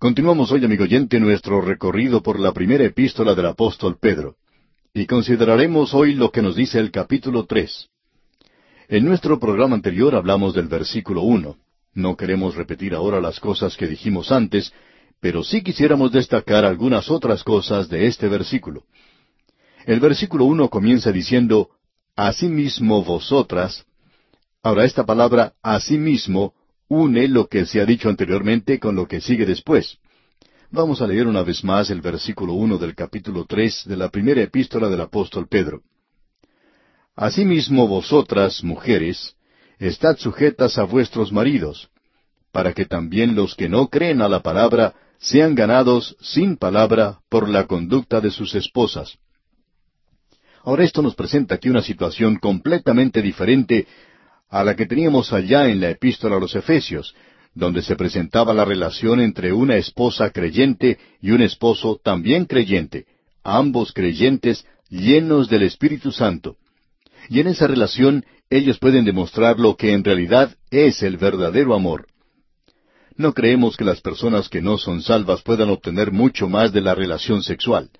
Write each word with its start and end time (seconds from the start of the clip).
Continuamos 0.00 0.52
hoy, 0.52 0.64
amigo 0.64 0.84
oyente, 0.84 1.18
nuestro 1.18 1.60
recorrido 1.60 2.22
por 2.22 2.38
la 2.38 2.52
primera 2.52 2.84
epístola 2.84 3.34
del 3.34 3.46
apóstol 3.46 3.98
Pedro, 4.00 4.36
y 4.94 5.06
consideraremos 5.06 5.92
hoy 5.92 6.14
lo 6.14 6.30
que 6.30 6.40
nos 6.40 6.54
dice 6.54 6.78
el 6.78 6.92
capítulo 6.92 7.46
tres. 7.46 7.88
En 8.88 9.04
nuestro 9.04 9.40
programa 9.40 9.74
anterior 9.74 10.14
hablamos 10.14 10.54
del 10.54 10.68
versículo 10.68 11.22
uno. 11.22 11.56
No 11.94 12.16
queremos 12.16 12.54
repetir 12.54 12.94
ahora 12.94 13.20
las 13.20 13.40
cosas 13.40 13.76
que 13.76 13.88
dijimos 13.88 14.30
antes, 14.30 14.72
pero 15.18 15.42
sí 15.42 15.64
quisiéramos 15.64 16.12
destacar 16.12 16.64
algunas 16.64 17.10
otras 17.10 17.42
cosas 17.42 17.88
de 17.88 18.06
este 18.06 18.28
versículo. 18.28 18.84
El 19.84 19.98
versículo 19.98 20.44
uno 20.44 20.68
comienza 20.70 21.10
diciendo 21.10 21.70
Asimismo 22.14 23.02
vosotras. 23.02 23.84
Ahora 24.62 24.84
esta 24.84 25.04
palabra 25.04 25.54
asimismo 25.60 26.54
une 26.90 27.28
lo 27.28 27.48
que 27.48 27.66
se 27.66 27.80
ha 27.80 27.84
dicho 27.86 28.08
anteriormente 28.08 28.78
con 28.78 28.94
lo 28.96 29.06
que 29.06 29.20
sigue 29.20 29.44
después. 29.46 29.98
Vamos 30.70 31.00
a 31.02 31.06
leer 31.06 31.26
una 31.26 31.42
vez 31.42 31.62
más 31.64 31.90
el 31.90 32.00
versículo 32.00 32.54
uno 32.54 32.78
del 32.78 32.94
capítulo 32.94 33.44
tres 33.46 33.82
de 33.86 33.96
la 33.96 34.08
primera 34.08 34.42
epístola 34.42 34.88
del 34.88 35.00
apóstol 35.00 35.46
Pedro. 35.48 35.82
Asimismo 37.14 37.86
vosotras, 37.88 38.62
mujeres, 38.62 39.34
estad 39.78 40.16
sujetas 40.18 40.78
a 40.78 40.84
vuestros 40.84 41.32
maridos, 41.32 41.90
para 42.52 42.72
que 42.72 42.84
también 42.84 43.34
los 43.34 43.54
que 43.54 43.68
no 43.68 43.88
creen 43.88 44.22
a 44.22 44.28
la 44.28 44.40
palabra 44.40 44.94
sean 45.18 45.54
ganados 45.54 46.16
sin 46.20 46.56
palabra 46.56 47.20
por 47.28 47.48
la 47.48 47.66
conducta 47.66 48.20
de 48.20 48.30
sus 48.30 48.54
esposas. 48.54 49.18
Ahora 50.62 50.84
esto 50.84 51.02
nos 51.02 51.14
presenta 51.14 51.54
aquí 51.56 51.68
una 51.68 51.82
situación 51.82 52.36
completamente 52.36 53.20
diferente 53.20 53.86
a 54.50 54.64
la 54.64 54.74
que 54.76 54.86
teníamos 54.86 55.32
allá 55.32 55.68
en 55.68 55.80
la 55.80 55.90
epístola 55.90 56.36
a 56.36 56.40
los 56.40 56.54
Efesios, 56.56 57.14
donde 57.54 57.82
se 57.82 57.96
presentaba 57.96 58.54
la 58.54 58.64
relación 58.64 59.20
entre 59.20 59.52
una 59.52 59.76
esposa 59.76 60.30
creyente 60.30 60.98
y 61.20 61.32
un 61.32 61.42
esposo 61.42 62.00
también 62.02 62.44
creyente, 62.46 63.06
ambos 63.42 63.92
creyentes 63.92 64.64
llenos 64.88 65.48
del 65.48 65.62
Espíritu 65.62 66.12
Santo. 66.12 66.56
Y 67.28 67.40
en 67.40 67.48
esa 67.48 67.66
relación 67.66 68.24
ellos 68.48 68.78
pueden 68.78 69.04
demostrar 69.04 69.58
lo 69.58 69.76
que 69.76 69.92
en 69.92 70.02
realidad 70.02 70.54
es 70.70 71.02
el 71.02 71.18
verdadero 71.18 71.74
amor. 71.74 72.06
No 73.16 73.34
creemos 73.34 73.76
que 73.76 73.84
las 73.84 74.00
personas 74.00 74.48
que 74.48 74.62
no 74.62 74.78
son 74.78 75.02
salvas 75.02 75.42
puedan 75.42 75.68
obtener 75.68 76.12
mucho 76.12 76.48
más 76.48 76.72
de 76.72 76.80
la 76.80 76.94
relación 76.94 77.42
sexual. 77.42 77.90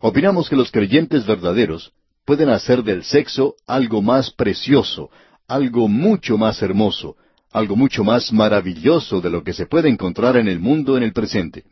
Opinamos 0.00 0.48
que 0.48 0.56
los 0.56 0.70
creyentes 0.70 1.26
verdaderos 1.26 1.92
pueden 2.24 2.50
hacer 2.50 2.84
del 2.84 3.02
sexo 3.02 3.54
algo 3.66 4.02
más 4.02 4.30
precioso, 4.30 5.10
algo 5.48 5.88
mucho 5.88 6.38
más 6.38 6.62
hermoso, 6.62 7.16
algo 7.50 7.76
mucho 7.76 8.04
más 8.04 8.32
maravilloso 8.32 9.20
de 9.20 9.30
lo 9.30 9.42
que 9.44 9.52
se 9.52 9.66
puede 9.66 9.88
encontrar 9.88 10.36
en 10.36 10.48
el 10.48 10.60
mundo 10.60 10.96
en 10.96 11.02
el 11.02 11.12
presente. 11.12 11.64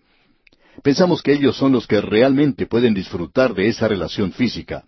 Pensamos 0.83 1.23
que 1.23 1.33
ellos 1.33 1.57
son 1.57 1.73
los 1.73 1.87
que 1.87 2.01
realmente 2.01 2.67
pueden 2.67 2.95
disfrutar 2.95 3.55
de 3.55 3.69
esa 3.69 3.89
relación 3.89 4.33
física. 4.33 4.85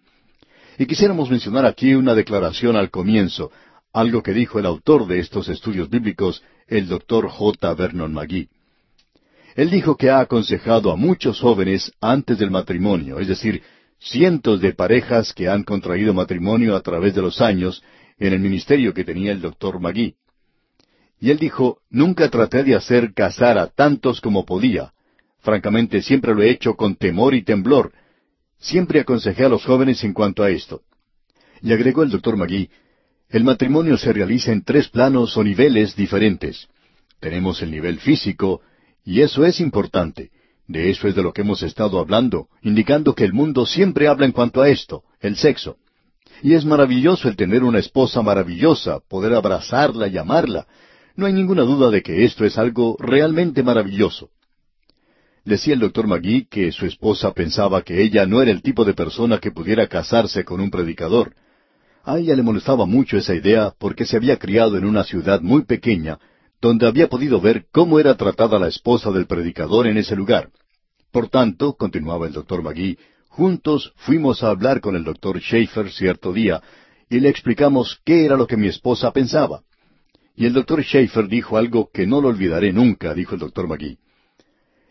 Y 0.78 0.86
quisiéramos 0.86 1.30
mencionar 1.30 1.66
aquí 1.66 1.94
una 1.94 2.14
declaración 2.14 2.76
al 2.76 2.90
comienzo, 2.90 3.50
algo 3.92 4.22
que 4.22 4.32
dijo 4.32 4.58
el 4.58 4.66
autor 4.66 5.06
de 5.06 5.18
estos 5.18 5.48
estudios 5.48 5.90
bíblicos, 5.90 6.42
el 6.66 6.88
doctor 6.88 7.28
J. 7.28 7.74
Vernon 7.74 8.12
McGee. 8.12 8.48
Él 9.54 9.68
dijo 9.68 9.96
que 9.98 10.08
ha 10.08 10.20
aconsejado 10.20 10.90
a 10.90 10.96
muchos 10.96 11.40
jóvenes 11.40 11.92
antes 12.00 12.38
del 12.38 12.50
matrimonio, 12.50 13.18
es 13.18 13.28
decir, 13.28 13.62
cientos 13.98 14.62
de 14.62 14.72
parejas 14.72 15.34
que 15.34 15.46
han 15.48 15.62
contraído 15.62 16.14
matrimonio 16.14 16.74
a 16.74 16.80
través 16.80 17.14
de 17.14 17.20
los 17.20 17.42
años 17.42 17.82
en 18.18 18.32
el 18.32 18.40
ministerio 18.40 18.94
que 18.94 19.04
tenía 19.04 19.32
el 19.32 19.40
doctor 19.40 19.78
Magui. 19.80 20.14
Y 21.20 21.30
él 21.30 21.38
dijo, 21.38 21.78
nunca 21.90 22.28
traté 22.30 22.64
de 22.64 22.74
hacer 22.74 23.12
casar 23.14 23.58
a 23.58 23.68
tantos 23.68 24.20
como 24.20 24.44
podía. 24.44 24.92
Francamente, 25.40 26.02
siempre 26.02 26.34
lo 26.34 26.42
he 26.42 26.50
hecho 26.50 26.74
con 26.74 26.96
temor 26.96 27.34
y 27.34 27.42
temblor. 27.42 27.92
Siempre 28.58 29.00
aconsejé 29.00 29.44
a 29.44 29.48
los 29.48 29.64
jóvenes 29.64 30.02
en 30.04 30.12
cuanto 30.12 30.42
a 30.42 30.50
esto. 30.50 30.82
Y 31.60 31.72
agregó 31.72 32.02
el 32.02 32.10
doctor 32.10 32.36
Magui, 32.36 32.70
el 33.28 33.44
matrimonio 33.44 33.96
se 33.96 34.12
realiza 34.12 34.52
en 34.52 34.62
tres 34.62 34.88
planos 34.88 35.36
o 35.38 35.44
niveles 35.44 35.96
diferentes. 35.96 36.68
Tenemos 37.20 37.62
el 37.62 37.70
nivel 37.70 37.98
físico, 37.98 38.60
y 39.04 39.20
eso 39.22 39.44
es 39.46 39.58
importante. 39.60 40.30
De 40.68 40.90
eso 40.90 41.08
es 41.08 41.14
de 41.14 41.22
lo 41.22 41.32
que 41.32 41.40
hemos 41.42 41.62
estado 41.62 41.98
hablando, 41.98 42.48
indicando 42.62 43.14
que 43.14 43.24
el 43.24 43.32
mundo 43.32 43.64
siempre 43.64 44.06
habla 44.08 44.26
en 44.26 44.32
cuanto 44.32 44.60
a 44.60 44.68
esto, 44.68 45.04
el 45.20 45.36
sexo. 45.36 45.78
Y 46.42 46.54
es 46.54 46.64
maravilloso 46.64 47.28
el 47.28 47.36
tener 47.36 47.62
una 47.62 47.78
esposa 47.78 48.20
maravillosa, 48.20 48.98
poder 49.08 49.32
abrazarla 49.34 50.08
y 50.08 50.18
amarla. 50.18 50.66
No 51.14 51.26
hay 51.26 51.32
ninguna 51.32 51.62
duda 51.62 51.88
de 51.90 52.02
que 52.02 52.24
esto 52.24 52.44
es 52.44 52.58
algo 52.58 52.96
realmente 52.98 53.62
maravilloso. 53.62 54.28
Decía 55.44 55.74
el 55.74 55.80
doctor 55.80 56.06
Magui 56.08 56.46
que 56.48 56.72
su 56.72 56.84
esposa 56.84 57.32
pensaba 57.32 57.82
que 57.82 58.02
ella 58.02 58.26
no 58.26 58.42
era 58.42 58.50
el 58.50 58.60
tipo 58.62 58.84
de 58.84 58.94
persona 58.94 59.38
que 59.38 59.52
pudiera 59.52 59.86
casarse 59.86 60.44
con 60.44 60.60
un 60.60 60.70
predicador. 60.70 61.34
A 62.04 62.18
ella 62.18 62.34
le 62.34 62.42
molestaba 62.42 62.86
mucho 62.86 63.16
esa 63.16 63.34
idea 63.34 63.72
porque 63.78 64.04
se 64.04 64.16
había 64.16 64.38
criado 64.38 64.76
en 64.76 64.84
una 64.84 65.04
ciudad 65.04 65.40
muy 65.42 65.64
pequeña, 65.64 66.18
donde 66.60 66.88
había 66.88 67.08
podido 67.08 67.40
ver 67.40 67.66
cómo 67.70 68.00
era 68.00 68.16
tratada 68.16 68.58
la 68.58 68.68
esposa 68.68 69.12
del 69.12 69.26
predicador 69.26 69.86
en 69.86 69.96
ese 69.96 70.16
lugar. 70.16 70.50
Por 71.12 71.28
tanto, 71.28 71.74
continuaba 71.74 72.26
el 72.26 72.32
doctor 72.32 72.62
Magui, 72.62 72.96
Juntos 73.32 73.94
fuimos 73.96 74.44
a 74.44 74.50
hablar 74.50 74.82
con 74.82 74.94
el 74.94 75.04
doctor 75.04 75.40
Schaefer 75.40 75.90
cierto 75.90 76.34
día 76.34 76.60
y 77.08 77.18
le 77.18 77.30
explicamos 77.30 77.98
qué 78.04 78.26
era 78.26 78.36
lo 78.36 78.46
que 78.46 78.58
mi 78.58 78.66
esposa 78.66 79.10
pensaba. 79.10 79.62
Y 80.36 80.44
el 80.44 80.52
doctor 80.52 80.82
Schaefer 80.82 81.28
dijo 81.28 81.56
algo 81.56 81.88
que 81.90 82.06
no 82.06 82.20
lo 82.20 82.28
olvidaré 82.28 82.74
nunca, 82.74 83.14
dijo 83.14 83.34
el 83.34 83.40
doctor 83.40 83.68
McGee. 83.68 83.96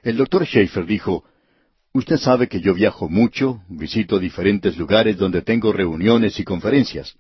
El 0.01 0.17
doctor 0.17 0.43
Schaefer 0.47 0.87
dijo, 0.87 1.23
Usted 1.93 2.17
sabe 2.17 2.47
que 2.47 2.61
yo 2.61 2.73
viajo 2.73 3.07
mucho, 3.07 3.61
visito 3.69 4.17
diferentes 4.17 4.75
lugares 4.75 5.17
donde 5.17 5.43
tengo 5.43 5.71
reuniones 5.71 6.39
y 6.39 6.43
conferencias. 6.43 7.13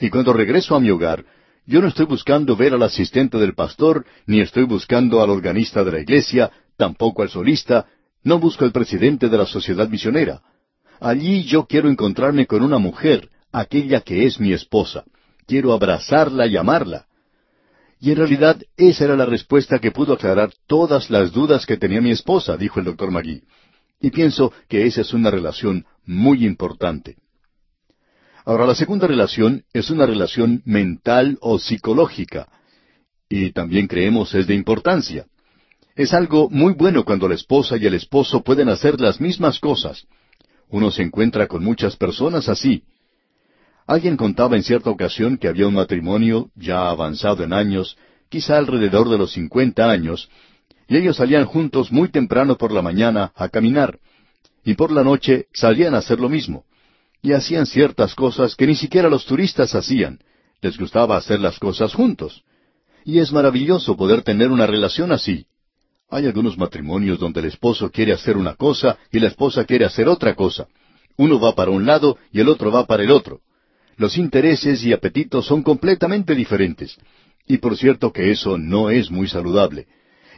Y 0.00 0.08
cuando 0.08 0.32
regreso 0.32 0.74
a 0.74 0.80
mi 0.80 0.88
hogar, 0.88 1.26
yo 1.66 1.82
no 1.82 1.88
estoy 1.88 2.06
buscando 2.06 2.56
ver 2.56 2.72
al 2.72 2.82
asistente 2.82 3.36
del 3.36 3.54
pastor, 3.54 4.06
ni 4.24 4.40
estoy 4.40 4.64
buscando 4.64 5.20
al 5.22 5.28
organista 5.28 5.84
de 5.84 5.92
la 5.92 6.00
iglesia, 6.00 6.50
tampoco 6.78 7.20
al 7.20 7.28
solista, 7.28 7.84
no 8.24 8.38
busco 8.38 8.64
al 8.64 8.72
presidente 8.72 9.28
de 9.28 9.36
la 9.36 9.44
sociedad 9.44 9.86
misionera. 9.90 10.40
Allí 11.02 11.42
yo 11.42 11.66
quiero 11.66 11.90
encontrarme 11.90 12.46
con 12.46 12.62
una 12.62 12.78
mujer, 12.78 13.28
aquella 13.50 14.02
que 14.02 14.24
es 14.24 14.38
mi 14.38 14.52
esposa. 14.52 15.02
Quiero 15.48 15.72
abrazarla 15.72 16.46
y 16.46 16.56
amarla. 16.56 17.06
Y 17.98 18.12
en 18.12 18.18
realidad 18.18 18.62
esa 18.76 19.04
era 19.06 19.16
la 19.16 19.26
respuesta 19.26 19.80
que 19.80 19.90
pudo 19.90 20.12
aclarar 20.12 20.52
todas 20.68 21.10
las 21.10 21.32
dudas 21.32 21.66
que 21.66 21.76
tenía 21.76 22.00
mi 22.00 22.12
esposa, 22.12 22.56
dijo 22.56 22.78
el 22.78 22.84
doctor 22.86 23.10
Magui. 23.10 23.42
Y 24.00 24.10
pienso 24.12 24.52
que 24.68 24.86
esa 24.86 25.00
es 25.00 25.12
una 25.12 25.32
relación 25.32 25.86
muy 26.06 26.46
importante. 26.46 27.16
Ahora, 28.44 28.64
la 28.64 28.76
segunda 28.76 29.08
relación 29.08 29.64
es 29.72 29.90
una 29.90 30.06
relación 30.06 30.62
mental 30.64 31.36
o 31.40 31.58
psicológica, 31.58 32.46
y 33.28 33.50
también 33.50 33.88
creemos 33.88 34.36
es 34.36 34.46
de 34.46 34.54
importancia. 34.54 35.26
Es 35.96 36.14
algo 36.14 36.48
muy 36.48 36.74
bueno 36.74 37.04
cuando 37.04 37.26
la 37.28 37.34
esposa 37.34 37.76
y 37.76 37.86
el 37.86 37.94
esposo 37.94 38.44
pueden 38.44 38.68
hacer 38.68 39.00
las 39.00 39.20
mismas 39.20 39.58
cosas, 39.58 40.06
uno 40.72 40.90
se 40.90 41.02
encuentra 41.02 41.46
con 41.46 41.62
muchas 41.62 41.96
personas 41.96 42.48
así. 42.48 42.82
Alguien 43.86 44.16
contaba 44.16 44.56
en 44.56 44.62
cierta 44.62 44.88
ocasión 44.90 45.36
que 45.36 45.48
había 45.48 45.68
un 45.68 45.74
matrimonio 45.74 46.48
ya 46.54 46.88
avanzado 46.88 47.44
en 47.44 47.52
años, 47.52 47.96
quizá 48.30 48.56
alrededor 48.56 49.10
de 49.10 49.18
los 49.18 49.32
cincuenta 49.32 49.90
años, 49.90 50.30
y 50.88 50.96
ellos 50.96 51.16
salían 51.18 51.44
juntos 51.44 51.92
muy 51.92 52.08
temprano 52.08 52.56
por 52.56 52.72
la 52.72 52.80
mañana 52.80 53.32
a 53.36 53.50
caminar, 53.50 53.98
y 54.64 54.72
por 54.74 54.90
la 54.92 55.04
noche 55.04 55.46
salían 55.52 55.94
a 55.94 55.98
hacer 55.98 56.20
lo 56.20 56.30
mismo, 56.30 56.64
y 57.20 57.32
hacían 57.32 57.66
ciertas 57.66 58.14
cosas 58.14 58.56
que 58.56 58.66
ni 58.66 58.74
siquiera 58.74 59.10
los 59.10 59.26
turistas 59.26 59.74
hacían, 59.74 60.20
les 60.62 60.78
gustaba 60.78 61.18
hacer 61.18 61.40
las 61.40 61.58
cosas 61.58 61.92
juntos. 61.92 62.44
Y 63.04 63.18
es 63.18 63.30
maravilloso 63.30 63.94
poder 63.96 64.22
tener 64.22 64.50
una 64.50 64.66
relación 64.66 65.12
así. 65.12 65.44
Hay 66.14 66.26
algunos 66.26 66.58
matrimonios 66.58 67.18
donde 67.18 67.40
el 67.40 67.46
esposo 67.46 67.90
quiere 67.90 68.12
hacer 68.12 68.36
una 68.36 68.52
cosa 68.54 68.98
y 69.10 69.18
la 69.18 69.28
esposa 69.28 69.64
quiere 69.64 69.86
hacer 69.86 70.08
otra 70.10 70.34
cosa. 70.34 70.68
Uno 71.16 71.40
va 71.40 71.54
para 71.54 71.70
un 71.70 71.86
lado 71.86 72.18
y 72.30 72.40
el 72.40 72.50
otro 72.50 72.70
va 72.70 72.84
para 72.86 73.02
el 73.02 73.10
otro. 73.10 73.40
Los 73.96 74.18
intereses 74.18 74.84
y 74.84 74.92
apetitos 74.92 75.46
son 75.46 75.62
completamente 75.62 76.34
diferentes. 76.34 76.98
Y 77.48 77.56
por 77.56 77.78
cierto 77.78 78.12
que 78.12 78.30
eso 78.30 78.58
no 78.58 78.90
es 78.90 79.10
muy 79.10 79.26
saludable. 79.26 79.86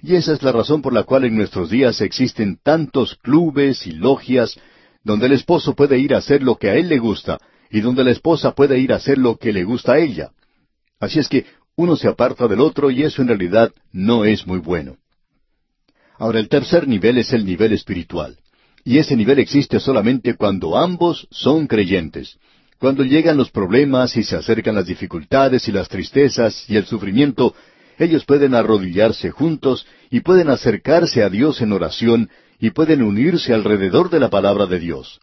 Y 0.01 0.15
esa 0.15 0.33
es 0.35 0.45
la 0.45 0.53
razón 0.53 0.81
por 0.81 0.93
la 0.93 1.03
cual 1.03 1.25
en 1.25 1.35
nuestros 1.37 1.71
días 1.71 2.01
existen 2.03 2.57
tantos 2.63 3.17
clubes 3.17 3.85
y 3.89 3.91
logias 3.91 4.57
donde 5.03 5.27
el 5.27 5.33
esposo 5.33 5.75
puede 5.75 5.99
ir 5.99 6.15
a 6.15 6.19
hacer 6.19 6.41
lo 6.45 6.55
que 6.55 6.71
a 6.71 6.77
él 6.77 6.89
le 6.89 6.99
gusta 6.99 7.41
y 7.69 7.81
donde 7.81 8.05
la 8.05 8.13
esposa 8.13 8.53
puede 8.55 8.79
ir 8.79 8.93
a 8.93 8.97
hacer 8.97 9.19
lo 9.19 9.39
que 9.39 9.53
le 9.53 9.65
gusta 9.65 9.95
a 9.95 9.99
ella. 9.99 10.31
Así 11.01 11.19
es 11.19 11.27
que 11.29 11.47
uno 11.75 11.97
se 11.97 12.07
aparta 12.07 12.47
del 12.47 12.61
otro 12.61 12.93
y 12.93 13.03
eso 13.03 13.23
en 13.23 13.29
realidad 13.29 13.73
no 13.91 14.25
es 14.25 14.47
muy 14.47 14.59
bueno. 14.61 14.99
Ahora 16.19 16.39
el 16.39 16.49
tercer 16.49 16.87
nivel 16.87 17.19
es 17.19 17.33
el 17.33 17.45
nivel 17.45 17.73
espiritual. 17.73 18.37
Y 18.85 18.99
ese 18.99 19.17
nivel 19.17 19.39
existe 19.39 19.81
solamente 19.81 20.35
cuando 20.35 20.77
ambos 20.77 21.27
son 21.31 21.67
creyentes. 21.67 22.37
Cuando 22.79 23.03
llegan 23.03 23.37
los 23.37 23.51
problemas 23.51 24.17
y 24.17 24.23
se 24.23 24.37
acercan 24.37 24.75
las 24.75 24.87
dificultades 24.87 25.67
y 25.69 25.73
las 25.73 25.89
tristezas 25.89 26.69
y 26.69 26.77
el 26.77 26.85
sufrimiento, 26.85 27.55
ellos 27.99 28.25
pueden 28.25 28.55
arrodillarse 28.55 29.31
juntos 29.31 29.87
y 30.11 30.21
pueden 30.21 30.51
acercarse 30.51 31.23
a 31.23 31.31
Dios 31.31 31.61
en 31.63 31.73
oración 31.73 32.31
y 32.61 32.71
pueden 32.71 33.03
unirse 33.03 33.55
alrededor 33.55 34.11
de 34.11 34.21
la 34.21 34.29
palabra 34.31 34.67
de 34.67 34.79
Dios. 34.79 35.21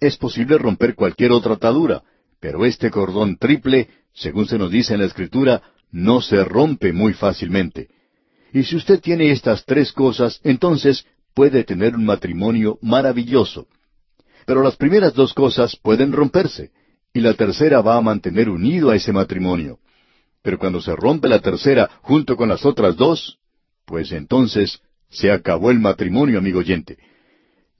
Es 0.00 0.16
posible 0.16 0.56
romper 0.58 0.94
cualquier 0.94 1.32
otra 1.32 1.54
atadura, 1.54 2.02
pero 2.40 2.64
este 2.66 2.90
cordón 2.90 3.36
triple, 3.38 3.88
según 4.14 4.46
se 4.46 4.58
nos 4.58 4.70
dice 4.70 4.94
en 4.94 5.00
la 5.00 5.06
Escritura, 5.06 5.62
no 5.90 6.20
se 6.20 6.44
rompe 6.44 6.92
muy 6.92 7.12
fácilmente. 7.14 7.88
Y 8.52 8.62
si 8.64 8.76
usted 8.76 9.00
tiene 9.00 9.30
estas 9.30 9.64
tres 9.64 9.92
cosas, 9.92 10.40
entonces 10.44 11.04
puede 11.34 11.64
tener 11.64 11.94
un 11.94 12.04
matrimonio 12.04 12.78
maravilloso. 12.80 13.66
Pero 14.46 14.62
las 14.62 14.76
primeras 14.76 15.14
dos 15.14 15.34
cosas 15.34 15.76
pueden 15.76 16.12
romperse, 16.12 16.70
y 17.12 17.20
la 17.20 17.34
tercera 17.34 17.80
va 17.80 17.96
a 17.96 18.00
mantener 18.00 18.48
unido 18.48 18.90
a 18.90 18.96
ese 18.96 19.12
matrimonio. 19.12 19.78
Pero 20.42 20.58
cuando 20.58 20.80
se 20.80 20.94
rompe 20.94 21.28
la 21.28 21.40
tercera 21.40 21.90
junto 22.02 22.36
con 22.36 22.48
las 22.48 22.64
otras 22.64 22.96
dos, 22.96 23.38
pues 23.84 24.12
entonces 24.12 24.80
se 25.10 25.30
acabó 25.32 25.70
el 25.70 25.80
matrimonio, 25.80 26.38
amigo 26.38 26.60
oyente. 26.60 26.98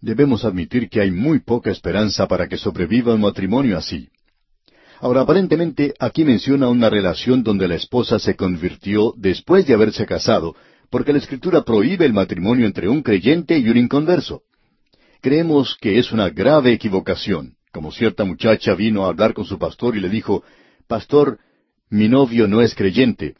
Debemos 0.01 0.45
admitir 0.45 0.89
que 0.89 1.01
hay 1.01 1.11
muy 1.11 1.39
poca 1.39 1.71
esperanza 1.71 2.27
para 2.27 2.49
que 2.49 2.57
sobreviva 2.57 3.15
un 3.15 3.23
matrimonio 3.23 3.79
así. 3.79 4.09
Ahora, 5.01 5.23
aparentemente 5.23 5.93
aquí 5.99 6.25
menciona 6.25 6.69
una 6.69 6.89
relación 6.89 7.43
donde 7.43 7.69
la 7.69 7.75
esposa 7.75 8.19
se 8.19 8.35
convirtió 8.35 9.13
después 9.19 9.67
de 9.67 9.75
haberse 9.75 10.07
casado, 10.07 10.57
porque 10.91 11.13
la 11.13 11.19
Escritura 11.19 11.63
prohíbe 11.65 12.07
el 12.07 12.13
matrimonio 12.15 12.67
entre 12.67 12.89
un 12.89 13.03
creyente 13.03 13.59
y 13.59 13.69
un 13.69 13.77
inconverso. 13.77 14.43
Creemos 15.21 15.77
que 15.81 15.99
es 15.99 16.13
una 16.13 16.31
grave 16.31 16.73
equivocación, 16.73 17.57
como 17.73 17.93
cierta 17.93 18.25
muchacha 18.25 18.75
vino 18.75 19.05
a 19.05 19.09
hablar 19.09 19.35
con 19.35 19.45
su 19.45 19.59
pastor 19.59 19.97
y 19.97 20.01
le 20.01 20.09
dijo, 20.09 20.43
Pastor, 20.87 21.41
mi 21.91 22.09
novio 22.09 22.49
no 22.49 22.63
es 22.63 22.75
creyente, 22.75 23.35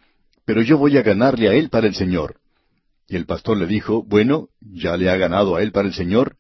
pero 0.45 0.61
yo 0.63 0.77
voy 0.79 0.99
a 0.99 1.03
ganarle 1.03 1.49
a 1.49 1.55
él 1.55 1.71
para 1.71 1.87
el 1.87 1.95
Señor. 1.95 2.37
Y 3.09 3.17
el 3.17 3.25
pastor 3.25 3.57
le 3.57 3.67
dijo, 3.67 4.03
Bueno, 4.03 4.49
¿ya 4.61 4.97
le 4.99 5.09
ha 5.09 5.17
ganado 5.17 5.57
a 5.57 5.63
él 5.63 5.73
para 5.73 5.89
el 5.89 5.95
Señor? 5.95 6.37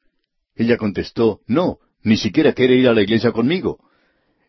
Ella 0.57 0.77
contestó, 0.77 1.41
No, 1.47 1.79
ni 2.03 2.17
siquiera 2.19 2.53
quiere 2.53 2.75
ir 2.77 2.89
a 2.89 2.93
la 2.95 3.03
iglesia 3.03 3.33
conmigo. 3.33 3.79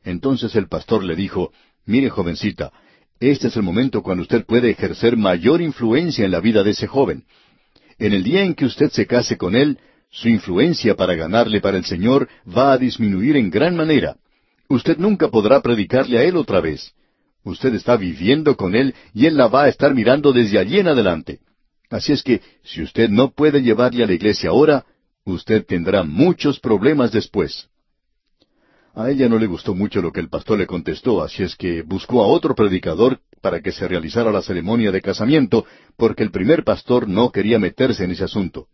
Entonces 0.04 0.56
el 0.56 0.68
pastor 0.68 1.04
le 1.04 1.16
dijo, 1.16 1.52
Mire, 1.86 2.10
jovencita, 2.10 2.72
este 3.20 3.48
es 3.48 3.56
el 3.56 3.64
momento 3.64 4.04
cuando 4.04 4.22
usted 4.24 4.46
puede 4.46 4.70
ejercer 4.70 5.18
mayor 5.18 5.62
influencia 5.62 6.26
en 6.26 6.32
la 6.32 6.40
vida 6.40 6.64
de 6.64 6.72
ese 6.72 6.86
joven. 6.88 7.24
En 7.98 8.14
el 8.14 8.24
día 8.24 8.44
en 8.44 8.54
que 8.54 8.66
usted 8.66 8.92
se 8.92 9.08
case 9.08 9.38
con 9.38 9.56
él, 9.56 9.80
su 10.10 10.30
influencia 10.30 10.96
para 10.96 11.16
ganarle 11.16 11.62
para 11.62 11.78
el 11.78 11.86
Señor 11.86 12.30
va 12.56 12.74
a 12.74 12.78
disminuir 12.78 13.38
en 13.38 13.50
gran 13.50 13.76
manera. 13.76 14.18
Usted 14.70 14.98
nunca 14.98 15.30
podrá 15.30 15.62
predicarle 15.62 16.18
a 16.20 16.24
él 16.24 16.36
otra 16.36 16.60
vez. 16.62 16.94
Usted 17.44 17.74
está 17.76 17.96
viviendo 17.96 18.56
con 18.58 18.76
él 18.76 18.94
y 19.14 19.26
él 19.26 19.36
la 19.38 19.48
va 19.48 19.64
a 19.64 19.70
estar 19.70 19.96
mirando 19.96 20.34
desde 20.34 20.60
allí 20.60 20.80
en 20.80 20.88
adelante. 20.90 21.40
Así 21.90 22.12
es 22.12 22.22
que, 22.22 22.42
si 22.64 22.84
usted 22.84 23.10
no 23.10 23.32
puede 23.32 23.62
llevarle 23.64 24.04
a 24.04 24.08
la 24.08 24.14
iglesia 24.14 24.50
ahora, 24.50 24.86
usted 25.24 25.66
tendrá 25.66 26.04
muchos 26.04 26.60
problemas 26.60 27.12
después. 27.14 27.70
A 28.98 29.12
ella 29.12 29.30
no 29.30 29.38
le 29.38 29.46
gustó 29.46 29.76
mucho 29.76 30.02
lo 30.02 30.12
que 30.12 30.20
el 30.20 30.28
pastor 30.28 30.58
le 30.58 30.66
contestó, 30.66 31.22
así 31.22 31.44
es 31.44 31.56
que 31.56 31.84
buscó 31.84 32.24
a 32.24 32.28
otro 32.30 32.56
predicador 32.56 33.20
para 33.44 33.62
que 33.62 33.72
se 33.72 33.88
realizara 33.88 34.32
la 34.32 34.42
ceremonia 34.42 34.92
de 34.92 35.04
casamiento, 35.04 35.66
porque 35.98 36.24
el 36.24 36.32
primer 36.32 36.64
pastor 36.64 37.08
no 37.08 37.32
quería 37.32 37.60
meterse 37.60 38.06
en 38.06 38.10
ese 38.12 38.24
asunto. 38.24 38.70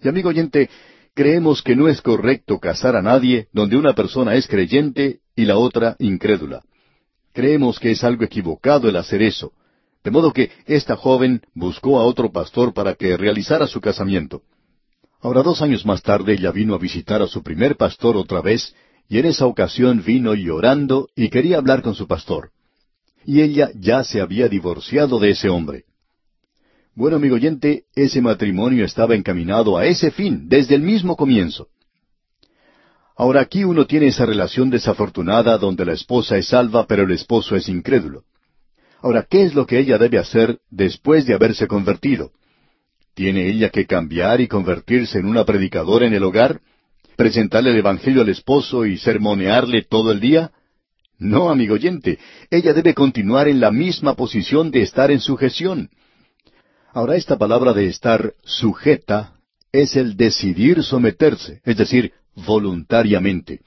Y 0.00 0.06
amigo 0.08 0.28
oyente, 0.28 0.70
creemos 1.12 1.60
que 1.64 1.74
no 1.74 1.88
es 1.88 2.00
correcto 2.02 2.60
casar 2.60 2.94
a 2.94 3.02
nadie 3.02 3.48
donde 3.52 3.76
una 3.76 3.96
persona 3.96 4.36
es 4.36 4.46
creyente 4.46 5.22
y 5.34 5.44
la 5.44 5.56
otra 5.56 5.96
incrédula. 5.98 6.62
Creemos 7.32 7.80
que 7.80 7.90
es 7.90 8.04
algo 8.04 8.22
equivocado 8.22 8.88
el 8.88 8.94
hacer 8.94 9.22
eso. 9.22 9.52
De 10.04 10.12
modo 10.12 10.32
que 10.32 10.52
esta 10.66 10.94
joven 10.94 11.42
buscó 11.52 11.98
a 11.98 12.04
otro 12.04 12.30
pastor 12.30 12.72
para 12.72 12.94
que 12.94 13.16
realizara 13.16 13.66
su 13.66 13.80
casamiento. 13.80 14.42
Ahora 15.20 15.42
dos 15.42 15.62
años 15.62 15.84
más 15.84 16.00
tarde 16.00 16.34
ella 16.34 16.52
vino 16.52 16.76
a 16.76 16.78
visitar 16.78 17.22
a 17.22 17.26
su 17.26 17.42
primer 17.42 17.76
pastor 17.76 18.16
otra 18.16 18.40
vez 18.40 18.72
y 19.08 19.18
en 19.18 19.26
esa 19.26 19.46
ocasión 19.46 20.02
vino 20.04 20.34
llorando 20.34 21.08
y 21.16 21.30
quería 21.30 21.56
hablar 21.58 21.82
con 21.82 21.94
su 21.94 22.06
pastor. 22.06 22.50
Y 23.24 23.40
ella 23.40 23.70
ya 23.74 24.04
se 24.04 24.20
había 24.20 24.48
divorciado 24.48 25.18
de 25.18 25.30
ese 25.30 25.48
hombre. 25.48 25.84
Bueno, 26.94 27.16
amigo 27.16 27.36
oyente, 27.36 27.84
ese 27.94 28.20
matrimonio 28.20 28.84
estaba 28.84 29.14
encaminado 29.14 29.76
a 29.78 29.86
ese 29.86 30.10
fin 30.10 30.48
desde 30.48 30.74
el 30.74 30.82
mismo 30.82 31.16
comienzo. 31.16 31.68
Ahora 33.16 33.40
aquí 33.40 33.64
uno 33.64 33.86
tiene 33.86 34.08
esa 34.08 34.26
relación 34.26 34.68
desafortunada 34.70 35.58
donde 35.58 35.84
la 35.84 35.92
esposa 35.92 36.36
es 36.36 36.48
salva 36.48 36.86
pero 36.86 37.04
el 37.04 37.10
esposo 37.10 37.56
es 37.56 37.68
incrédulo. 37.68 38.24
Ahora, 39.00 39.26
¿qué 39.28 39.42
es 39.44 39.54
lo 39.54 39.64
que 39.66 39.78
ella 39.78 39.96
debe 39.96 40.18
hacer 40.18 40.58
después 40.70 41.24
de 41.24 41.34
haberse 41.34 41.66
convertido? 41.66 42.32
¿Tiene 43.14 43.48
ella 43.48 43.70
que 43.70 43.86
cambiar 43.86 44.40
y 44.40 44.48
convertirse 44.48 45.18
en 45.18 45.26
una 45.26 45.44
predicadora 45.44 46.06
en 46.06 46.14
el 46.14 46.24
hogar? 46.24 46.60
presentarle 47.18 47.70
el 47.70 47.78
Evangelio 47.78 48.22
al 48.22 48.28
esposo 48.28 48.86
y 48.86 48.96
sermonearle 48.96 49.82
todo 49.82 50.12
el 50.12 50.20
día? 50.20 50.52
No, 51.18 51.50
amigo 51.50 51.74
oyente, 51.74 52.16
ella 52.48 52.72
debe 52.72 52.94
continuar 52.94 53.48
en 53.48 53.58
la 53.58 53.72
misma 53.72 54.14
posición 54.14 54.70
de 54.70 54.82
estar 54.82 55.10
en 55.10 55.18
sujeción. 55.18 55.90
Ahora 56.92 57.16
esta 57.16 57.36
palabra 57.36 57.72
de 57.72 57.86
estar 57.88 58.34
sujeta 58.44 59.32
es 59.72 59.96
el 59.96 60.16
decidir 60.16 60.84
someterse, 60.84 61.60
es 61.64 61.76
decir, 61.76 62.12
voluntariamente. 62.36 63.62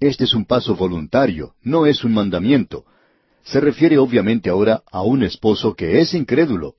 Este 0.00 0.24
es 0.24 0.32
un 0.32 0.46
paso 0.46 0.74
voluntario, 0.74 1.52
no 1.62 1.84
es 1.84 2.04
un 2.04 2.14
mandamiento. 2.14 2.84
Se 3.44 3.60
refiere 3.60 3.98
obviamente 3.98 4.48
ahora 4.48 4.82
a 4.90 5.02
un 5.02 5.22
esposo 5.24 5.74
que 5.74 6.00
es 6.00 6.14
incrédulo. 6.14 6.76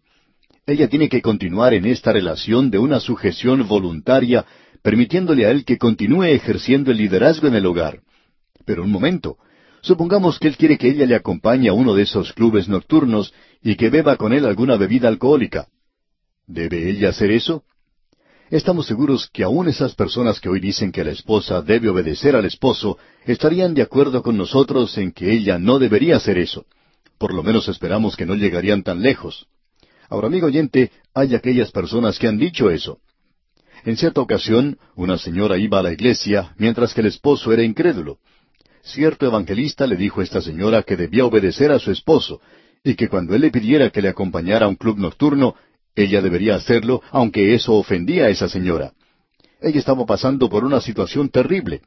Ella 0.65 0.87
tiene 0.89 1.07
que 1.07 1.21
continuar 1.21 1.75
en 1.75 1.85
esta 1.85 2.11
relación 2.11 2.71
de 2.71 2.79
una 2.79 2.99
sujeción 2.99 3.67
voluntaria 3.67 4.43
permitiéndole 4.85 5.47
a 5.47 5.49
él 5.49 5.65
que 5.65 5.79
continúe 5.79 6.25
ejerciendo 6.25 6.91
el 6.91 6.97
liderazgo 6.97 7.47
en 7.47 7.55
el 7.55 7.65
hogar. 7.65 8.01
Pero 8.67 8.83
un 8.83 8.91
momento, 8.91 9.37
supongamos 9.81 10.37
que 10.37 10.47
él 10.47 10.57
quiere 10.57 10.77
que 10.77 10.89
ella 10.91 11.07
le 11.07 11.15
acompañe 11.15 11.69
a 11.69 11.73
uno 11.73 11.95
de 11.95 12.03
esos 12.03 12.33
clubes 12.33 12.69
nocturnos 12.69 13.33
y 13.63 13.77
que 13.77 13.89
beba 13.89 14.15
con 14.15 14.31
él 14.31 14.45
alguna 14.45 14.77
bebida 14.77 15.07
alcohólica. 15.07 15.69
¿Debe 16.45 16.87
ella 16.87 17.09
hacer 17.09 17.31
eso? 17.31 17.63
Estamos 18.51 18.85
seguros 18.85 19.27
que 19.33 19.41
aún 19.41 19.67
esas 19.69 19.95
personas 19.95 20.39
que 20.39 20.49
hoy 20.49 20.59
dicen 20.59 20.91
que 20.91 21.03
la 21.03 21.09
esposa 21.13 21.63
debe 21.63 21.89
obedecer 21.89 22.35
al 22.35 22.45
esposo 22.45 22.99
estarían 23.25 23.73
de 23.73 23.81
acuerdo 23.81 24.21
con 24.21 24.37
nosotros 24.37 24.95
en 24.99 25.13
que 25.13 25.31
ella 25.31 25.57
no 25.57 25.79
debería 25.79 26.17
hacer 26.17 26.37
eso. 26.37 26.67
Por 27.17 27.33
lo 27.33 27.41
menos 27.41 27.67
esperamos 27.69 28.15
que 28.15 28.27
no 28.27 28.35
llegarían 28.35 28.83
tan 28.83 29.01
lejos. 29.01 29.47
Ahora, 30.09 30.27
amigo 30.27 30.45
oyente, 30.45 30.91
hay 31.15 31.33
aquellas 31.33 31.71
personas 31.71 32.19
que 32.19 32.27
han 32.27 32.37
dicho 32.37 32.69
eso. 32.69 32.99
En 33.85 33.97
cierta 33.97 34.19
ocasión, 34.19 34.79
una 34.95 35.15
señora 35.17 35.59
iba 35.59 35.77
a 35.77 35.83
la 35.83 35.93
iglesia 35.93 36.53
mientras 36.57 36.93
que 36.95 37.01
el 37.01 37.07
esposo 37.07 37.53
era 37.53 37.61
incrédulo. 37.63 38.17
Cierto 38.81 39.27
evangelista 39.27 39.85
le 39.85 39.95
dijo 39.95 40.21
a 40.21 40.23
esta 40.23 40.41
señora 40.41 40.81
que 40.81 40.97
debía 40.97 41.23
obedecer 41.25 41.71
a 41.71 41.77
su 41.77 41.91
esposo 41.91 42.41
y 42.83 42.95
que 42.95 43.09
cuando 43.09 43.35
él 43.35 43.41
le 43.41 43.51
pidiera 43.51 43.91
que 43.91 44.01
le 44.01 44.07
acompañara 44.09 44.65
a 44.65 44.69
un 44.69 44.75
club 44.75 44.97
nocturno, 44.97 45.53
ella 45.95 46.21
debería 46.23 46.55
hacerlo, 46.55 47.01
aunque 47.11 47.53
eso 47.53 47.75
ofendía 47.75 48.25
a 48.25 48.29
esa 48.29 48.49
señora. 48.49 48.93
Ella 49.61 49.77
estaba 49.79 50.05
pasando 50.07 50.49
por 50.49 50.65
una 50.65 50.81
situación 50.81 51.29
terrible. 51.29 51.81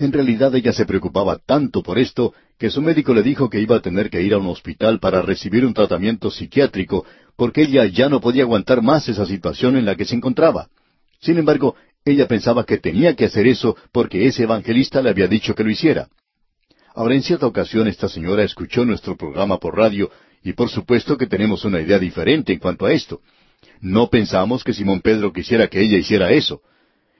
En 0.00 0.12
realidad 0.12 0.52
ella 0.56 0.72
se 0.72 0.86
preocupaba 0.86 1.38
tanto 1.38 1.84
por 1.84 2.00
esto 2.00 2.34
que 2.58 2.68
su 2.68 2.82
médico 2.82 3.14
le 3.14 3.22
dijo 3.22 3.48
que 3.48 3.60
iba 3.60 3.76
a 3.76 3.80
tener 3.82 4.10
que 4.10 4.22
ir 4.22 4.34
a 4.34 4.38
un 4.38 4.48
hospital 4.48 4.98
para 4.98 5.22
recibir 5.22 5.64
un 5.64 5.72
tratamiento 5.74 6.32
psiquiátrico 6.32 7.04
porque 7.36 7.62
ella 7.62 7.84
ya 7.86 8.08
no 8.08 8.20
podía 8.20 8.42
aguantar 8.42 8.82
más 8.82 9.08
esa 9.08 9.24
situación 9.24 9.76
en 9.76 9.86
la 9.86 9.94
que 9.94 10.04
se 10.04 10.16
encontraba. 10.16 10.66
Sin 11.22 11.38
embargo, 11.38 11.76
ella 12.04 12.26
pensaba 12.26 12.66
que 12.66 12.78
tenía 12.78 13.14
que 13.14 13.26
hacer 13.26 13.46
eso 13.46 13.76
porque 13.92 14.26
ese 14.26 14.42
evangelista 14.42 15.00
le 15.00 15.10
había 15.10 15.28
dicho 15.28 15.54
que 15.54 15.62
lo 15.62 15.70
hiciera. 15.70 16.08
Ahora, 16.94 17.14
en 17.14 17.22
cierta 17.22 17.46
ocasión 17.46 17.86
esta 17.86 18.08
señora 18.08 18.42
escuchó 18.42 18.84
nuestro 18.84 19.16
programa 19.16 19.58
por 19.58 19.76
radio 19.76 20.10
y 20.42 20.52
por 20.52 20.68
supuesto 20.68 21.16
que 21.16 21.28
tenemos 21.28 21.64
una 21.64 21.80
idea 21.80 21.98
diferente 22.00 22.52
en 22.52 22.58
cuanto 22.58 22.86
a 22.86 22.92
esto. 22.92 23.20
No 23.80 24.10
pensamos 24.10 24.64
que 24.64 24.74
Simón 24.74 25.00
Pedro 25.00 25.32
quisiera 25.32 25.68
que 25.68 25.80
ella 25.80 25.96
hiciera 25.96 26.32
eso. 26.32 26.60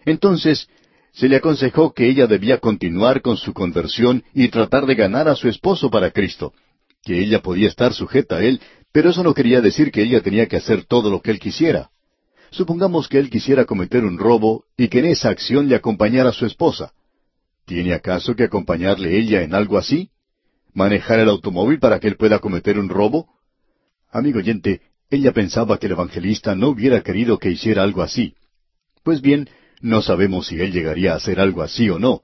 Entonces, 0.05 0.69
se 1.13 1.29
le 1.29 1.37
aconsejó 1.37 1.93
que 1.95 2.09
ella 2.09 2.27
debía 2.27 2.59
continuar 2.59 3.23
con 3.23 3.37
su 3.37 3.53
conversión 3.53 4.25
y 4.35 4.49
tratar 4.49 4.85
de 4.87 4.97
ganar 4.97 5.29
a 5.29 5.37
su 5.37 5.49
esposo 5.49 5.91
para 5.91 6.11
Cristo, 6.11 6.53
que 7.05 7.21
ella 7.21 7.41
podía 7.41 7.69
estar 7.69 7.93
sujeta 7.93 8.37
a 8.39 8.45
él, 8.45 8.61
pero 8.91 9.11
eso 9.11 9.23
no 9.23 9.33
quería 9.33 9.61
decir 9.61 9.93
que 9.93 10.03
ella 10.03 10.21
tenía 10.23 10.47
que 10.49 10.57
hacer 10.57 10.85
todo 10.87 11.09
lo 11.09 11.21
que 11.23 11.31
él 11.31 11.39
quisiera. 11.39 11.91
Supongamos 12.53 13.09
que 13.09 13.19
él 13.19 13.31
quisiera 13.31 13.65
cometer 13.65 14.05
un 14.05 14.19
robo 14.19 14.67
y 14.77 14.89
que 14.89 14.99
en 14.99 15.07
esa 15.07 15.31
acción 15.31 15.71
le 15.71 15.75
acompañara 15.75 16.29
a 16.29 16.33
su 16.35 16.45
esposa. 16.45 16.93
¿Tiene 17.65 17.95
acaso 17.95 18.37
que 18.37 18.43
acompañarle 18.45 19.17
ella 19.19 19.41
en 19.43 19.55
algo 19.55 19.79
así? 19.79 20.11
¿Manejar 20.75 21.19
el 21.19 21.31
automóvil 21.31 21.79
para 21.79 21.99
que 21.99 22.09
él 22.09 22.17
pueda 22.17 22.41
cometer 22.41 22.79
un 22.79 22.91
robo? 22.91 23.27
Amigo 24.11 24.39
oyente, 24.41 24.83
ella 25.09 25.33
pensaba 25.33 25.79
que 25.79 25.87
el 25.87 25.93
evangelista 25.93 26.55
no 26.55 26.69
hubiera 26.69 27.01
querido 27.03 27.39
que 27.39 27.51
hiciera 27.51 27.83
algo 27.85 28.03
así. 28.03 28.35
Pues 29.03 29.23
bien, 29.23 29.49
no 29.81 30.03
sabemos 30.03 30.49
si 30.49 30.61
él 30.61 30.73
llegaría 30.73 31.15
a 31.15 31.17
hacer 31.17 31.41
algo 31.41 31.63
así 31.63 31.89
o 31.89 31.99
no, 31.99 32.21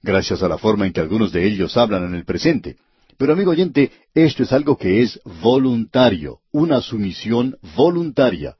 gracias 0.00 0.44
a 0.44 0.48
la 0.48 0.58
forma 0.58 0.86
en 0.86 0.92
que 0.92 1.00
algunos 1.00 1.32
de 1.32 1.44
ellos 1.44 1.76
hablan 1.76 2.04
en 2.04 2.14
el 2.14 2.24
presente. 2.24 2.76
Pero 3.18 3.32
amigo 3.32 3.50
oyente, 3.50 3.90
esto 4.14 4.44
es 4.44 4.52
algo 4.52 4.78
que 4.78 5.02
es 5.02 5.18
voluntario, 5.40 6.38
una 6.52 6.80
sumisión 6.82 7.56
voluntaria. 7.74 8.56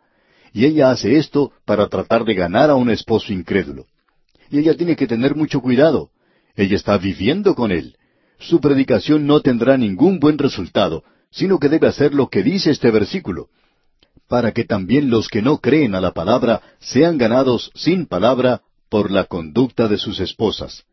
Y 0.53 0.67
ella 0.67 0.91
hace 0.91 1.17
esto 1.17 1.53
para 1.65 1.89
tratar 1.89 2.25
de 2.25 2.35
ganar 2.35 2.69
a 2.71 2.75
un 2.75 2.91
esposo 2.91 3.33
incrédulo. 3.33 3.87
Y 4.51 4.59
ella 4.59 4.75
tiene 4.77 4.97
que 4.97 5.07
tener 5.07 5.35
mucho 5.35 5.61
cuidado. 5.61 6.11
Ella 6.55 6.77
está 6.77 6.99
viviendo 6.99 7.55
con 7.55 7.73
él. 7.73 7.97
Su 8.39 8.61
predicación 8.61 9.27
no 9.27 9.41
tendrá 9.41 9.79
ningún 9.79 10.19
buen 10.21 10.37
resultado, 10.37 11.05
sino 11.31 11.59
que 11.59 11.71
debe 11.71 11.87
hacer 11.87 12.13
lo 12.13 12.29
que 12.29 12.43
dice 12.43 12.71
este 12.71 12.91
versículo. 12.91 13.49
Para 14.29 14.53
que 14.53 14.65
también 14.65 15.09
los 15.11 15.29
que 15.29 15.41
no 15.41 15.59
creen 15.59 15.95
a 15.95 16.01
la 16.03 16.13
palabra 16.13 16.61
sean 16.81 17.17
ganados 17.17 17.71
sin 17.75 18.05
palabra 18.07 18.61
por 18.91 19.11
la 19.11 19.25
conducta 19.25 19.89
de 19.89 19.97
sus 19.97 20.21
esposas. 20.21 20.85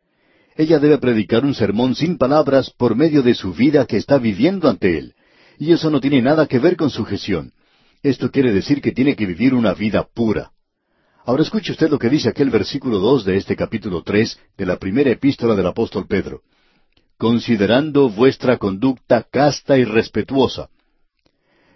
Ella 0.56 0.80
debe 0.80 0.98
predicar 1.00 1.44
un 1.44 1.54
sermón 1.54 1.96
sin 1.96 2.18
palabras 2.18 2.70
por 2.72 2.96
medio 2.96 3.22
de 3.24 3.34
su 3.34 3.54
vida 3.54 3.86
que 3.86 3.98
está 3.98 4.18
viviendo 4.20 4.70
ante 4.70 4.98
él. 4.98 5.16
Y 5.58 5.74
eso 5.74 5.90
no 5.90 6.00
tiene 6.00 6.22
nada 6.22 6.48
que 6.48 6.60
ver 6.60 6.78
con 6.78 6.90
gestión. 6.92 7.52
Esto 8.02 8.32
quiere 8.32 8.54
decir 8.54 8.82
que 8.82 8.94
tiene 8.94 9.16
que 9.16 9.26
vivir 9.26 9.54
una 9.54 9.74
vida 9.74 10.08
pura. 10.08 10.52
Ahora 11.26 11.44
escuche 11.44 11.74
usted 11.74 11.90
lo 11.90 12.00
que 12.00 12.10
dice 12.10 12.30
aquel 12.30 12.50
versículo 12.50 12.98
dos 12.98 13.26
de 13.26 13.36
este 13.36 13.58
capítulo 13.58 14.04
tres 14.04 14.40
de 14.58 14.66
la 14.66 14.78
primera 14.78 15.12
epístola 15.12 15.54
del 15.54 15.68
apóstol 15.68 16.08
Pedro. 16.08 16.42
Considerando 17.18 18.10
vuestra 18.10 18.58
conducta 18.58 19.28
casta 19.30 19.78
y 19.78 19.84
respetuosa. 19.84 20.70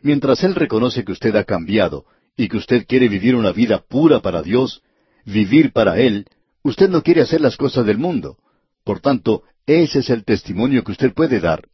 Mientras 0.01 0.43
él 0.45 0.55
reconoce 0.55 1.03
que 1.03 1.11
usted 1.11 1.35
ha 1.35 1.43
cambiado 1.43 2.05
y 2.37 2.47
que 2.47 2.55
usted 2.57 2.85
quiere 2.87 3.09
vivir 3.09 3.35
una 3.35 3.51
vida 3.51 3.83
pura 3.85 4.21
para 4.21 4.41
Dios, 4.41 4.81
vivir 5.25 5.71
para 5.73 5.99
Él, 5.99 6.25
usted 6.63 6.89
no 6.89 7.03
quiere 7.03 7.21
hacer 7.21 7.39
las 7.41 7.55
cosas 7.57 7.85
del 7.85 7.99
mundo. 7.99 8.37
Por 8.83 8.99
tanto, 9.01 9.43
ese 9.67 9.99
es 9.99 10.09
el 10.09 10.25
testimonio 10.25 10.83
que 10.83 10.91
usted 10.93 11.13
puede 11.13 11.39
dar. 11.39 11.67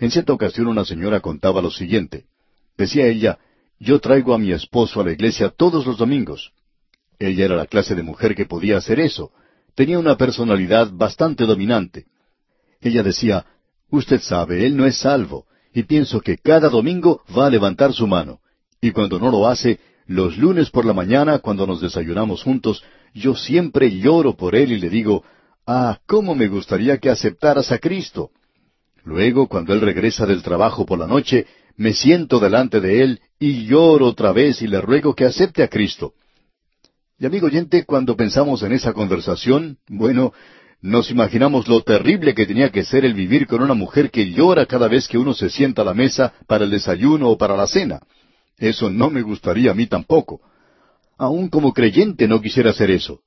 En 0.00 0.10
cierta 0.10 0.32
ocasión 0.32 0.66
una 0.66 0.84
señora 0.84 1.20
contaba 1.20 1.60
lo 1.60 1.70
siguiente. 1.70 2.24
Decía 2.78 3.06
ella, 3.08 3.38
yo 3.80 3.98
traigo 3.98 4.32
a 4.32 4.38
mi 4.38 4.52
esposo 4.52 5.00
a 5.00 5.04
la 5.04 5.12
iglesia 5.12 5.50
todos 5.50 5.84
los 5.84 5.98
domingos. 5.98 6.52
Ella 7.18 7.44
era 7.44 7.56
la 7.56 7.66
clase 7.66 7.96
de 7.96 8.04
mujer 8.04 8.36
que 8.36 8.46
podía 8.46 8.76
hacer 8.78 9.00
eso. 9.00 9.32
Tenía 9.74 9.98
una 9.98 10.16
personalidad 10.16 10.88
bastante 10.92 11.44
dominante. 11.44 12.06
Ella 12.80 13.02
decía, 13.02 13.44
usted 13.90 14.20
sabe, 14.20 14.64
él 14.64 14.76
no 14.76 14.86
es 14.86 14.96
salvo, 14.98 15.46
y 15.74 15.82
pienso 15.82 16.20
que 16.20 16.38
cada 16.38 16.68
domingo 16.68 17.22
va 17.36 17.46
a 17.46 17.50
levantar 17.50 17.92
su 17.92 18.06
mano. 18.06 18.38
Y 18.80 18.92
cuando 18.92 19.18
no 19.18 19.30
lo 19.32 19.48
hace, 19.48 19.80
los 20.06 20.38
lunes 20.38 20.70
por 20.70 20.84
la 20.86 20.92
mañana, 20.92 21.40
cuando 21.40 21.66
nos 21.66 21.80
desayunamos 21.80 22.44
juntos, 22.44 22.84
yo 23.12 23.34
siempre 23.34 23.98
lloro 23.98 24.36
por 24.36 24.54
él 24.54 24.70
y 24.70 24.78
le 24.78 24.88
digo, 24.88 25.24
ah, 25.66 25.98
cómo 26.06 26.36
me 26.36 26.46
gustaría 26.46 26.98
que 26.98 27.10
aceptaras 27.10 27.72
a 27.72 27.78
Cristo. 27.78 28.30
Luego, 29.02 29.48
cuando 29.48 29.74
él 29.74 29.80
regresa 29.80 30.26
del 30.26 30.42
trabajo 30.44 30.86
por 30.86 31.00
la 31.00 31.08
noche, 31.08 31.46
me 31.78 31.92
siento 31.94 32.40
delante 32.40 32.80
de 32.80 33.02
Él 33.02 33.20
y 33.38 33.64
lloro 33.64 34.08
otra 34.08 34.32
vez 34.32 34.60
y 34.62 34.66
le 34.66 34.80
ruego 34.80 35.14
que 35.14 35.24
acepte 35.24 35.62
a 35.62 35.68
Cristo. 35.68 36.12
Y 37.18 37.24
amigo 37.24 37.46
oyente, 37.46 37.84
cuando 37.86 38.16
pensamos 38.16 38.62
en 38.64 38.72
esa 38.72 38.92
conversación, 38.92 39.78
bueno, 39.86 40.32
nos 40.82 41.08
imaginamos 41.10 41.68
lo 41.68 41.80
terrible 41.82 42.34
que 42.34 42.46
tenía 42.46 42.70
que 42.70 42.84
ser 42.84 43.04
el 43.04 43.14
vivir 43.14 43.46
con 43.46 43.62
una 43.62 43.74
mujer 43.74 44.10
que 44.10 44.28
llora 44.30 44.66
cada 44.66 44.88
vez 44.88 45.06
que 45.06 45.18
uno 45.18 45.34
se 45.34 45.50
sienta 45.50 45.82
a 45.82 45.84
la 45.84 45.94
mesa 45.94 46.34
para 46.48 46.64
el 46.64 46.70
desayuno 46.70 47.28
o 47.28 47.38
para 47.38 47.56
la 47.56 47.68
cena. 47.68 48.00
Eso 48.58 48.90
no 48.90 49.08
me 49.08 49.22
gustaría 49.22 49.70
a 49.70 49.74
mí 49.74 49.86
tampoco. 49.86 50.40
Aún 51.16 51.48
como 51.48 51.72
creyente 51.72 52.26
no 52.26 52.40
quisiera 52.40 52.70
hacer 52.70 52.90
eso. 52.90 53.20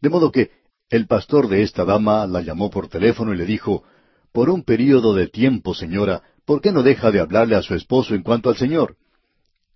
De 0.00 0.08
modo 0.10 0.30
que 0.30 0.50
el 0.90 1.08
pastor 1.08 1.48
de 1.48 1.62
esta 1.62 1.84
dama 1.84 2.24
la 2.28 2.40
llamó 2.40 2.70
por 2.70 2.88
teléfono 2.88 3.34
y 3.34 3.36
le 3.36 3.46
dijo, 3.46 3.82
Por 4.30 4.48
un 4.48 4.62
periodo 4.62 5.12
de 5.14 5.26
tiempo, 5.26 5.74
señora, 5.74 6.22
¿por 6.46 6.62
qué 6.62 6.72
no 6.72 6.82
deja 6.82 7.10
de 7.10 7.18
hablarle 7.20 7.56
a 7.56 7.62
su 7.62 7.74
esposo 7.74 8.14
en 8.14 8.22
cuanto 8.22 8.48
al 8.48 8.56
Señor? 8.56 8.96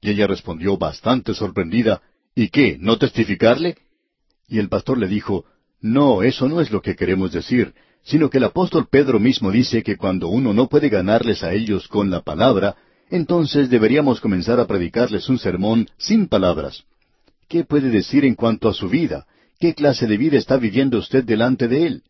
Y 0.00 0.08
ella 0.10 0.26
respondió 0.26 0.78
bastante 0.78 1.34
sorprendida, 1.34 2.00
¿y 2.34 2.48
qué? 2.48 2.78
¿No 2.80 2.96
testificarle? 2.96 3.76
Y 4.48 4.58
el 4.60 4.68
pastor 4.70 4.96
le 4.96 5.08
dijo, 5.08 5.44
No, 5.80 6.22
eso 6.22 6.48
no 6.48 6.60
es 6.62 6.70
lo 6.70 6.80
que 6.80 6.96
queremos 6.96 7.32
decir, 7.32 7.74
sino 8.02 8.30
que 8.30 8.38
el 8.38 8.44
apóstol 8.44 8.86
Pedro 8.90 9.18
mismo 9.18 9.50
dice 9.50 9.82
que 9.82 9.96
cuando 9.96 10.28
uno 10.28 10.54
no 10.54 10.68
puede 10.68 10.88
ganarles 10.88 11.42
a 11.42 11.52
ellos 11.52 11.88
con 11.88 12.08
la 12.08 12.22
palabra, 12.22 12.76
entonces 13.10 13.68
deberíamos 13.68 14.20
comenzar 14.20 14.60
a 14.60 14.66
predicarles 14.68 15.28
un 15.28 15.38
sermón 15.38 15.88
sin 15.98 16.28
palabras. 16.28 16.84
¿Qué 17.48 17.64
puede 17.64 17.90
decir 17.90 18.24
en 18.24 18.36
cuanto 18.36 18.68
a 18.68 18.74
su 18.74 18.88
vida? 18.88 19.26
¿Qué 19.58 19.74
clase 19.74 20.06
de 20.06 20.16
vida 20.16 20.38
está 20.38 20.56
viviendo 20.56 20.98
usted 20.98 21.24
delante 21.24 21.66
de 21.68 21.86
él? 21.88 22.02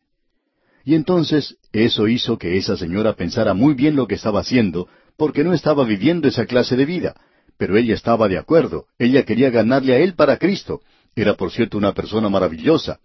Y 0.85 0.95
entonces 0.95 1.57
eso 1.73 2.09
hizo 2.09 2.39
que 2.39 2.57
esa 2.57 2.77
señora 2.77 3.15
pensara 3.15 3.55
muy 3.55 3.75
bien 3.75 3.97
lo 3.97 4.07
que 4.07 4.15
estaba 4.15 4.41
haciendo, 4.41 4.89
porque 5.17 5.45
no 5.45 5.53
estaba 5.53 5.85
viviendo 5.85 6.29
esa 6.29 6.47
clase 6.47 6.77
de 6.77 6.87
vida. 6.87 7.15
Pero 7.59 7.77
ella 7.77 7.95
estaba 7.95 8.29
de 8.29 8.39
acuerdo, 8.39 8.87
ella 8.99 9.25
quería 9.25 9.51
ganarle 9.51 9.95
a 9.95 9.99
él 9.99 10.15
para 10.15 10.39
Cristo. 10.39 10.81
Era, 11.15 11.35
por 11.35 11.51
cierto, 11.51 11.77
una 11.77 11.93
persona 11.93 12.29
maravillosa. 12.29 12.99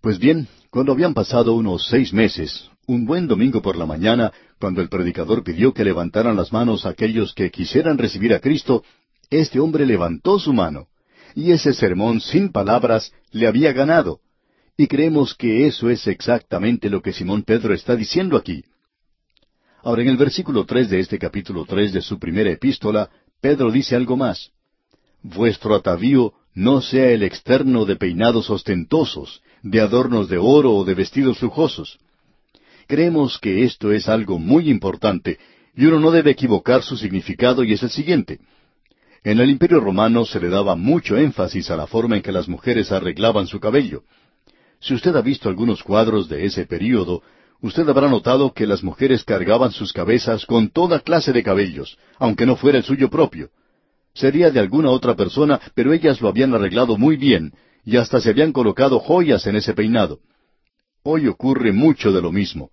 Pues 0.00 0.18
bien, 0.18 0.46
cuando 0.70 0.92
habían 0.92 1.14
pasado 1.14 1.54
unos 1.54 1.88
seis 1.88 2.12
meses, 2.12 2.70
un 2.86 3.04
buen 3.04 3.26
domingo 3.26 3.60
por 3.62 3.76
la 3.76 3.86
mañana, 3.86 4.32
cuando 4.60 4.80
el 4.80 4.88
predicador 4.88 5.42
pidió 5.42 5.74
que 5.74 5.84
levantaran 5.84 6.36
las 6.36 6.52
manos 6.52 6.86
aquellos 6.86 7.34
que 7.34 7.50
quisieran 7.50 7.98
recibir 7.98 8.32
a 8.32 8.38
Cristo, 8.40 8.84
este 9.30 9.58
hombre 9.58 9.84
levantó 9.84 10.38
su 10.38 10.52
mano. 10.52 10.86
Y 11.34 11.50
ese 11.50 11.74
sermón 11.74 12.20
sin 12.20 12.50
palabras 12.50 13.12
le 13.32 13.48
había 13.48 13.72
ganado. 13.72 14.20
Y 14.80 14.86
creemos 14.86 15.34
que 15.34 15.66
eso 15.66 15.90
es 15.90 16.06
exactamente 16.06 16.88
lo 16.88 17.02
que 17.02 17.12
Simón 17.12 17.42
Pedro 17.42 17.74
está 17.74 17.96
diciendo 17.96 18.36
aquí. 18.36 18.62
Ahora, 19.82 20.02
en 20.02 20.08
el 20.08 20.16
versículo 20.16 20.64
tres 20.64 20.88
de 20.88 21.00
este 21.00 21.18
capítulo 21.18 21.66
tres 21.66 21.92
de 21.92 22.00
su 22.00 22.16
primera 22.20 22.50
epístola, 22.52 23.10
Pedro 23.40 23.72
dice 23.72 23.96
algo 23.96 24.16
más. 24.16 24.52
Vuestro 25.20 25.74
atavío 25.74 26.32
no 26.54 26.80
sea 26.80 27.10
el 27.10 27.24
externo 27.24 27.86
de 27.86 27.96
peinados 27.96 28.50
ostentosos, 28.50 29.42
de 29.62 29.80
adornos 29.80 30.28
de 30.28 30.38
oro 30.38 30.72
o 30.72 30.84
de 30.84 30.94
vestidos 30.94 31.42
lujosos. 31.42 31.98
Creemos 32.86 33.40
que 33.40 33.64
esto 33.64 33.90
es 33.92 34.08
algo 34.08 34.38
muy 34.38 34.70
importante, 34.70 35.38
y 35.74 35.86
uno 35.86 35.98
no 35.98 36.12
debe 36.12 36.30
equivocar 36.30 36.84
su 36.84 36.96
significado, 36.96 37.64
y 37.64 37.72
es 37.72 37.82
el 37.82 37.90
siguiente. 37.90 38.38
En 39.24 39.40
el 39.40 39.50
Imperio 39.50 39.80
Romano 39.80 40.24
se 40.24 40.38
le 40.38 40.48
daba 40.48 40.76
mucho 40.76 41.18
énfasis 41.18 41.68
a 41.72 41.76
la 41.76 41.88
forma 41.88 42.14
en 42.14 42.22
que 42.22 42.30
las 42.32 42.48
mujeres 42.48 42.92
arreglaban 42.92 43.48
su 43.48 43.58
cabello. 43.58 44.04
Si 44.80 44.94
usted 44.94 45.14
ha 45.16 45.20
visto 45.20 45.48
algunos 45.48 45.82
cuadros 45.82 46.28
de 46.28 46.44
ese 46.44 46.64
período, 46.66 47.22
usted 47.60 47.88
habrá 47.88 48.08
notado 48.08 48.52
que 48.54 48.66
las 48.66 48.82
mujeres 48.84 49.24
cargaban 49.24 49.72
sus 49.72 49.92
cabezas 49.92 50.46
con 50.46 50.70
toda 50.70 51.00
clase 51.00 51.32
de 51.32 51.42
cabellos, 51.42 51.98
aunque 52.18 52.46
no 52.46 52.56
fuera 52.56 52.78
el 52.78 52.84
suyo 52.84 53.10
propio. 53.10 53.50
Sería 54.14 54.50
de 54.50 54.60
alguna 54.60 54.90
otra 54.90 55.14
persona, 55.16 55.60
pero 55.74 55.92
ellas 55.92 56.20
lo 56.20 56.28
habían 56.28 56.54
arreglado 56.54 56.96
muy 56.96 57.16
bien, 57.16 57.52
y 57.84 57.96
hasta 57.96 58.20
se 58.20 58.30
habían 58.30 58.52
colocado 58.52 59.00
joyas 59.00 59.46
en 59.46 59.56
ese 59.56 59.74
peinado. 59.74 60.20
Hoy 61.02 61.26
ocurre 61.26 61.72
mucho 61.72 62.12
de 62.12 62.22
lo 62.22 62.30
mismo. 62.32 62.70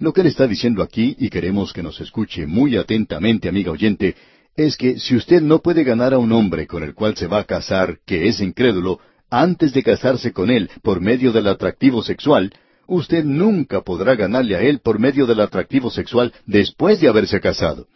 Lo 0.00 0.12
que 0.12 0.22
él 0.22 0.26
está 0.26 0.48
diciendo 0.48 0.82
aquí, 0.82 1.14
y 1.18 1.30
queremos 1.30 1.72
que 1.72 1.82
nos 1.82 2.00
escuche 2.00 2.46
muy 2.46 2.76
atentamente, 2.76 3.48
amiga 3.48 3.70
oyente, 3.70 4.16
es 4.56 4.76
que 4.76 4.98
si 4.98 5.14
usted 5.16 5.42
no 5.42 5.60
puede 5.60 5.84
ganar 5.84 6.12
a 6.14 6.18
un 6.18 6.32
hombre 6.32 6.66
con 6.66 6.82
el 6.82 6.94
cual 6.94 7.16
se 7.16 7.28
va 7.28 7.38
a 7.38 7.44
casar, 7.44 7.98
que 8.04 8.26
es 8.28 8.40
incrédulo, 8.40 8.98
antes 9.30 9.72
de 9.72 9.82
casarse 9.82 10.32
con 10.32 10.50
él 10.50 10.70
por 10.82 11.00
medio 11.00 11.32
del 11.32 11.48
atractivo 11.48 12.02
sexual, 12.02 12.52
usted 12.86 13.24
nunca 13.24 13.80
podrá 13.82 14.14
ganarle 14.14 14.56
a 14.56 14.60
él 14.62 14.80
por 14.80 14.98
medio 14.98 15.26
del 15.26 15.40
atractivo 15.40 15.90
sexual 15.90 16.32
después 16.46 17.00
de 17.00 17.08
haberse 17.08 17.40
casado. 17.40 17.86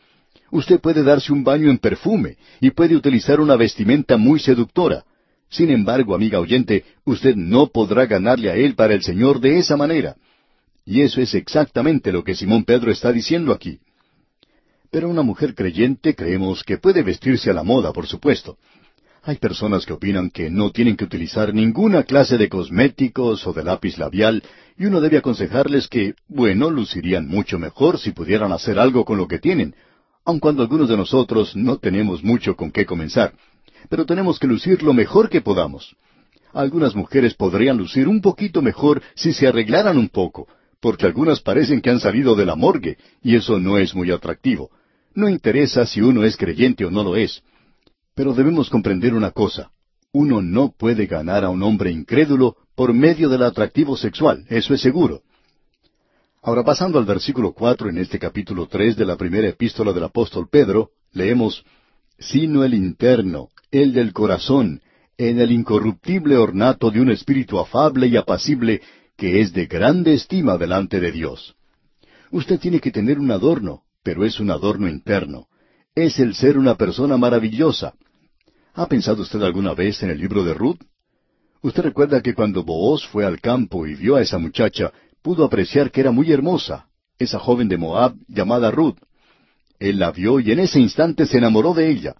Usted 0.50 0.80
puede 0.80 1.02
darse 1.02 1.32
un 1.32 1.44
baño 1.44 1.70
en 1.70 1.78
perfume 1.78 2.38
y 2.60 2.70
puede 2.70 2.96
utilizar 2.96 3.40
una 3.40 3.56
vestimenta 3.56 4.16
muy 4.16 4.40
seductora. 4.40 5.04
Sin 5.50 5.70
embargo, 5.70 6.14
amiga 6.14 6.40
oyente, 6.40 6.84
usted 7.04 7.34
no 7.36 7.66
podrá 7.68 8.06
ganarle 8.06 8.50
a 8.50 8.56
él 8.56 8.74
para 8.74 8.94
el 8.94 9.02
Señor 9.02 9.40
de 9.40 9.58
esa 9.58 9.76
manera. 9.76 10.16
Y 10.86 11.02
eso 11.02 11.20
es 11.20 11.34
exactamente 11.34 12.12
lo 12.12 12.24
que 12.24 12.34
Simón 12.34 12.64
Pedro 12.64 12.90
está 12.90 13.12
diciendo 13.12 13.52
aquí. 13.52 13.78
Pero 14.90 15.10
una 15.10 15.20
mujer 15.20 15.54
creyente 15.54 16.14
creemos 16.14 16.64
que 16.64 16.78
puede 16.78 17.02
vestirse 17.02 17.50
a 17.50 17.54
la 17.54 17.62
moda, 17.62 17.92
por 17.92 18.06
supuesto, 18.06 18.56
hay 19.22 19.36
personas 19.36 19.84
que 19.84 19.92
opinan 19.92 20.30
que 20.30 20.48
no 20.48 20.70
tienen 20.70 20.96
que 20.96 21.04
utilizar 21.04 21.52
ninguna 21.52 22.04
clase 22.04 22.38
de 22.38 22.48
cosméticos 22.48 23.46
o 23.46 23.52
de 23.52 23.64
lápiz 23.64 23.98
labial 23.98 24.42
y 24.78 24.86
uno 24.86 25.00
debe 25.00 25.18
aconsejarles 25.18 25.88
que, 25.88 26.14
bueno, 26.28 26.70
lucirían 26.70 27.26
mucho 27.26 27.58
mejor 27.58 27.98
si 27.98 28.12
pudieran 28.12 28.52
hacer 28.52 28.78
algo 28.78 29.04
con 29.04 29.18
lo 29.18 29.26
que 29.26 29.38
tienen, 29.38 29.74
aun 30.24 30.38
cuando 30.38 30.62
algunos 30.62 30.88
de 30.88 30.96
nosotros 30.96 31.56
no 31.56 31.78
tenemos 31.78 32.22
mucho 32.22 32.54
con 32.56 32.70
qué 32.70 32.86
comenzar. 32.86 33.34
Pero 33.88 34.06
tenemos 34.06 34.38
que 34.38 34.46
lucir 34.46 34.82
lo 34.82 34.92
mejor 34.94 35.28
que 35.28 35.40
podamos. 35.40 35.96
Algunas 36.52 36.94
mujeres 36.94 37.34
podrían 37.34 37.76
lucir 37.76 38.08
un 38.08 38.20
poquito 38.20 38.62
mejor 38.62 39.02
si 39.14 39.32
se 39.32 39.48
arreglaran 39.48 39.98
un 39.98 40.08
poco, 40.08 40.46
porque 40.80 41.06
algunas 41.06 41.40
parecen 41.40 41.80
que 41.80 41.90
han 41.90 42.00
salido 42.00 42.36
de 42.36 42.46
la 42.46 42.54
morgue, 42.54 42.96
y 43.22 43.34
eso 43.34 43.58
no 43.58 43.78
es 43.78 43.94
muy 43.94 44.10
atractivo. 44.12 44.70
No 45.14 45.28
interesa 45.28 45.86
si 45.86 46.00
uno 46.00 46.24
es 46.24 46.36
creyente 46.36 46.84
o 46.84 46.90
no 46.90 47.02
lo 47.02 47.16
es. 47.16 47.42
Pero 48.18 48.34
debemos 48.34 48.68
comprender 48.68 49.14
una 49.14 49.30
cosa. 49.30 49.70
Uno 50.12 50.42
no 50.42 50.72
puede 50.76 51.06
ganar 51.06 51.44
a 51.44 51.50
un 51.50 51.62
hombre 51.62 51.92
incrédulo 51.92 52.56
por 52.74 52.92
medio 52.92 53.28
del 53.28 53.44
atractivo 53.44 53.96
sexual, 53.96 54.44
eso 54.48 54.74
es 54.74 54.80
seguro. 54.80 55.22
Ahora 56.42 56.64
pasando 56.64 56.98
al 56.98 57.04
versículo 57.04 57.52
cuatro 57.52 57.88
en 57.88 57.96
este 57.96 58.18
capítulo 58.18 58.66
tres 58.66 58.96
de 58.96 59.04
la 59.04 59.14
primera 59.14 59.46
epístola 59.46 59.92
del 59.92 60.02
apóstol 60.02 60.48
Pedro, 60.50 60.90
leemos 61.12 61.64
sino 62.18 62.64
el 62.64 62.74
interno, 62.74 63.50
el 63.70 63.92
del 63.92 64.12
corazón, 64.12 64.82
en 65.16 65.38
el 65.38 65.52
incorruptible 65.52 66.38
ornato 66.38 66.90
de 66.90 67.00
un 67.00 67.10
espíritu 67.12 67.60
afable 67.60 68.08
y 68.08 68.16
apacible 68.16 68.82
que 69.16 69.42
es 69.42 69.52
de 69.52 69.66
grande 69.66 70.14
estima 70.14 70.58
delante 70.58 70.98
de 70.98 71.12
Dios. 71.12 71.54
Usted 72.32 72.58
tiene 72.58 72.80
que 72.80 72.90
tener 72.90 73.20
un 73.20 73.30
adorno, 73.30 73.82
pero 74.02 74.24
es 74.24 74.40
un 74.40 74.50
adorno 74.50 74.88
interno. 74.88 75.46
Es 75.94 76.18
el 76.18 76.34
ser 76.34 76.58
una 76.58 76.74
persona 76.74 77.16
maravillosa, 77.16 77.94
¿Ha 78.78 78.86
pensado 78.86 79.22
usted 79.22 79.42
alguna 79.42 79.74
vez 79.74 80.04
en 80.04 80.10
el 80.10 80.18
libro 80.20 80.44
de 80.44 80.54
Ruth? 80.54 80.78
Usted 81.62 81.82
recuerda 81.82 82.22
que 82.22 82.32
cuando 82.32 82.62
Booz 82.62 83.04
fue 83.08 83.24
al 83.26 83.40
campo 83.40 83.88
y 83.88 83.96
vio 83.96 84.14
a 84.14 84.20
esa 84.22 84.38
muchacha, 84.38 84.92
pudo 85.20 85.44
apreciar 85.44 85.90
que 85.90 86.00
era 86.00 86.12
muy 86.12 86.30
hermosa, 86.30 86.86
esa 87.18 87.40
joven 87.40 87.66
de 87.68 87.76
Moab 87.76 88.14
llamada 88.28 88.70
Ruth. 88.70 88.98
Él 89.80 89.98
la 89.98 90.12
vio 90.12 90.38
y 90.38 90.52
en 90.52 90.60
ese 90.60 90.78
instante 90.78 91.26
se 91.26 91.38
enamoró 91.38 91.74
de 91.74 91.90
ella. 91.90 92.14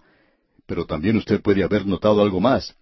Pero 0.67 0.85
también 0.85 1.15
usted 1.15 1.41
puede 1.41 1.63
haber 1.63 1.85
notado 1.87 2.21
algo 2.21 2.41
más. 2.41 2.75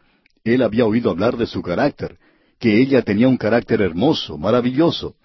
Él 0.44 0.64
había 0.64 0.88
oído 0.88 1.12
hablar 1.12 1.38
de 1.38 1.46
su 1.46 1.62
carácter, 1.62 2.18
que 2.58 2.82
ella 2.82 3.04
tenía 3.04 3.28
un 3.28 3.38
carácter 3.38 3.82
hermoso, 3.84 4.40
maravilloso. 4.40 5.18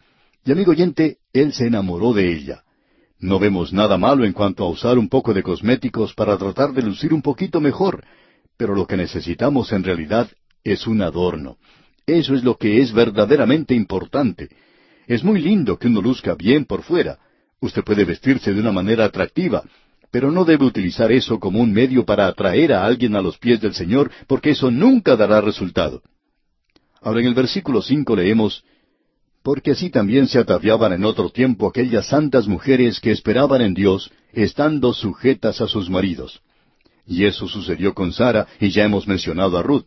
Y 0.45 0.53
amigo 0.53 0.73
oyente, 0.73 1.17
él 1.33 1.55
se 1.55 1.69
enamoró 1.69 2.13
de 2.13 2.31
ella. 2.31 2.65
No 3.19 3.39
vemos 3.39 3.73
nada 3.73 3.97
malo 3.97 4.27
en 4.27 4.35
cuanto 4.35 4.63
a 4.63 4.69
usar 4.69 4.99
un 4.99 5.09
poco 5.09 5.33
de 5.33 5.43
cosméticos 5.43 6.13
para 6.13 6.37
tratar 6.37 6.75
de 6.75 6.83
lucir 6.83 7.15
un 7.15 7.23
poquito 7.23 7.59
mejor, 7.59 8.05
pero 8.57 8.75
lo 8.75 8.87
que 8.87 8.97
necesitamos 8.97 9.73
en 9.73 9.85
realidad 9.85 10.29
es 10.65 10.87
un 10.87 11.03
adorno. 11.03 11.57
Eso 12.07 12.35
es 12.35 12.45
lo 12.45 12.57
que 12.57 12.81
es 12.81 12.93
verdaderamente 12.93 13.75
importante. 13.75 14.49
Es 15.07 15.25
muy 15.25 15.41
lindo 15.41 15.79
que 15.79 15.89
uno 15.89 16.01
luzca 16.01 16.35
bien 16.35 16.65
por 16.65 16.83
fuera. 16.83 17.19
Usted 17.61 17.83
puede 17.83 18.05
vestirse 18.05 18.53
de 18.53 18.61
una 18.61 18.73
manera 18.73 19.05
atractiva, 19.05 19.63
pero 20.11 20.31
no 20.31 20.45
debe 20.45 20.65
utilizar 20.65 21.11
eso 21.13 21.39
como 21.39 21.61
un 21.61 21.73
medio 21.73 22.05
para 22.05 22.27
atraer 22.27 22.73
a 22.73 22.85
alguien 22.85 23.17
a 23.17 23.23
los 23.23 23.39
pies 23.39 23.61
del 23.61 23.75
Señor, 23.75 24.11
porque 24.27 24.51
eso 24.51 24.71
nunca 24.71 25.17
dará 25.17 25.41
resultado. 25.41 26.03
Ahora 27.01 27.21
en 27.21 27.27
el 27.27 27.35
versículo 27.35 27.83
cinco 27.83 28.15
leemos 28.15 28.65
Porque 29.43 29.73
así 29.73 29.91
también 29.91 30.29
se 30.29 30.39
ataviaban 30.39 30.93
en 30.93 31.05
otro 31.05 31.31
tiempo 31.31 31.67
aquellas 31.67 32.09
santas 32.09 32.47
mujeres 32.47 33.01
que 33.01 33.11
esperaban 33.11 33.61
en 33.61 33.75
Dios, 33.75 34.13
estando 34.33 34.93
sujetas 34.93 35.61
a 35.61 35.67
sus 35.67 35.91
maridos. 35.91 36.43
Y 37.07 37.25
eso 37.25 37.49
sucedió 37.49 37.95
con 37.95 38.13
Sara, 38.13 38.47
y 38.61 38.71
ya 38.71 38.85
hemos 38.85 39.07
mencionado 39.09 39.59
a 39.59 39.63
Ruth. 39.63 39.87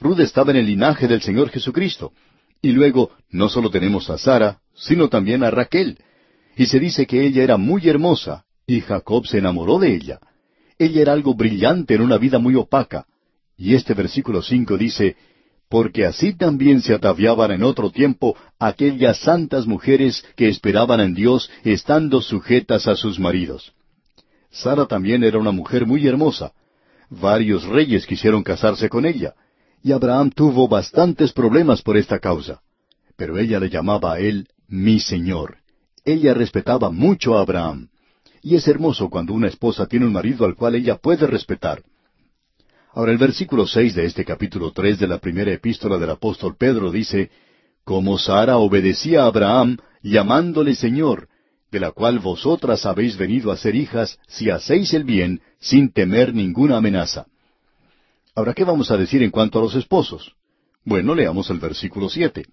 Ruth 0.00 0.20
estaba 0.20 0.50
en 0.50 0.58
el 0.58 0.66
linaje 0.66 1.06
del 1.08 1.22
Señor 1.22 1.50
Jesucristo. 1.50 2.12
Y 2.60 2.72
luego, 2.72 3.10
no 3.30 3.48
solo 3.48 3.70
tenemos 3.70 4.10
a 4.10 4.18
Sara, 4.18 4.60
sino 4.74 5.08
también 5.08 5.44
a 5.44 5.50
Raquel. 5.50 5.98
Y 6.56 6.66
se 6.66 6.80
dice 6.80 7.06
que 7.06 7.24
ella 7.26 7.42
era 7.42 7.56
muy 7.56 7.88
hermosa, 7.88 8.44
y 8.66 8.80
Jacob 8.80 9.26
se 9.26 9.38
enamoró 9.38 9.78
de 9.78 9.94
ella. 9.94 10.18
Ella 10.78 11.02
era 11.02 11.12
algo 11.12 11.34
brillante 11.34 11.94
en 11.94 12.00
una 12.02 12.18
vida 12.18 12.38
muy 12.38 12.54
opaca. 12.56 13.06
Y 13.56 13.74
este 13.74 13.94
versículo 13.94 14.42
cinco 14.42 14.76
dice, 14.76 15.16
porque 15.68 16.04
así 16.06 16.34
también 16.34 16.80
se 16.80 16.94
ataviaban 16.94 17.50
en 17.50 17.64
otro 17.64 17.90
tiempo 17.90 18.36
aquellas 18.58 19.18
santas 19.18 19.66
mujeres 19.66 20.24
que 20.36 20.48
esperaban 20.48 21.00
en 21.00 21.14
Dios 21.14 21.50
estando 21.64 22.20
sujetas 22.22 22.86
a 22.86 22.94
sus 22.96 23.18
maridos. 23.18 23.72
Sara 24.56 24.86
también 24.86 25.22
era 25.22 25.38
una 25.38 25.50
mujer 25.52 25.86
muy 25.86 26.06
hermosa. 26.06 26.52
Varios 27.10 27.64
reyes 27.64 28.06
quisieron 28.06 28.42
casarse 28.42 28.88
con 28.88 29.04
ella, 29.06 29.34
y 29.82 29.92
Abraham 29.92 30.30
tuvo 30.30 30.66
bastantes 30.66 31.32
problemas 31.34 31.82
por 31.82 31.96
esta 31.98 32.18
causa. 32.18 32.60
Pero 33.16 33.38
ella 33.38 33.60
le 33.60 33.68
llamaba 33.70 34.14
a 34.14 34.18
él 34.18 34.48
mi 34.68 34.98
Señor. 34.98 35.58
Ella 36.06 36.32
respetaba 36.34 36.90
mucho 36.90 37.36
a 37.38 37.42
Abraham. 37.42 37.88
Y 38.42 38.54
es 38.56 38.66
hermoso 38.68 39.08
cuando 39.10 39.32
una 39.34 39.48
esposa 39.48 39.86
tiene 39.86 40.06
un 40.06 40.12
marido 40.12 40.44
al 40.46 40.54
cual 40.54 40.74
ella 40.76 40.96
puede 40.96 41.26
respetar. 41.26 41.82
Ahora 42.94 43.12
el 43.12 43.18
versículo 43.18 43.66
seis 43.66 43.94
de 43.94 44.04
este 44.06 44.24
capítulo 44.24 44.72
tres 44.72 44.98
de 44.98 45.06
la 45.06 45.18
primera 45.18 45.52
epístola 45.52 45.98
del 45.98 46.10
apóstol 46.10 46.56
Pedro 46.58 46.90
dice, 46.90 47.30
Como 47.84 48.16
Sara 48.18 48.56
obedecía 48.56 49.24
a 49.24 49.26
Abraham, 49.26 49.76
llamándole 50.02 50.74
Señor, 50.74 51.28
de 51.70 51.80
la 51.80 51.90
cual 51.92 52.18
vosotras 52.18 52.86
habéis 52.86 53.16
venido 53.16 53.50
a 53.50 53.56
ser 53.56 53.74
hijas 53.74 54.18
si 54.28 54.50
hacéis 54.50 54.94
el 54.94 55.04
bien 55.04 55.40
sin 55.58 55.92
temer 55.92 56.34
ninguna 56.34 56.76
amenaza. 56.76 57.26
Ahora, 58.34 58.54
¿qué 58.54 58.64
vamos 58.64 58.90
a 58.90 58.96
decir 58.96 59.22
en 59.22 59.30
cuanto 59.30 59.58
a 59.58 59.62
los 59.62 59.74
esposos? 59.74 60.34
Bueno, 60.84 61.14
leamos 61.14 61.50
el 61.50 61.58
versículo 61.58 62.08
siete. 62.08 62.44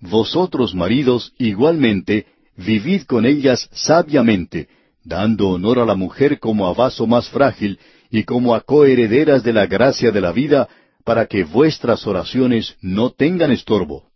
Vosotros, 0.00 0.74
maridos, 0.74 1.32
igualmente, 1.38 2.26
vivid 2.56 3.02
con 3.02 3.26
ellas 3.26 3.68
sabiamente, 3.72 4.68
dando 5.04 5.50
honor 5.50 5.78
a 5.80 5.84
la 5.86 5.94
mujer 5.94 6.38
como 6.38 6.66
a 6.66 6.74
vaso 6.74 7.06
más 7.06 7.28
frágil 7.28 7.78
y 8.10 8.24
como 8.24 8.54
a 8.54 8.60
coherederas 8.60 9.42
de 9.42 9.52
la 9.52 9.66
gracia 9.66 10.10
de 10.12 10.20
la 10.20 10.32
vida, 10.32 10.68
para 11.04 11.26
que 11.26 11.44
vuestras 11.44 12.06
oraciones 12.06 12.76
no 12.80 13.10
tengan 13.10 13.50
estorbo. 13.50 14.08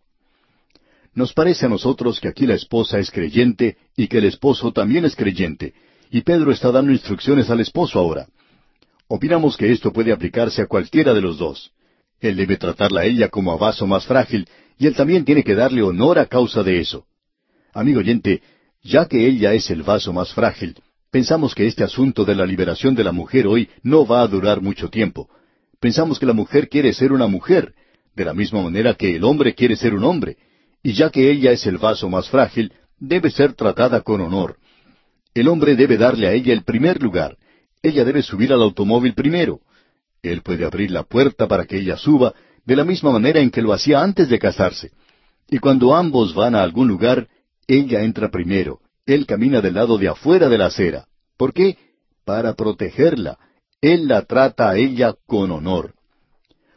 Nos 1.15 1.33
parece 1.33 1.67
a 1.67 1.69
nosotros 1.69 2.21
que 2.21 2.29
aquí 2.29 2.47
la 2.47 2.55
esposa 2.55 2.99
es 2.99 3.11
creyente 3.11 3.77
y 3.97 4.09
que 4.09 4.19
el 4.19 4.25
esposo 4.27 4.73
también 4.73 5.05
es 5.05 5.17
creyente, 5.17 5.75
y 6.11 6.21
Pedro 6.23 6.53
está 6.53 6.71
dando 6.71 6.93
instrucciones 6.93 7.51
al 7.51 7.61
esposo 7.61 7.99
ahora. 7.99 8.27
Opinamos 9.09 9.57
que 9.57 9.73
esto 9.73 9.93
puede 9.93 10.13
aplicarse 10.13 10.61
a 10.63 10.67
cualquiera 10.67 11.15
de 11.15 11.21
los 11.23 11.39
dos. 11.39 11.73
Él 12.21 12.37
debe 12.37 12.57
tratarla 12.57 13.03
a 13.03 13.05
ella 13.05 13.29
como 13.29 13.53
a 13.53 13.57
vaso 13.57 13.87
más 13.87 14.05
frágil, 14.07 14.49
y 14.79 14.87
él 14.87 14.95
también 14.95 15.25
tiene 15.25 15.43
que 15.43 15.55
darle 15.55 15.83
honor 15.83 16.19
a 16.19 16.27
causa 16.27 16.63
de 16.63 16.81
eso. 16.81 17.07
Amigo 17.73 18.01
oyente, 18.01 18.43
ya 18.83 19.07
que 19.09 19.27
ella 19.27 19.55
es 19.55 19.71
el 19.71 19.83
vaso 19.83 20.13
más 20.13 20.33
frágil, 20.35 20.77
pensamos 21.11 21.55
que 21.55 21.67
este 21.67 21.85
asunto 21.85 22.25
de 22.25 22.35
la 22.35 22.45
liberación 22.47 22.95
de 22.95 23.05
la 23.05 23.13
mujer 23.13 23.47
hoy 23.47 23.69
no 23.83 24.07
va 24.07 24.21
a 24.23 24.27
durar 24.27 24.61
mucho 24.61 24.89
tiempo. 24.91 25.29
Pensamos 25.81 26.19
que 26.19 26.27
la 26.27 26.33
mujer 26.35 26.69
quiere 26.69 26.93
ser 26.93 27.13
una 27.13 27.27
mujer, 27.27 27.75
de 28.15 28.25
la 28.27 28.35
misma 28.35 28.63
manera 28.63 28.95
que 28.95 29.15
el 29.17 29.25
hombre 29.25 29.55
quiere 29.55 29.75
ser 29.77 29.95
un 29.95 30.05
hombre, 30.05 30.37
y 30.83 30.93
ya 30.93 31.11
que 31.11 31.31
ella 31.31 31.53
es 31.53 31.67
el 31.67 31.79
vaso 31.79 32.09
más 32.09 32.29
frágil, 32.29 32.73
debe 32.99 33.31
ser 33.31 33.55
tratada 33.55 34.01
con 34.03 34.21
honor. 34.21 34.57
El 35.35 35.49
hombre 35.49 35.77
debe 35.77 35.97
darle 35.97 36.29
a 36.29 36.33
ella 36.33 36.53
el 36.53 36.63
primer 36.65 37.03
lugar. 37.03 37.37
Ella 37.83 38.05
debe 38.05 38.23
subir 38.23 38.53
al 38.53 38.63
automóvil 38.63 39.15
primero. 39.15 39.61
Él 40.23 40.43
puede 40.43 40.65
abrir 40.65 40.91
la 40.91 41.05
puerta 41.05 41.47
para 41.47 41.65
que 41.65 41.77
ella 41.79 41.97
suba, 41.97 42.35
de 42.65 42.77
la 42.77 42.85
misma 42.85 43.11
manera 43.13 43.41
en 43.41 43.51
que 43.51 43.63
lo 43.63 43.73
hacía 43.73 44.03
antes 44.03 44.29
de 44.29 44.39
casarse. 44.39 44.91
Y 45.49 45.59
cuando 45.59 45.95
ambos 45.95 46.35
van 46.35 46.55
a 46.55 46.63
algún 46.63 46.89
lugar, 46.89 47.29
ella 47.67 48.03
entra 48.03 48.31
primero, 48.31 48.81
él 49.07 49.27
camina 49.27 49.61
del 49.61 49.75
lado 49.75 49.99
de 49.99 50.09
afuera 50.09 50.49
de 50.49 50.59
la 50.59 50.67
acera. 50.67 51.07
¿Por 51.37 51.53
qué? 51.53 51.77
Para 52.25 52.55
protegerla. 52.55 53.39
Él 53.81 54.09
la 54.09 54.23
trata 54.23 54.71
a 54.71 54.77
ella 54.77 55.15
con 55.27 55.51
honor. 55.51 55.95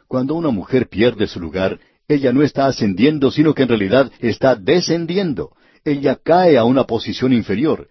Cuando 0.06 0.34
una 0.34 0.50
mujer 0.50 0.88
pierde 0.88 1.26
su 1.26 1.40
lugar, 1.40 1.78
ella 2.12 2.32
no 2.32 2.42
está 2.42 2.66
ascendiendo, 2.66 3.30
sino 3.30 3.54
que 3.54 3.62
en 3.62 3.68
realidad 3.68 4.12
está 4.20 4.54
descendiendo. 4.54 5.56
Ella 5.84 6.18
cae 6.22 6.58
a 6.58 6.64
una 6.64 6.84
posición 6.84 7.32
inferior. 7.32 7.88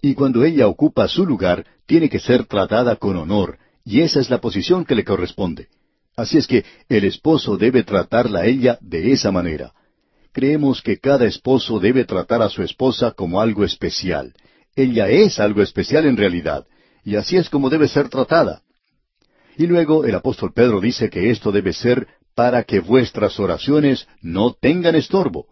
Y 0.00 0.14
cuando 0.14 0.44
ella 0.44 0.68
ocupa 0.68 1.08
su 1.08 1.26
lugar, 1.26 1.66
tiene 1.86 2.08
que 2.08 2.20
ser 2.20 2.44
tratada 2.44 2.96
con 2.96 3.16
honor, 3.16 3.58
y 3.84 4.00
esa 4.02 4.20
es 4.20 4.30
la 4.30 4.40
posición 4.40 4.84
que 4.84 4.94
le 4.94 5.04
corresponde. 5.04 5.66
Así 6.16 6.38
es 6.38 6.46
que 6.46 6.64
el 6.88 7.04
esposo 7.04 7.56
debe 7.56 7.82
tratarla 7.82 8.40
a 8.40 8.46
ella 8.46 8.78
de 8.80 9.12
esa 9.12 9.32
manera. 9.32 9.72
Creemos 10.32 10.80
que 10.80 10.98
cada 10.98 11.26
esposo 11.26 11.80
debe 11.80 12.04
tratar 12.04 12.42
a 12.42 12.48
su 12.48 12.62
esposa 12.62 13.12
como 13.12 13.40
algo 13.40 13.64
especial. 13.64 14.34
Ella 14.76 15.08
es 15.08 15.40
algo 15.40 15.62
especial 15.62 16.06
en 16.06 16.16
realidad, 16.16 16.66
y 17.04 17.16
así 17.16 17.36
es 17.36 17.50
como 17.50 17.68
debe 17.70 17.88
ser 17.88 18.08
tratada. 18.10 18.62
Y 19.58 19.66
luego 19.66 20.04
el 20.04 20.14
apóstol 20.14 20.52
Pedro 20.54 20.80
dice 20.80 21.08
que 21.10 21.30
esto 21.30 21.50
debe 21.50 21.72
ser 21.72 22.06
para 22.36 22.64
que 22.64 22.78
vuestras 22.80 23.40
oraciones 23.40 24.06
no 24.20 24.52
tengan 24.52 24.94
estorbo. 24.94 25.46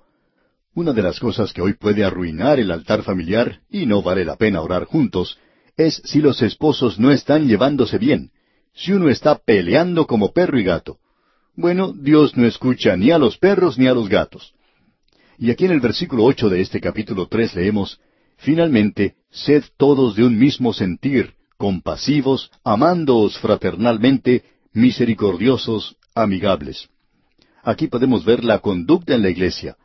Una 0.74 0.92
de 0.92 1.00
las 1.02 1.18
cosas 1.18 1.52
que 1.54 1.62
hoy 1.62 1.72
puede 1.72 2.04
arruinar 2.04 2.60
el 2.60 2.70
altar 2.70 3.02
familiar, 3.02 3.60
y 3.70 3.86
no 3.86 4.02
vale 4.02 4.22
la 4.24 4.36
pena 4.36 4.60
orar 4.60 4.84
juntos, 4.84 5.38
es 5.78 6.02
si 6.04 6.20
los 6.20 6.42
esposos 6.42 7.00
no 7.00 7.10
están 7.10 7.48
llevándose 7.48 7.96
bien, 7.96 8.30
si 8.74 8.92
uno 8.92 9.08
está 9.08 9.36
peleando 9.38 10.06
como 10.06 10.32
perro 10.34 10.60
y 10.60 10.64
gato. 10.64 10.98
Bueno, 11.56 11.92
Dios 11.94 12.36
no 12.36 12.44
escucha 12.46 12.96
ni 12.98 13.10
a 13.12 13.18
los 13.18 13.38
perros 13.38 13.78
ni 13.78 13.86
a 13.86 13.94
los 13.94 14.10
gatos. 14.10 14.52
Y 15.38 15.50
aquí 15.50 15.64
en 15.64 15.72
el 15.72 15.80
versículo 15.80 16.24
ocho 16.24 16.50
de 16.50 16.60
este 16.60 16.80
capítulo 16.80 17.28
tres 17.28 17.54
leemos 17.56 17.98
Finalmente, 18.36 19.14
sed 19.30 19.62
todos 19.78 20.16
de 20.16 20.24
un 20.24 20.36
mismo 20.38 20.74
sentir, 20.74 21.34
compasivos, 21.56 22.50
amándoos 22.62 23.38
fraternalmente, 23.38 24.42
misericordiosos, 24.72 25.96
amigables. 26.14 26.88
Aquí 27.62 27.88
podemos 27.88 28.24
ver 28.24 28.44
la 28.44 28.60
conducta 28.60 29.14
en 29.14 29.22
la 29.22 29.30
iglesia. 29.30 29.76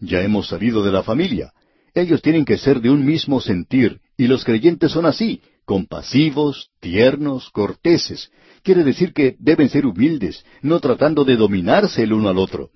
Ya 0.00 0.22
hemos 0.22 0.48
salido 0.48 0.82
de 0.84 0.92
la 0.92 1.02
familia. 1.02 1.52
Ellos 1.94 2.22
tienen 2.22 2.44
que 2.44 2.58
ser 2.58 2.80
de 2.80 2.90
un 2.90 3.04
mismo 3.06 3.40
sentir, 3.40 4.00
y 4.16 4.26
los 4.26 4.44
creyentes 4.44 4.92
son 4.92 5.06
así, 5.06 5.40
compasivos, 5.64 6.70
tiernos, 6.80 7.50
corteses. 7.50 8.30
Quiere 8.62 8.84
decir 8.84 9.12
que 9.14 9.36
deben 9.38 9.68
ser 9.68 9.86
humildes, 9.86 10.44
no 10.62 10.78
tratando 10.80 11.24
de 11.24 11.36
dominarse 11.36 12.02
el 12.02 12.12
uno 12.12 12.28
al 12.28 12.38
otro. 12.38 12.70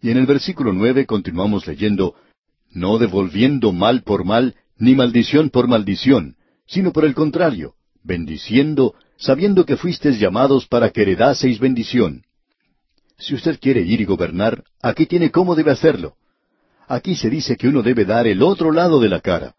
Y 0.00 0.10
en 0.10 0.18
el 0.18 0.26
versículo 0.26 0.72
nueve 0.72 1.06
continuamos 1.06 1.66
leyendo, 1.66 2.14
no 2.70 2.98
devolviendo 2.98 3.72
mal 3.72 4.02
por 4.02 4.24
mal, 4.24 4.56
ni 4.78 4.94
maldición 4.94 5.50
por 5.50 5.68
maldición, 5.68 6.36
sino 6.66 6.92
por 6.92 7.04
el 7.04 7.14
contrario, 7.14 7.74
bendiciendo, 8.02 8.94
sabiendo 9.22 9.64
que 9.64 9.76
fuisteis 9.76 10.18
llamados 10.18 10.66
para 10.66 10.90
que 10.90 11.02
heredaseis 11.02 11.60
bendición. 11.60 12.22
Si 13.18 13.34
usted 13.36 13.58
quiere 13.60 13.80
ir 13.82 14.00
y 14.00 14.04
gobernar, 14.04 14.64
aquí 14.82 15.06
tiene 15.06 15.30
cómo 15.30 15.54
debe 15.54 15.70
hacerlo. 15.70 16.14
Aquí 16.88 17.14
se 17.14 17.30
dice 17.30 17.56
que 17.56 17.68
uno 17.68 17.82
debe 17.84 18.04
dar 18.04 18.26
el 18.26 18.42
otro 18.42 18.72
lado 18.72 18.98
de 19.00 19.08
la 19.08 19.20
cara. 19.20 19.54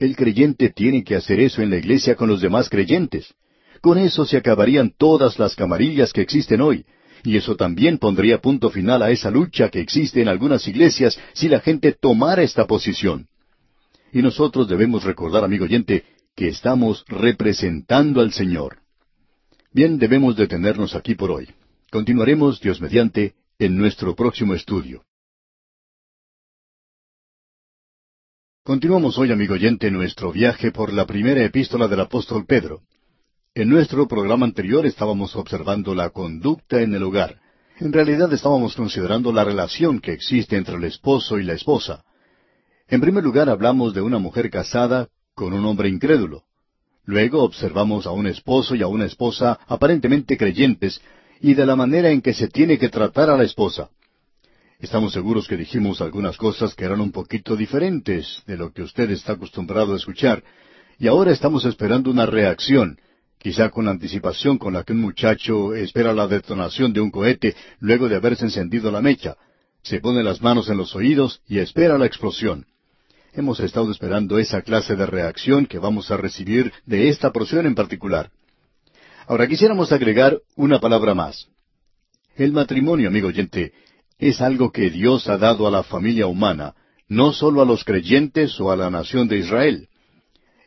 El 0.00 0.16
creyente 0.16 0.70
tiene 0.70 1.04
que 1.04 1.14
hacer 1.14 1.38
eso 1.38 1.62
en 1.62 1.70
la 1.70 1.76
iglesia 1.76 2.16
con 2.16 2.28
los 2.28 2.40
demás 2.40 2.68
creyentes. 2.68 3.32
Con 3.80 3.96
eso 3.96 4.24
se 4.26 4.36
acabarían 4.36 4.92
todas 4.98 5.38
las 5.38 5.54
camarillas 5.54 6.12
que 6.12 6.22
existen 6.22 6.60
hoy, 6.60 6.84
y 7.22 7.36
eso 7.36 7.54
también 7.54 7.98
pondría 7.98 8.40
punto 8.40 8.70
final 8.70 9.02
a 9.02 9.10
esa 9.10 9.30
lucha 9.30 9.68
que 9.68 9.80
existe 9.80 10.20
en 10.20 10.26
algunas 10.28 10.66
iglesias 10.66 11.16
si 11.32 11.48
la 11.48 11.60
gente 11.60 11.92
tomara 11.92 12.42
esta 12.42 12.66
posición. 12.66 13.28
Y 14.12 14.20
nosotros 14.20 14.66
debemos 14.68 15.04
recordar, 15.04 15.44
amigo 15.44 15.64
oyente, 15.64 16.02
que 16.34 16.48
estamos 16.48 17.04
representando 17.08 18.20
al 18.20 18.32
Señor. 18.32 18.78
Bien, 19.76 19.98
debemos 19.98 20.36
detenernos 20.36 20.94
aquí 20.94 21.14
por 21.14 21.30
hoy. 21.30 21.50
Continuaremos, 21.90 22.62
Dios 22.62 22.80
mediante, 22.80 23.34
en 23.58 23.76
nuestro 23.76 24.14
próximo 24.16 24.54
estudio. 24.54 25.04
Continuamos 28.64 29.18
hoy, 29.18 29.32
amigo 29.32 29.52
oyente, 29.52 29.90
nuestro 29.90 30.32
viaje 30.32 30.72
por 30.72 30.94
la 30.94 31.04
primera 31.04 31.44
epístola 31.44 31.88
del 31.88 32.00
apóstol 32.00 32.46
Pedro. 32.46 32.84
En 33.54 33.68
nuestro 33.68 34.08
programa 34.08 34.46
anterior 34.46 34.86
estábamos 34.86 35.36
observando 35.36 35.94
la 35.94 36.08
conducta 36.08 36.80
en 36.80 36.94
el 36.94 37.02
hogar. 37.02 37.38
En 37.78 37.92
realidad 37.92 38.32
estábamos 38.32 38.74
considerando 38.74 39.30
la 39.30 39.44
relación 39.44 40.00
que 40.00 40.12
existe 40.14 40.56
entre 40.56 40.76
el 40.76 40.84
esposo 40.84 41.38
y 41.38 41.42
la 41.44 41.52
esposa. 41.52 42.02
En 42.88 43.02
primer 43.02 43.22
lugar 43.22 43.50
hablamos 43.50 43.92
de 43.92 44.00
una 44.00 44.18
mujer 44.18 44.48
casada 44.48 45.08
con 45.34 45.52
un 45.52 45.66
hombre 45.66 45.90
incrédulo. 45.90 46.44
Luego 47.06 47.44
observamos 47.44 48.04
a 48.06 48.10
un 48.10 48.26
esposo 48.26 48.74
y 48.74 48.82
a 48.82 48.88
una 48.88 49.06
esposa 49.06 49.60
aparentemente 49.68 50.36
creyentes 50.36 51.00
y 51.40 51.54
de 51.54 51.64
la 51.64 51.76
manera 51.76 52.10
en 52.10 52.20
que 52.20 52.34
se 52.34 52.48
tiene 52.48 52.78
que 52.78 52.88
tratar 52.88 53.30
a 53.30 53.36
la 53.36 53.44
esposa. 53.44 53.90
Estamos 54.80 55.12
seguros 55.12 55.46
que 55.46 55.56
dijimos 55.56 56.00
algunas 56.00 56.36
cosas 56.36 56.74
que 56.74 56.84
eran 56.84 57.00
un 57.00 57.12
poquito 57.12 57.54
diferentes 57.56 58.42
de 58.46 58.56
lo 58.56 58.72
que 58.72 58.82
usted 58.82 59.08
está 59.12 59.34
acostumbrado 59.34 59.94
a 59.94 59.96
escuchar, 59.96 60.42
y 60.98 61.06
ahora 61.06 61.30
estamos 61.30 61.64
esperando 61.64 62.10
una 62.10 62.26
reacción, 62.26 62.98
quizá 63.38 63.70
con 63.70 63.84
la 63.84 63.92
anticipación 63.92 64.58
con 64.58 64.74
la 64.74 64.82
que 64.82 64.92
un 64.92 65.00
muchacho 65.00 65.74
espera 65.76 66.12
la 66.12 66.26
detonación 66.26 66.92
de 66.92 67.00
un 67.02 67.12
cohete 67.12 67.54
luego 67.78 68.08
de 68.08 68.16
haberse 68.16 68.44
encendido 68.46 68.90
la 68.90 69.00
mecha. 69.00 69.36
Se 69.84 70.00
pone 70.00 70.24
las 70.24 70.42
manos 70.42 70.68
en 70.70 70.76
los 70.76 70.96
oídos 70.96 71.40
y 71.46 71.58
espera 71.60 71.98
la 71.98 72.06
explosión. 72.06 72.66
Hemos 73.36 73.60
estado 73.60 73.90
esperando 73.90 74.38
esa 74.38 74.62
clase 74.62 74.96
de 74.96 75.04
reacción 75.04 75.66
que 75.66 75.78
vamos 75.78 76.10
a 76.10 76.16
recibir 76.16 76.72
de 76.86 77.10
esta 77.10 77.32
porción 77.34 77.66
en 77.66 77.74
particular. 77.74 78.30
Ahora 79.26 79.46
quisiéramos 79.46 79.92
agregar 79.92 80.38
una 80.56 80.80
palabra 80.80 81.14
más. 81.14 81.46
El 82.34 82.52
matrimonio, 82.52 83.08
amigo 83.08 83.28
oyente, 83.28 83.72
es 84.18 84.40
algo 84.40 84.72
que 84.72 84.88
Dios 84.88 85.28
ha 85.28 85.36
dado 85.36 85.68
a 85.68 85.70
la 85.70 85.82
familia 85.82 86.26
humana, 86.26 86.74
no 87.08 87.34
solo 87.34 87.60
a 87.60 87.66
los 87.66 87.84
creyentes 87.84 88.58
o 88.58 88.72
a 88.72 88.76
la 88.76 88.88
nación 88.88 89.28
de 89.28 89.36
Israel. 89.36 89.88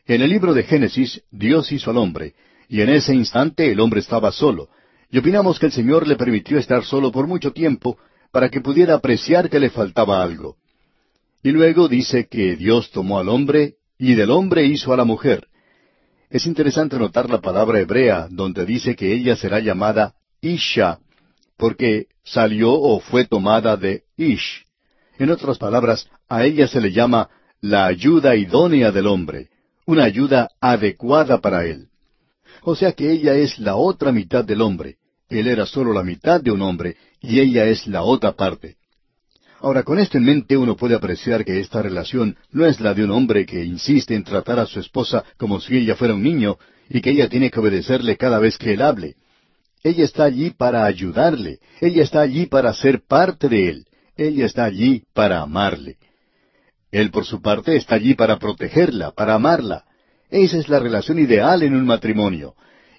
En 0.06 0.22
el 0.22 0.30
libro 0.30 0.54
de 0.54 0.62
Génesis, 0.62 1.24
Dios 1.32 1.72
hizo 1.72 1.90
al 1.90 1.96
hombre, 1.96 2.34
y 2.68 2.82
en 2.82 2.90
ese 2.90 3.12
instante 3.16 3.68
el 3.72 3.80
hombre 3.80 3.98
estaba 3.98 4.30
solo, 4.30 4.68
y 5.10 5.18
opinamos 5.18 5.58
que 5.58 5.66
el 5.66 5.72
Señor 5.72 6.06
le 6.06 6.14
permitió 6.14 6.56
estar 6.56 6.84
solo 6.84 7.10
por 7.10 7.26
mucho 7.26 7.52
tiempo 7.52 7.98
para 8.30 8.48
que 8.48 8.60
pudiera 8.60 8.94
apreciar 8.94 9.50
que 9.50 9.58
le 9.58 9.70
faltaba 9.70 10.22
algo. 10.22 10.56
Y 11.42 11.50
luego 11.50 11.88
dice 11.88 12.26
que 12.28 12.54
Dios 12.56 12.90
tomó 12.90 13.18
al 13.18 13.28
hombre 13.28 13.74
y 13.98 14.14
del 14.14 14.30
hombre 14.30 14.64
hizo 14.66 14.92
a 14.92 14.96
la 14.96 15.04
mujer. 15.04 15.46
Es 16.28 16.46
interesante 16.46 16.98
notar 16.98 17.30
la 17.30 17.40
palabra 17.40 17.80
hebrea 17.80 18.28
donde 18.30 18.66
dice 18.66 18.94
que 18.94 19.12
ella 19.12 19.36
será 19.36 19.58
llamada 19.58 20.14
Isha, 20.40 20.98
porque 21.56 22.06
salió 22.22 22.72
o 22.72 23.00
fue 23.00 23.26
tomada 23.26 23.76
de 23.76 24.02
Ish. 24.16 24.64
En 25.18 25.30
otras 25.30 25.58
palabras, 25.58 26.08
a 26.28 26.44
ella 26.44 26.68
se 26.68 26.80
le 26.80 26.92
llama 26.92 27.30
la 27.60 27.86
ayuda 27.86 28.36
idónea 28.36 28.92
del 28.92 29.06
hombre, 29.06 29.48
una 29.86 30.04
ayuda 30.04 30.50
adecuada 30.60 31.40
para 31.40 31.64
él. 31.64 31.88
O 32.62 32.76
sea 32.76 32.92
que 32.92 33.10
ella 33.10 33.34
es 33.34 33.58
la 33.58 33.76
otra 33.76 34.12
mitad 34.12 34.44
del 34.44 34.60
hombre. 34.60 34.96
Él 35.28 35.46
era 35.46 35.66
solo 35.66 35.92
la 35.94 36.02
mitad 36.02 36.40
de 36.40 36.50
un 36.50 36.60
hombre 36.62 36.96
y 37.20 37.40
ella 37.40 37.64
es 37.66 37.86
la 37.86 38.02
otra 38.02 38.32
parte. 38.32 38.76
Ahora, 39.62 39.82
con 39.82 39.98
esto 39.98 40.16
en 40.16 40.24
mente 40.24 40.56
uno 40.56 40.74
puede 40.74 40.94
apreciar 40.94 41.44
que 41.44 41.60
esta 41.60 41.82
relación 41.82 42.34
no 42.50 42.64
es 42.66 42.80
la 42.80 42.94
de 42.94 43.04
un 43.04 43.10
hombre 43.10 43.44
que 43.44 43.62
insiste 43.62 44.14
en 44.14 44.24
tratar 44.24 44.58
a 44.58 44.64
su 44.66 44.80
esposa 44.80 45.22
como 45.36 45.60
si 45.60 45.76
ella 45.76 45.96
fuera 45.96 46.14
un 46.14 46.22
niño 46.22 46.56
y 46.88 47.02
que 47.02 47.10
ella 47.10 47.28
tiene 47.28 47.50
que 47.50 47.60
obedecerle 47.60 48.16
cada 48.16 48.38
vez 48.38 48.56
que 48.56 48.72
él 48.72 48.80
hable. 48.80 49.16
Ella 49.84 50.04
está 50.04 50.24
allí 50.24 50.50
para 50.50 50.86
ayudarle, 50.86 51.58
ella 51.80 52.02
está 52.02 52.20
allí 52.22 52.46
para 52.46 52.72
ser 52.72 53.02
parte 53.06 53.48
de 53.50 53.68
él, 53.68 53.86
ella 54.16 54.46
está 54.46 54.64
allí 54.64 55.04
para 55.14 55.40
amarle. 55.42 55.96
Él 56.90 57.10
por 57.10 57.26
su 57.26 57.42
parte 57.42 57.76
está 57.76 57.96
allí 57.96 58.14
para 58.14 58.38
protegerla, 58.38 59.10
para 59.12 59.34
amarla. 59.34 59.84
Esa 60.30 60.56
es 60.56 60.68
la 60.70 60.78
relación 60.78 61.18
ideal 61.18 61.62
en 61.62 61.74
un 61.76 61.84
matrimonio, 61.84 62.54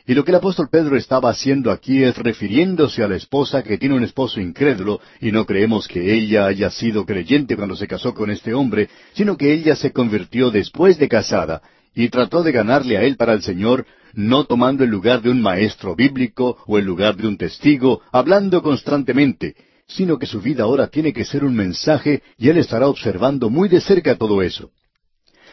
y 0.07 0.13
lo 0.15 0.23
que 0.25 0.31
el 0.31 0.37
apóstol 0.37 0.67
Pedro 0.71 0.97
estaba 0.97 1.29
haciendo 1.29 1.71
aquí 1.71 2.03
es 2.03 2.17
refiriéndose 2.17 3.03
a 3.03 3.07
la 3.07 3.15
esposa 3.15 3.61
que 3.61 3.77
tiene 3.77 3.95
un 3.95 4.03
esposo 4.03 4.41
incrédulo, 4.41 4.99
y 5.19 5.31
no 5.31 5.45
creemos 5.45 5.87
que 5.87 6.13
ella 6.13 6.45
haya 6.47 6.69
sido 6.71 7.05
creyente 7.05 7.55
cuando 7.55 7.75
se 7.75 7.87
casó 7.87 8.13
con 8.15 8.31
este 8.31 8.53
hombre, 8.53 8.89
sino 9.13 9.37
que 9.37 9.53
ella 9.53 9.75
se 9.75 9.91
convirtió 9.91 10.49
después 10.49 10.97
de 10.97 11.07
casada, 11.07 11.61
y 11.93 12.09
trató 12.09 12.41
de 12.41 12.51
ganarle 12.51 12.97
a 12.97 13.03
él 13.03 13.15
para 13.15 13.33
el 13.33 13.43
Señor, 13.43 13.85
no 14.13 14.45
tomando 14.45 14.83
el 14.83 14.89
lugar 14.89 15.21
de 15.21 15.29
un 15.29 15.39
maestro 15.41 15.95
bíblico 15.95 16.57
o 16.65 16.77
el 16.79 16.85
lugar 16.85 17.15
de 17.15 17.27
un 17.27 17.37
testigo, 17.37 18.01
hablando 18.11 18.63
constantemente, 18.63 19.55
sino 19.87 20.17
que 20.17 20.25
su 20.25 20.41
vida 20.41 20.63
ahora 20.63 20.87
tiene 20.87 21.13
que 21.13 21.25
ser 21.25 21.43
un 21.43 21.55
mensaje 21.55 22.23
y 22.37 22.47
él 22.49 22.57
estará 22.57 22.87
observando 22.87 23.49
muy 23.51 23.67
de 23.69 23.81
cerca 23.81 24.15
todo 24.17 24.41
eso. 24.41 24.71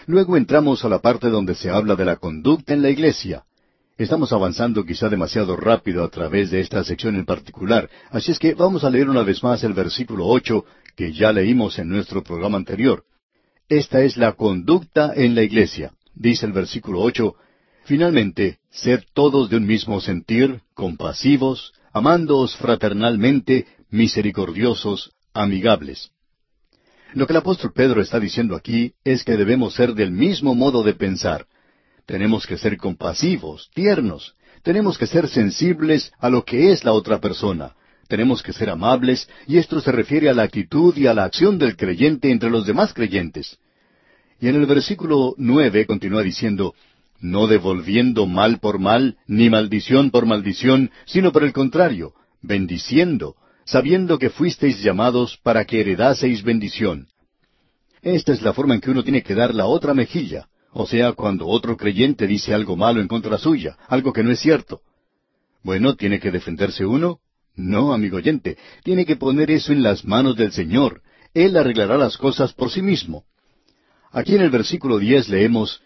Luego 0.06 0.36
entramos 0.38 0.84
a 0.84 0.88
la 0.88 1.00
parte 1.00 1.28
donde 1.28 1.54
se 1.56 1.68
habla 1.70 1.96
de 1.96 2.04
la 2.06 2.16
conducta 2.16 2.72
en 2.72 2.80
la 2.82 2.88
iglesia, 2.90 3.44
Estamos 4.04 4.32
avanzando 4.32 4.86
quizá 4.86 5.08
demasiado 5.08 5.56
rápido 5.56 6.04
a 6.04 6.08
través 6.16 6.52
de 6.52 6.60
esta 6.60 6.84
sección 6.84 7.16
en 7.16 7.24
particular, 7.26 7.90
así 8.12 8.30
es 8.30 8.38
que 8.38 8.54
vamos 8.54 8.84
a 8.84 8.90
leer 8.90 9.08
una 9.10 9.24
vez 9.24 9.42
más 9.42 9.64
el 9.64 9.72
versículo 9.72 10.24
ocho 10.28 10.64
que 10.96 11.12
ya 11.12 11.32
leímos 11.32 11.80
en 11.80 11.88
nuestro 11.88 12.22
programa 12.22 12.58
anterior. 12.58 13.02
Esta 13.68 14.02
es 14.02 14.16
la 14.16 14.34
conducta 14.34 15.12
en 15.16 15.34
la 15.34 15.42
iglesia. 15.42 15.94
Dice 16.14 16.46
el 16.46 16.52
versículo 16.52 17.00
ocho 17.00 17.34
Finalmente, 17.86 18.58
sed 18.70 19.02
todos 19.14 19.50
de 19.50 19.56
un 19.56 19.66
mismo 19.66 20.00
sentir, 20.00 20.60
compasivos, 20.74 21.72
amándoos 21.92 22.54
fraternalmente, 22.56 23.66
misericordiosos, 23.90 25.10
amigables. 25.34 26.12
Lo 27.14 27.26
que 27.26 27.32
el 27.32 27.38
apóstol 27.38 27.72
Pedro 27.74 28.00
está 28.00 28.20
diciendo 28.20 28.54
aquí 28.54 28.92
es 29.02 29.24
que 29.24 29.36
debemos 29.36 29.74
ser 29.74 29.94
del 29.94 30.12
mismo 30.12 30.54
modo 30.54 30.84
de 30.84 30.94
pensar, 30.94 31.48
tenemos 32.08 32.46
que 32.46 32.56
ser 32.56 32.78
compasivos, 32.78 33.68
tiernos. 33.74 34.32
Tenemos 34.62 34.96
que 34.96 35.06
ser 35.06 35.28
sensibles 35.28 36.10
a 36.18 36.30
lo 36.30 36.42
que 36.42 36.72
es 36.72 36.82
la 36.82 36.92
otra 36.92 37.20
persona. 37.20 37.74
Tenemos 38.08 38.42
que 38.42 38.54
ser 38.54 38.70
amables, 38.70 39.28
y 39.46 39.58
esto 39.58 39.78
se 39.82 39.92
refiere 39.92 40.30
a 40.30 40.32
la 40.32 40.44
actitud 40.44 40.96
y 40.96 41.06
a 41.06 41.12
la 41.12 41.24
acción 41.24 41.58
del 41.58 41.76
creyente 41.76 42.30
entre 42.30 42.48
los 42.48 42.64
demás 42.64 42.94
creyentes. 42.94 43.58
Y 44.40 44.48
en 44.48 44.54
el 44.56 44.64
versículo 44.64 45.34
nueve 45.36 45.84
continúa 45.84 46.22
diciendo, 46.22 46.74
no 47.20 47.46
devolviendo 47.46 48.24
mal 48.24 48.58
por 48.58 48.78
mal, 48.78 49.18
ni 49.26 49.50
maldición 49.50 50.10
por 50.10 50.24
maldición, 50.24 50.90
sino 51.04 51.30
por 51.30 51.44
el 51.44 51.52
contrario, 51.52 52.14
bendiciendo, 52.40 53.36
sabiendo 53.66 54.18
que 54.18 54.30
fuisteis 54.30 54.82
llamados 54.82 55.38
para 55.42 55.66
que 55.66 55.80
heredaseis 55.82 56.42
bendición. 56.42 57.08
Esta 58.00 58.32
es 58.32 58.40
la 58.40 58.54
forma 58.54 58.74
en 58.74 58.80
que 58.80 58.92
uno 58.92 59.02
tiene 59.02 59.22
que 59.22 59.34
dar 59.34 59.54
la 59.54 59.66
otra 59.66 59.92
mejilla. 59.92 60.48
O 60.72 60.86
sea, 60.86 61.12
cuando 61.12 61.46
otro 61.46 61.76
creyente 61.76 62.26
dice 62.26 62.52
algo 62.54 62.76
malo 62.76 63.00
en 63.00 63.08
contra 63.08 63.38
suya, 63.38 63.76
algo 63.88 64.12
que 64.12 64.22
no 64.22 64.30
es 64.30 64.40
cierto. 64.40 64.80
Bueno, 65.62 65.96
¿tiene 65.96 66.20
que 66.20 66.30
defenderse 66.30 66.84
uno? 66.84 67.18
No, 67.56 67.92
amigo 67.92 68.18
oyente, 68.18 68.56
tiene 68.84 69.04
que 69.04 69.16
poner 69.16 69.50
eso 69.50 69.72
en 69.72 69.82
las 69.82 70.04
manos 70.04 70.36
del 70.36 70.52
Señor. 70.52 71.02
Él 71.34 71.56
arreglará 71.56 71.96
las 71.96 72.16
cosas 72.16 72.52
por 72.52 72.70
sí 72.70 72.82
mismo. 72.82 73.24
Aquí 74.12 74.34
en 74.34 74.42
el 74.42 74.50
versículo 74.50 74.98
diez 74.98 75.28
leemos, 75.28 75.82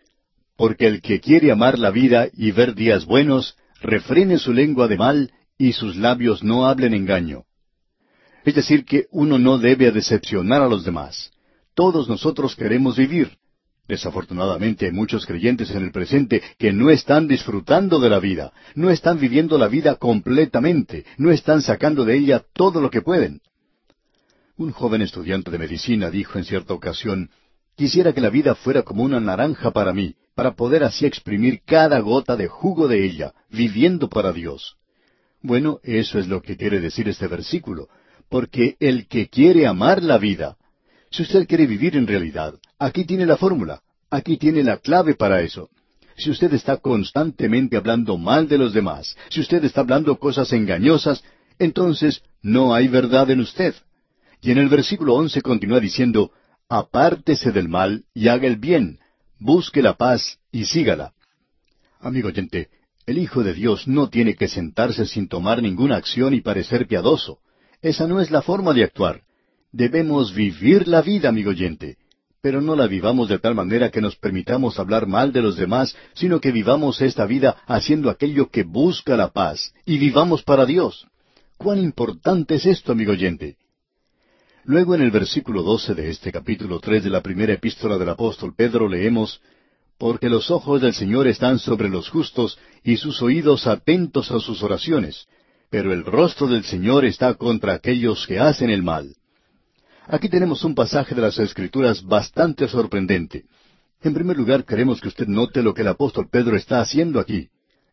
Porque 0.57 0.87
el 0.87 1.01
que 1.01 1.21
quiere 1.21 1.51
amar 1.51 1.79
la 1.79 1.91
vida 1.91 2.29
y 2.35 2.51
ver 2.51 2.75
días 2.75 3.07
buenos, 3.07 3.57
refrene 3.81 4.39
su 4.39 4.53
lengua 4.53 4.87
de 4.89 4.97
mal 4.97 5.31
y 5.59 5.73
sus 5.73 5.97
labios 5.97 6.43
no 6.45 6.67
hablen 6.67 6.93
engaño. 6.93 7.45
Es 8.45 8.55
decir, 8.57 8.85
que 8.85 9.07
uno 9.11 9.39
no 9.39 9.59
debe 9.59 9.91
decepcionar 9.93 10.61
a 10.63 10.69
los 10.69 10.85
demás. 10.85 11.31
Todos 11.75 12.09
nosotros 12.09 12.55
queremos 12.57 12.97
vivir. 12.97 13.39
Desafortunadamente 13.89 14.87
hay 14.87 14.93
muchos 14.93 15.27
creyentes 15.27 15.71
en 15.73 15.83
el 15.83 15.91
presente 15.91 16.41
que 16.59 16.73
no 16.73 16.91
están 16.91 17.27
disfrutando 17.27 17.99
de 17.99 18.11
la 18.11 18.21
vida, 18.21 18.53
no 18.77 18.91
están 18.91 19.19
viviendo 19.19 19.59
la 19.59 19.67
vida 19.69 19.97
completamente, 19.97 21.05
no 21.19 21.33
están 21.33 21.63
sacando 21.63 22.05
de 22.05 22.17
ella 22.17 22.45
todo 22.55 22.81
lo 22.81 22.91
que 22.91 23.03
pueden. 23.03 23.41
Un 24.57 24.71
joven 24.71 25.03
estudiante 25.03 25.51
de 25.51 25.59
medicina 25.59 26.11
dijo 26.11 26.39
en 26.39 26.45
cierta 26.45 26.75
ocasión, 26.75 27.31
quisiera 27.75 28.13
que 28.13 28.21
la 28.21 28.31
vida 28.31 28.55
fuera 28.55 28.83
como 28.83 29.03
una 29.03 29.19
naranja 29.19 29.73
para 29.73 29.93
mí, 29.93 30.15
para 30.37 30.55
poder 30.55 30.85
así 30.85 31.05
exprimir 31.05 31.63
cada 31.67 31.99
gota 31.99 32.37
de 32.37 32.47
jugo 32.47 32.87
de 32.87 33.05
ella, 33.05 33.35
viviendo 33.51 34.09
para 34.09 34.33
Dios. 34.33 34.77
Bueno, 35.41 35.81
eso 35.83 36.21
es 36.21 36.29
lo 36.29 36.41
que 36.41 36.57
quiere 36.57 36.79
decir 36.81 37.09
este 37.09 37.27
versículo, 37.27 37.89
porque 38.29 38.77
el 38.79 39.09
que 39.09 39.29
quiere 39.29 39.67
amar 39.67 40.03
la 40.05 40.19
vida, 40.19 40.57
si 41.13 41.23
usted 41.23 41.47
quiere 41.47 41.67
vivir 41.67 41.95
en 41.97 42.07
realidad, 42.07 42.55
aquí 42.79 43.05
tiene 43.05 43.27
la 43.27 43.37
fórmula, 43.37 43.83
aquí 44.11 44.39
tiene 44.39 44.65
la 44.65 44.79
clave 44.79 45.15
para 45.15 45.43
eso. 45.43 45.69
Si 46.17 46.31
usted 46.31 46.53
está 46.55 46.79
constantemente 46.79 47.77
hablando 47.77 48.17
mal 48.17 48.49
de 48.49 48.57
los 48.57 48.73
demás, 48.73 49.15
si 49.29 49.41
usted 49.41 49.63
está 49.65 49.83
hablando 49.83 50.19
cosas 50.19 50.53
engañosas, 50.55 51.23
entonces 51.59 52.23
no 52.43 52.75
hay 52.75 52.89
verdad 52.89 53.31
en 53.31 53.41
usted. 53.41 53.75
Y 54.41 54.53
en 54.53 54.59
el 54.59 54.71
versículo 54.71 55.15
once 55.15 55.43
continúa 55.43 55.81
diciendo, 55.81 56.31
Apártese 56.71 57.53
del 57.53 57.69
mal 57.69 58.05
y 58.15 58.29
haga 58.29 58.47
el 58.47 58.57
bien, 58.57 58.99
busque 59.39 59.83
la 59.83 59.95
paz 59.99 60.39
y 60.51 60.65
sígala. 60.65 61.13
Amigo 62.01 62.29
oyente, 62.29 62.69
el 63.05 63.19
Hijo 63.19 63.43
de 63.45 63.53
Dios 63.53 63.87
no 63.87 64.09
tiene 64.09 64.35
que 64.35 64.49
sentarse 64.49 65.05
sin 65.05 65.29
tomar 65.29 65.61
ninguna 65.63 65.97
acción 65.97 66.33
y 66.33 66.41
parecer 66.41 66.87
piadoso. 66.87 67.41
Esa 67.83 68.07
no 68.07 68.19
es 68.19 68.31
la 68.31 68.41
forma 68.41 68.73
de 68.73 68.85
actuar. 68.85 69.25
Debemos 69.73 70.35
vivir 70.35 70.87
la 70.87 71.01
vida, 71.01 71.31
amigo 71.31 71.49
oyente, 71.51 71.97
pero 72.43 72.61
no 72.61 72.77
la 72.77 72.87
vivamos 72.87 73.31
de 73.31 73.39
tal 73.39 73.55
manera 73.55 73.91
que 73.91 74.03
nos 74.03 74.17
permitamos 74.17 74.79
hablar 74.79 75.07
mal 75.07 75.33
de 75.33 75.41
los 75.41 75.57
demás, 75.57 75.97
sino 76.13 76.41
que 76.43 76.53
vivamos 76.53 77.01
esta 77.01 77.25
vida 77.25 77.57
haciendo 77.67 78.11
aquello 78.11 78.51
que 78.51 78.65
busca 78.65 79.17
la 79.17 79.31
paz 79.33 79.73
y 79.87 79.97
vivamos 79.97 80.43
para 80.43 80.67
Dios. 80.67 81.07
¿Cuán 81.57 81.79
importante 81.79 82.57
es 82.57 82.67
esto, 82.67 82.93
amigo 82.93 83.13
oyente? 83.13 83.57
Luego 84.65 84.95
en 84.95 85.01
el 85.01 85.11
versículo 85.11 85.63
doce 85.63 85.95
de 85.95 86.11
este 86.11 86.31
capítulo 86.31 86.79
tres 86.79 87.03
de 87.03 87.09
la 87.11 87.23
primera 87.23 87.55
epístola 87.55 87.97
del 87.97 88.11
apóstol 88.11 88.53
Pedro 88.55 88.89
leemos 88.91 89.41
Porque 89.99 90.29
los 90.29 90.51
ojos 90.51 90.83
del 90.83 90.93
Señor 90.93 91.27
están 91.29 91.59
sobre 91.59 91.89
los 91.89 92.11
justos 92.11 92.59
y 92.85 92.99
sus 92.99 93.23
oídos 93.23 93.67
atentos 93.67 94.31
a 94.33 94.39
sus 94.39 94.63
oraciones, 94.63 95.27
pero 95.71 95.95
el 95.95 96.05
rostro 96.05 96.47
del 96.47 96.63
Señor 96.65 97.07
está 97.07 97.33
contra 97.35 97.73
aquellos 97.73 98.27
que 98.27 98.39
hacen 98.39 98.69
el 98.69 98.83
mal. 98.83 99.15
Aquí 100.09 100.29
tenemos 100.29 100.65
un 100.65 100.75
pasaje 100.75 101.15
de 101.15 101.23
las 101.23 101.39
Escrituras 101.39 102.03
bastante 102.03 102.67
sorprendente. 102.67 103.45
En 104.03 104.13
primer 104.13 104.37
lugar, 104.37 104.65
queremos 104.65 105.01
que 105.01 105.07
usted 105.07 105.29
note 105.29 105.63
lo 105.63 105.73
que 105.75 105.83
el 105.83 105.89
apóstol 105.89 106.29
Pedro 106.31 106.57
está 106.57 106.81
haciendo 106.81 107.21
aquí. 107.21 107.49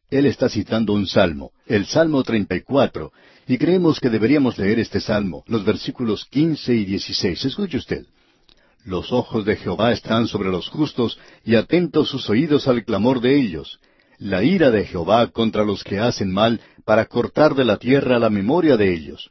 Él 0.09 0.25
está 0.25 0.49
citando 0.49 0.93
un 0.93 1.05
salmo, 1.05 1.51
el 1.67 1.85
Salmo 1.85 2.23
34, 2.23 3.11
y 3.47 3.59
creemos 3.59 3.99
que 3.99 4.09
deberíamos 4.09 4.57
leer 4.57 4.79
este 4.79 4.99
salmo, 4.99 5.43
los 5.45 5.63
versículos 5.63 6.25
15 6.25 6.73
y 6.73 6.85
16. 6.85 7.45
Escuche 7.45 7.77
usted. 7.77 8.05
Los 8.85 9.11
ojos 9.13 9.45
de 9.45 9.55
Jehová 9.57 9.91
están 9.91 10.27
sobre 10.27 10.49
los 10.49 10.67
justos 10.69 11.19
y 11.45 11.53
atentos 11.53 12.09
sus 12.09 12.27
oídos 12.27 12.67
al 12.67 12.83
clamor 12.85 13.21
de 13.21 13.35
ellos. 13.39 13.79
La 14.17 14.43
ira 14.43 14.71
de 14.71 14.83
Jehová 14.85 15.27
contra 15.27 15.63
los 15.63 15.83
que 15.83 15.99
hacen 15.99 16.31
mal 16.33 16.59
para 16.85 17.05
cortar 17.05 17.53
de 17.53 17.65
la 17.65 17.77
tierra 17.77 18.17
la 18.17 18.31
memoria 18.31 18.77
de 18.77 18.91
ellos. 18.95 19.29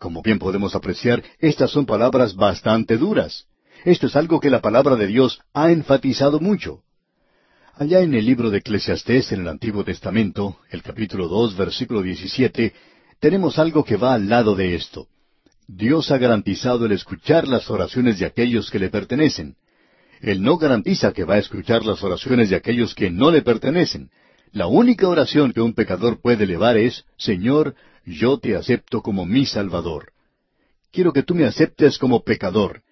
Como 0.00 0.22
bien 0.22 0.38
podemos 0.38 0.74
apreciar, 0.74 1.22
estas 1.40 1.70
son 1.70 1.84
palabras 1.84 2.34
bastante 2.34 2.96
duras. 2.96 3.44
Esto 3.84 4.06
es 4.06 4.16
algo 4.16 4.40
que 4.40 4.48
la 4.48 4.60
palabra 4.62 4.96
de 4.96 5.06
Dios 5.06 5.40
ha 5.52 5.70
enfatizado 5.70 6.40
mucho. 6.40 6.80
Allá 7.74 8.00
en 8.00 8.14
el 8.14 8.24
libro 8.24 8.48
de 8.50 8.58
Eclesiastés, 8.58 9.30
en 9.32 9.42
el 9.42 9.48
Antiguo 9.48 9.84
Testamento, 9.84 10.56
el 10.70 10.82
capítulo 10.82 11.28
2, 11.28 11.54
versículo 11.54 12.00
17, 12.00 12.72
tenemos 13.20 13.58
algo 13.58 13.84
que 13.84 13.98
va 13.98 14.14
al 14.14 14.30
lado 14.30 14.54
de 14.54 14.74
esto. 14.74 15.06
Dios 15.68 16.10
ha 16.10 16.16
garantizado 16.18 16.86
el 16.86 16.92
escuchar 16.92 17.46
las 17.46 17.70
oraciones 17.70 18.18
de 18.18 18.24
aquellos 18.24 18.70
que 18.70 18.78
le 18.78 18.88
pertenecen. 18.88 19.56
Él 20.22 20.42
no 20.42 20.56
garantiza 20.56 21.12
que 21.12 21.24
va 21.24 21.34
a 21.34 21.38
escuchar 21.40 21.84
las 21.84 22.02
oraciones 22.02 22.48
de 22.48 22.56
aquellos 22.56 22.94
que 22.94 23.10
no 23.10 23.30
le 23.30 23.42
pertenecen. 23.42 24.10
La 24.50 24.66
única 24.66 25.06
oración 25.06 25.52
que 25.52 25.60
un 25.60 25.74
pecador 25.74 26.22
puede 26.22 26.44
elevar 26.44 26.78
es, 26.78 27.04
Señor, 27.18 27.74
yo 28.10 28.38
te 28.38 28.56
acepto 28.56 29.02
como 29.02 29.24
mi 29.24 29.46
Salvador. 29.46 30.12
Quiero 30.92 31.12
que 31.12 31.22
tú 31.22 31.34
me 31.34 31.44
aceptes 31.44 31.98
como 31.98 32.22
pecador. 32.24 32.82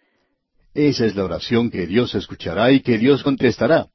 Esa 0.75 1.07
es 1.07 1.17
la 1.17 1.25
oración 1.25 1.71
que 1.71 1.87
Dios 1.87 2.15
escuchará 2.15 2.71
y 2.73 2.81
que 2.81 2.99
Dios 2.99 3.23
contestará. 3.23 3.89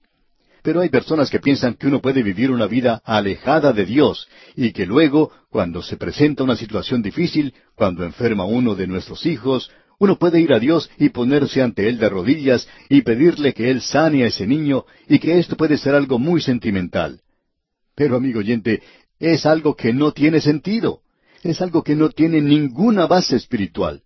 Pero 0.64 0.82
hay 0.82 0.90
personas 0.90 1.30
que 1.30 1.40
piensan 1.40 1.76
que 1.76 1.88
uno 1.88 2.02
puede 2.02 2.24
vivir 2.24 2.52
una 2.52 2.68
vida 2.68 3.02
alejada 3.06 3.74
de 3.74 3.86
Dios 3.86 4.28
y 4.56 4.72
que 4.72 4.86
luego, 4.86 5.32
cuando 5.50 5.82
se 5.82 5.98
presenta 5.98 6.44
una 6.44 6.56
situación 6.56 7.02
difícil, 7.02 7.54
cuando 7.76 8.04
enferma 8.06 8.46
uno 8.46 8.76
de 8.76 8.88
nuestros 8.88 9.26
hijos, 9.26 9.72
uno 10.00 10.18
puede 10.18 10.42
ir 10.42 10.54
a 10.54 10.60
Dios 10.60 10.90
y 10.98 11.10
ponerse 11.10 11.62
ante 11.62 11.88
Él 11.88 11.98
de 12.00 12.10
rodillas 12.10 12.68
y 12.90 13.02
pedirle 13.04 13.54
que 13.54 13.70
Él 13.72 13.82
sane 13.82 14.24
a 14.24 14.28
ese 14.28 14.48
niño 14.48 14.86
y 15.08 15.20
que 15.20 15.38
esto 15.40 15.56
puede 15.56 15.78
ser 15.78 15.96
algo 15.96 16.18
muy 16.18 16.42
sentimental. 16.42 17.22
Pero, 17.96 18.16
amigo 18.16 18.40
oyente, 18.40 18.82
es 19.20 19.46
algo 19.46 19.76
que 19.76 19.94
no 19.94 20.12
tiene 20.12 20.42
sentido 20.42 21.03
es 21.49 21.62
algo 21.62 21.84
que 21.84 21.95
no 21.95 22.10
tiene 22.10 22.41
ninguna 22.41 23.06
base 23.08 23.36
espiritual. 23.36 24.01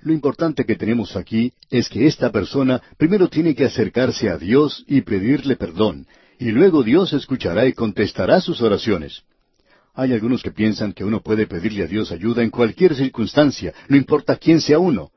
Lo 0.00 0.12
importante 0.12 0.64
que 0.64 0.74
tenemos 0.76 1.16
aquí 1.16 1.52
es 1.70 1.88
que 1.88 2.06
esta 2.06 2.30
persona 2.30 2.82
primero 2.98 3.28
tiene 3.28 3.54
que 3.54 3.64
acercarse 3.64 4.28
a 4.28 4.36
Dios 4.36 4.84
y 4.86 5.00
pedirle 5.02 5.56
perdón, 5.56 6.06
y 6.38 6.50
luego 6.50 6.82
Dios 6.82 7.12
escuchará 7.12 7.66
y 7.66 7.72
contestará 7.72 8.40
sus 8.40 8.60
oraciones. 8.60 9.22
Hay 9.94 10.12
algunos 10.12 10.42
que 10.42 10.50
piensan 10.50 10.92
que 10.92 11.04
uno 11.04 11.20
puede 11.22 11.46
pedirle 11.46 11.84
a 11.84 11.86
Dios 11.86 12.10
ayuda 12.10 12.42
en 12.42 12.50
cualquier 12.50 12.94
circunstancia, 12.96 13.72
no 13.88 13.96
importa 13.96 14.36
quién 14.36 14.60
sea 14.60 14.78
uno. 14.80 15.10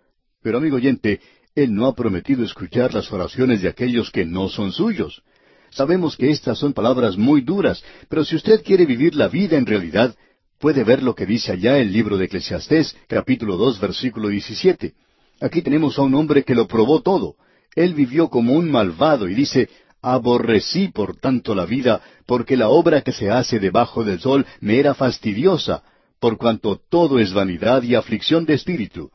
Pero 0.43 0.59
amigo 0.59 0.75
oyente, 0.77 1.19
Él 1.55 1.73
no 1.73 1.87
ha 1.87 1.95
prometido 1.95 2.45
escuchar 2.45 2.93
las 2.93 3.11
oraciones 3.11 3.63
de 3.63 3.69
aquellos 3.69 4.11
que 4.11 4.23
no 4.25 4.47
son 4.49 4.71
suyos. 4.71 5.23
Sabemos 5.71 6.15
que 6.15 6.29
estas 6.29 6.59
son 6.59 6.73
palabras 6.73 7.17
muy 7.17 7.41
duras, 7.41 7.83
pero 8.07 8.23
si 8.23 8.35
usted 8.35 8.61
quiere 8.63 8.85
vivir 8.85 9.15
la 9.15 9.27
vida 9.27 9.57
en 9.57 9.65
realidad, 9.65 10.15
puede 10.59 10.83
ver 10.83 11.03
lo 11.03 11.15
que 11.15 11.25
dice 11.25 11.51
allá 11.51 11.77
el 11.77 11.91
libro 11.93 12.17
de 12.17 12.25
Eclesiastés, 12.25 12.95
capítulo 13.07 13.57
2, 13.57 13.79
versículo 13.79 14.29
17. 14.29 14.93
Aquí 15.41 15.61
tenemos 15.61 15.97
a 15.99 16.01
un 16.01 16.15
hombre 16.15 16.43
que 16.43 16.55
lo 16.55 16.67
probó 16.67 17.01
todo. 17.01 17.35
Él 17.75 17.93
vivió 17.93 18.29
como 18.29 18.53
un 18.53 18.71
malvado 18.71 19.29
y 19.29 19.35
dice, 19.35 19.69
aborrecí 20.01 20.87
por 20.87 21.15
tanto 21.17 21.53
la 21.53 21.65
vida, 21.65 22.01
porque 22.25 22.57
la 22.57 22.69
obra 22.69 23.01
que 23.01 23.11
se 23.11 23.29
hace 23.29 23.59
debajo 23.59 24.03
del 24.03 24.19
sol 24.19 24.45
me 24.59 24.79
era 24.79 24.95
fastidiosa, 24.95 25.83
por 26.19 26.37
cuanto 26.39 26.81
todo 26.89 27.19
es 27.19 27.33
vanidad 27.33 27.83
y 27.83 27.93
aflicción 27.93 28.45
de 28.45 28.55
espíritu. 28.55 29.11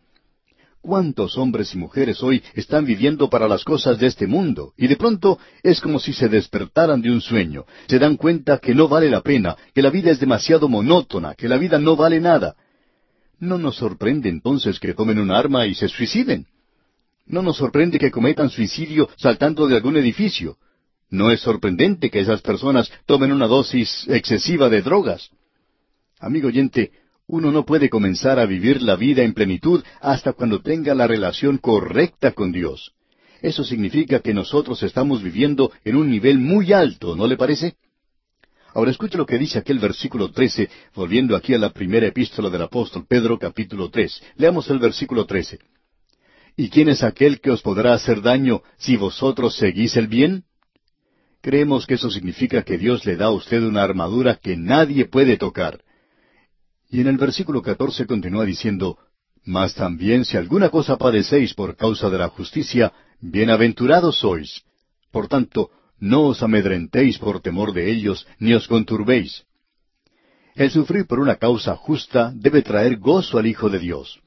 ¿Cuántos 0.82 1.38
hombres 1.38 1.72
y 1.74 1.78
mujeres 1.78 2.20
hoy 2.24 2.42
están 2.54 2.84
viviendo 2.84 3.30
para 3.30 3.46
las 3.46 3.62
cosas 3.62 4.00
de 4.00 4.08
este 4.08 4.26
mundo? 4.26 4.72
Y 4.76 4.88
de 4.88 4.96
pronto 4.96 5.38
es 5.62 5.80
como 5.80 6.00
si 6.00 6.12
se 6.12 6.28
despertaran 6.28 7.00
de 7.00 7.08
un 7.12 7.20
sueño, 7.20 7.66
se 7.86 8.00
dan 8.00 8.16
cuenta 8.16 8.58
que 8.58 8.74
no 8.74 8.88
vale 8.88 9.08
la 9.08 9.20
pena, 9.20 9.56
que 9.72 9.80
la 9.80 9.90
vida 9.90 10.10
es 10.10 10.18
demasiado 10.18 10.68
monótona, 10.68 11.36
que 11.36 11.46
la 11.48 11.56
vida 11.56 11.78
no 11.78 11.94
vale 11.94 12.18
nada. 12.18 12.56
No 13.38 13.58
nos 13.58 13.76
sorprende 13.76 14.28
entonces 14.28 14.80
que 14.80 14.92
tomen 14.92 15.20
un 15.20 15.30
arma 15.30 15.68
y 15.68 15.74
se 15.76 15.86
suiciden. 15.86 16.48
No 17.26 17.42
nos 17.42 17.58
sorprende 17.58 18.00
que 18.00 18.10
cometan 18.10 18.50
suicidio 18.50 19.08
saltando 19.18 19.68
de 19.68 19.76
algún 19.76 19.96
edificio. 19.96 20.56
No 21.10 21.30
es 21.30 21.38
sorprendente 21.38 22.10
que 22.10 22.18
esas 22.18 22.42
personas 22.42 22.90
tomen 23.06 23.30
una 23.30 23.46
dosis 23.46 24.04
excesiva 24.08 24.68
de 24.68 24.82
drogas. 24.82 25.30
Amigo 26.18 26.48
oyente, 26.48 26.90
uno 27.32 27.50
no 27.50 27.64
puede 27.64 27.88
comenzar 27.88 28.38
a 28.38 28.44
vivir 28.44 28.82
la 28.82 28.94
vida 28.94 29.22
en 29.22 29.32
plenitud 29.32 29.82
hasta 30.02 30.34
cuando 30.34 30.60
tenga 30.60 30.94
la 30.94 31.06
relación 31.06 31.56
correcta 31.56 32.32
con 32.32 32.52
Dios. 32.52 32.92
Eso 33.40 33.64
significa 33.64 34.20
que 34.20 34.34
nosotros 34.34 34.82
estamos 34.82 35.22
viviendo 35.22 35.72
en 35.82 35.96
un 35.96 36.10
nivel 36.10 36.38
muy 36.38 36.74
alto, 36.74 37.16
¿no 37.16 37.26
le 37.26 37.38
parece? 37.38 37.76
Ahora 38.74 38.90
escuche 38.90 39.16
lo 39.16 39.24
que 39.24 39.38
dice 39.38 39.58
aquel 39.58 39.78
versículo 39.78 40.30
13, 40.30 40.68
volviendo 40.94 41.34
aquí 41.34 41.54
a 41.54 41.58
la 41.58 41.70
primera 41.70 42.06
epístola 42.06 42.50
del 42.50 42.60
apóstol 42.60 43.06
Pedro 43.08 43.38
capítulo 43.38 43.88
3. 43.88 44.22
Leamos 44.36 44.68
el 44.68 44.78
versículo 44.78 45.24
13. 45.24 45.58
¿Y 46.58 46.68
quién 46.68 46.90
es 46.90 47.02
aquel 47.02 47.40
que 47.40 47.50
os 47.50 47.62
podrá 47.62 47.94
hacer 47.94 48.20
daño 48.20 48.60
si 48.76 48.98
vosotros 48.98 49.56
seguís 49.56 49.96
el 49.96 50.06
bien? 50.08 50.44
Creemos 51.40 51.86
que 51.86 51.94
eso 51.94 52.10
significa 52.10 52.60
que 52.62 52.76
Dios 52.76 53.06
le 53.06 53.16
da 53.16 53.26
a 53.26 53.30
usted 53.30 53.62
una 53.62 53.82
armadura 53.82 54.36
que 54.36 54.54
nadie 54.58 55.06
puede 55.06 55.38
tocar. 55.38 55.82
Y 56.92 57.00
en 57.00 57.06
el 57.06 57.16
versículo 57.16 57.62
catorce 57.62 58.06
continúa 58.06 58.44
diciendo, 58.44 58.98
Mas 59.44 59.74
también 59.74 60.26
si 60.26 60.36
alguna 60.36 60.68
cosa 60.68 60.98
padecéis 60.98 61.54
por 61.54 61.74
causa 61.74 62.10
de 62.10 62.18
la 62.18 62.28
justicia, 62.28 62.92
bienaventurados 63.18 64.18
sois. 64.18 64.62
Por 65.10 65.26
tanto, 65.26 65.70
no 65.98 66.24
os 66.26 66.42
amedrentéis 66.42 67.16
por 67.16 67.40
temor 67.40 67.72
de 67.72 67.90
ellos, 67.90 68.26
ni 68.38 68.52
os 68.52 68.68
conturbéis. 68.68 69.42
El 70.54 70.70
sufrir 70.70 71.06
por 71.06 71.18
una 71.18 71.36
causa 71.36 71.74
justa 71.76 72.30
debe 72.36 72.60
traer 72.60 72.98
gozo 72.98 73.38
al 73.38 73.46
Hijo 73.46 73.70
de 73.70 73.78
Dios. 73.78 74.20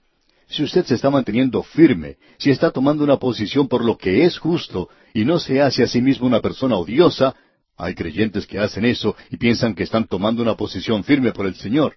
Si 0.47 0.63
usted 0.63 0.83
se 0.85 0.95
está 0.95 1.11
manteniendo 1.11 1.61
firme, 1.61 2.17
si 2.39 2.49
está 2.49 2.71
tomando 2.71 3.03
una 3.03 3.17
posición 3.19 3.67
por 3.67 3.85
lo 3.85 3.95
que 3.95 4.25
es 4.25 4.39
justo 4.39 4.89
y 5.13 5.23
no 5.23 5.37
se 5.37 5.61
hace 5.61 5.83
a 5.83 5.87
sí 5.87 6.01
mismo 6.01 6.25
una 6.25 6.41
persona 6.41 6.77
odiosa, 6.77 7.35
hay 7.77 7.93
creyentes 7.93 8.47
que 8.47 8.57
hacen 8.57 8.85
eso 8.85 9.15
y 9.29 9.37
piensan 9.37 9.75
que 9.75 9.83
están 9.83 10.07
tomando 10.07 10.41
una 10.41 10.55
posición 10.55 11.03
firme 11.03 11.31
por 11.31 11.45
el 11.45 11.53
Señor. 11.53 11.95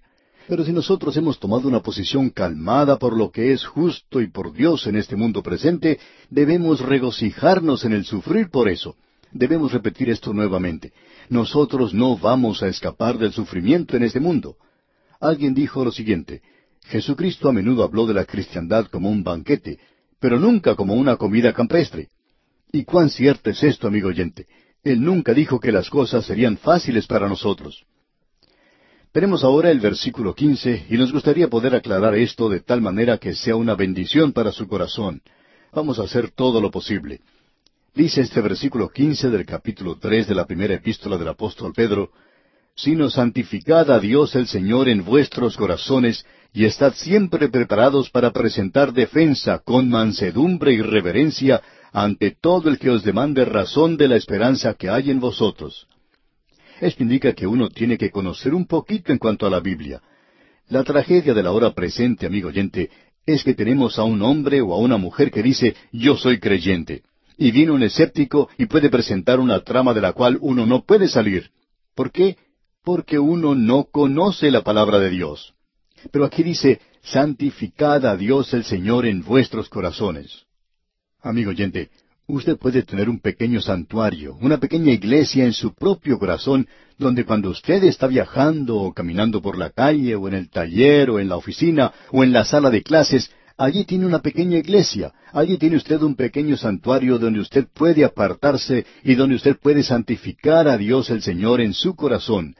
Pero 0.49 0.65
si 0.65 0.73
nosotros 0.73 1.15
hemos 1.19 1.39
tomado 1.39 1.69
una 1.69 1.83
posición 1.83 2.31
calmada 2.31 2.99
por 2.99 3.15
lo 3.15 3.31
que 3.31 3.53
es 3.53 3.67
justo 3.67 4.23
y 4.23 4.29
por 4.29 4.55
Dios 4.55 4.87
en 4.87 4.97
este 4.97 5.15
mundo 5.15 5.43
presente, 5.43 6.01
debemos 6.31 6.81
regocijarnos 6.81 7.85
en 7.85 7.93
el 7.93 8.07
sufrir 8.07 8.49
por 8.49 8.71
eso. 8.71 8.97
Debemos 9.31 9.73
repetir 9.75 10.09
esto 10.09 10.33
nuevamente. 10.33 10.95
Nosotros 11.29 11.93
no 11.93 12.17
vamos 12.17 12.63
a 12.63 12.69
escapar 12.69 13.19
del 13.19 13.33
sufrimiento 13.35 13.95
en 13.95 14.05
este 14.05 14.21
mundo. 14.21 14.57
Alguien 15.21 15.53
dijo 15.53 15.85
lo 15.85 15.93
siguiente, 15.93 16.41
Jesucristo 16.87 17.51
a 17.51 17.53
menudo 17.53 17.83
habló 17.85 18.07
de 18.07 18.15
la 18.15 18.25
cristiandad 18.25 18.87
como 18.87 19.11
un 19.11 19.23
banquete, 19.23 19.79
pero 20.19 20.41
nunca 20.41 20.77
como 20.77 20.95
una 20.95 21.17
comida 21.17 21.53
campestre. 21.53 22.09
¿Y 22.73 22.85
cuán 22.85 23.11
cierto 23.11 23.51
es 23.51 23.63
esto, 23.63 23.87
amigo 23.87 24.09
oyente? 24.09 24.47
Él 24.83 25.03
nunca 25.03 25.35
dijo 25.35 25.61
que 25.61 25.73
las 25.73 25.91
cosas 25.91 26.25
serían 26.25 26.57
fáciles 26.57 27.07
para 27.07 27.29
nosotros. 27.29 27.85
Tenemos 29.13 29.43
ahora 29.43 29.71
el 29.71 29.81
versículo 29.81 30.35
15 30.35 30.87
y 30.91 30.97
nos 30.99 31.13
gustaría 31.13 31.49
poder 31.49 31.75
aclarar 31.75 32.15
esto 32.15 32.49
de 32.51 32.61
tal 32.61 32.83
manera 32.83 33.17
que 33.17 33.35
sea 33.35 33.57
una 33.57 33.75
bendición 33.75 34.33
para 34.33 34.53
su 34.53 34.69
corazón. 34.69 35.23
Vamos 35.73 35.99
a 35.99 36.03
hacer 36.03 36.31
todo 36.31 36.61
lo 36.61 36.71
posible. 36.71 37.21
Dice 37.95 38.21
este 38.21 38.41
versículo 38.43 38.91
15 38.91 39.31
del 39.31 39.47
capítulo 39.47 39.97
3 39.99 40.29
de 40.29 40.35
la 40.35 40.45
primera 40.45 40.75
epístola 40.75 41.17
del 41.17 41.29
apóstol 41.29 41.73
Pedro, 41.73 42.11
sino 42.77 43.09
santificad 43.09 43.91
a 43.91 43.99
Dios 43.99 44.37
el 44.37 44.47
Señor 44.47 44.89
en 44.91 45.03
vuestros 45.05 45.57
corazones 45.57 46.25
y 46.53 46.67
estad 46.67 46.93
siempre 46.95 47.49
preparados 47.49 48.11
para 48.11 48.31
presentar 48.31 48.93
defensa 48.93 49.61
con 49.65 49.89
mansedumbre 49.89 50.75
y 50.75 50.83
reverencia 50.83 51.63
ante 51.93 52.31
todo 52.31 52.69
el 52.69 52.79
que 52.79 52.91
os 52.91 53.03
demande 53.05 53.47
razón 53.47 53.97
de 53.97 54.07
la 54.07 54.17
esperanza 54.17 54.75
que 54.75 54.91
hay 54.91 55.11
en 55.11 55.19
vosotros. 55.19 55.89
Esto 56.81 57.03
indica 57.03 57.33
que 57.33 57.47
uno 57.47 57.69
tiene 57.69 57.99
que 57.99 58.11
conocer 58.11 58.55
un 58.55 58.67
poquito 58.67 59.11
en 59.13 59.19
cuanto 59.19 59.47
a 59.47 59.51
la 59.51 59.61
Biblia. 59.61 60.01
La 60.69 60.85
tragedia 60.85 61.35
de 61.35 61.43
la 61.43 61.51
hora 61.51 61.73
presente, 61.75 62.25
amigo 62.27 62.49
oyente, 62.49 62.91
es 63.27 63.43
que 63.43 63.55
tenemos 63.55 63.99
a 63.99 64.05
un 64.05 64.23
hombre 64.23 64.61
o 64.61 64.73
a 64.73 64.79
una 64.79 64.97
mujer 64.97 65.31
que 65.31 65.43
dice 65.43 65.75
yo 65.93 66.17
soy 66.17 66.39
creyente, 66.39 67.03
y 67.37 67.51
viene 67.51 67.73
un 67.73 67.83
escéptico 67.83 68.49
y 68.59 68.67
puede 68.67 68.91
presentar 68.91 69.41
una 69.41 69.61
trama 69.65 69.93
de 69.93 70.01
la 70.03 70.13
cual 70.13 70.39
uno 70.41 70.67
no 70.67 70.85
puede 70.85 71.09
salir. 71.09 71.51
¿Por 71.95 72.13
qué? 72.13 72.37
Porque 72.85 73.19
uno 73.19 73.55
no 73.57 73.85
conoce 73.85 74.51
la 74.51 74.63
palabra 74.63 74.99
de 75.01 75.11
Dios. 75.11 75.55
Pero 76.13 76.25
aquí 76.25 76.43
dice, 76.45 76.81
santificad 77.03 78.07
a 78.07 78.17
Dios 78.17 78.55
el 78.55 78.65
Señor 78.65 79.05
en 79.07 79.25
vuestros 79.25 79.69
corazones. 79.69 80.47
Amigo 81.23 81.51
oyente, 81.51 81.91
Usted 82.31 82.59
puede 82.59 82.83
tener 82.83 83.09
un 83.09 83.21
pequeño 83.21 83.59
santuario, 83.63 84.37
una 84.43 84.59
pequeña 84.59 84.93
iglesia 84.93 85.47
en 85.47 85.55
su 85.55 85.73
propio 85.73 86.19
corazón, 86.19 86.69
donde 86.99 87.25
cuando 87.25 87.49
usted 87.49 87.83
está 87.85 88.07
viajando 88.07 88.77
o 88.77 88.93
caminando 88.93 89.41
por 89.41 89.57
la 89.57 89.71
calle 89.71 90.15
o 90.15 90.29
en 90.29 90.35
el 90.35 90.51
taller 90.51 91.09
o 91.09 91.21
en 91.21 91.31
la 91.31 91.37
oficina 91.37 91.91
o 92.13 92.23
en 92.23 92.35
la 92.35 92.45
sala 92.45 92.69
de 92.69 92.83
clases, 92.83 93.31
allí 93.57 93.87
tiene 93.87 94.05
una 94.05 94.21
pequeña 94.21 94.59
iglesia, 94.59 95.15
allí 95.33 95.57
tiene 95.57 95.77
usted 95.79 96.03
un 96.03 96.17
pequeño 96.17 96.59
santuario 96.59 97.19
donde 97.19 97.41
usted 97.41 97.67
puede 97.73 98.05
apartarse 98.05 98.85
y 99.03 99.15
donde 99.15 99.37
usted 99.37 99.57
puede 99.57 99.83
santificar 99.83 100.69
a 100.69 100.77
Dios 100.77 101.09
el 101.09 101.23
Señor 101.23 101.63
en 101.63 101.73
su 101.73 101.97
corazón, 101.97 102.57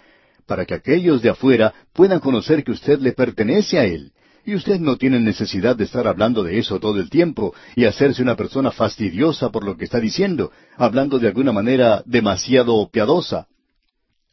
para 0.47 0.65
que 0.65 0.73
aquellos 0.73 1.21
de 1.21 1.29
afuera 1.29 1.75
puedan 1.93 2.21
conocer 2.21 2.65
que 2.65 2.73
usted 2.73 3.01
le 3.01 3.13
pertenece 3.13 3.79
a 3.79 3.85
Él 3.85 4.13
y 4.49 4.55
usted 4.55 4.81
no 4.81 4.97
tiene 4.97 5.21
necesidad 5.21 5.77
de 5.77 5.85
estar 5.85 6.07
hablando 6.09 6.43
de 6.43 6.59
eso 6.59 6.81
todo 6.81 6.99
el 7.01 7.11
tiempo 7.11 7.55
y 7.77 7.85
hacerse 7.85 8.23
una 8.23 8.35
persona 8.35 8.71
fastidiosa 8.71 9.51
por 9.51 9.63
lo 9.63 9.77
que 9.77 9.85
está 9.85 10.01
diciendo, 10.01 10.53
hablando 10.79 11.19
de 11.19 11.27
alguna 11.29 11.53
manera 11.53 12.03
demasiado 12.07 12.89
piadosa. 12.91 13.47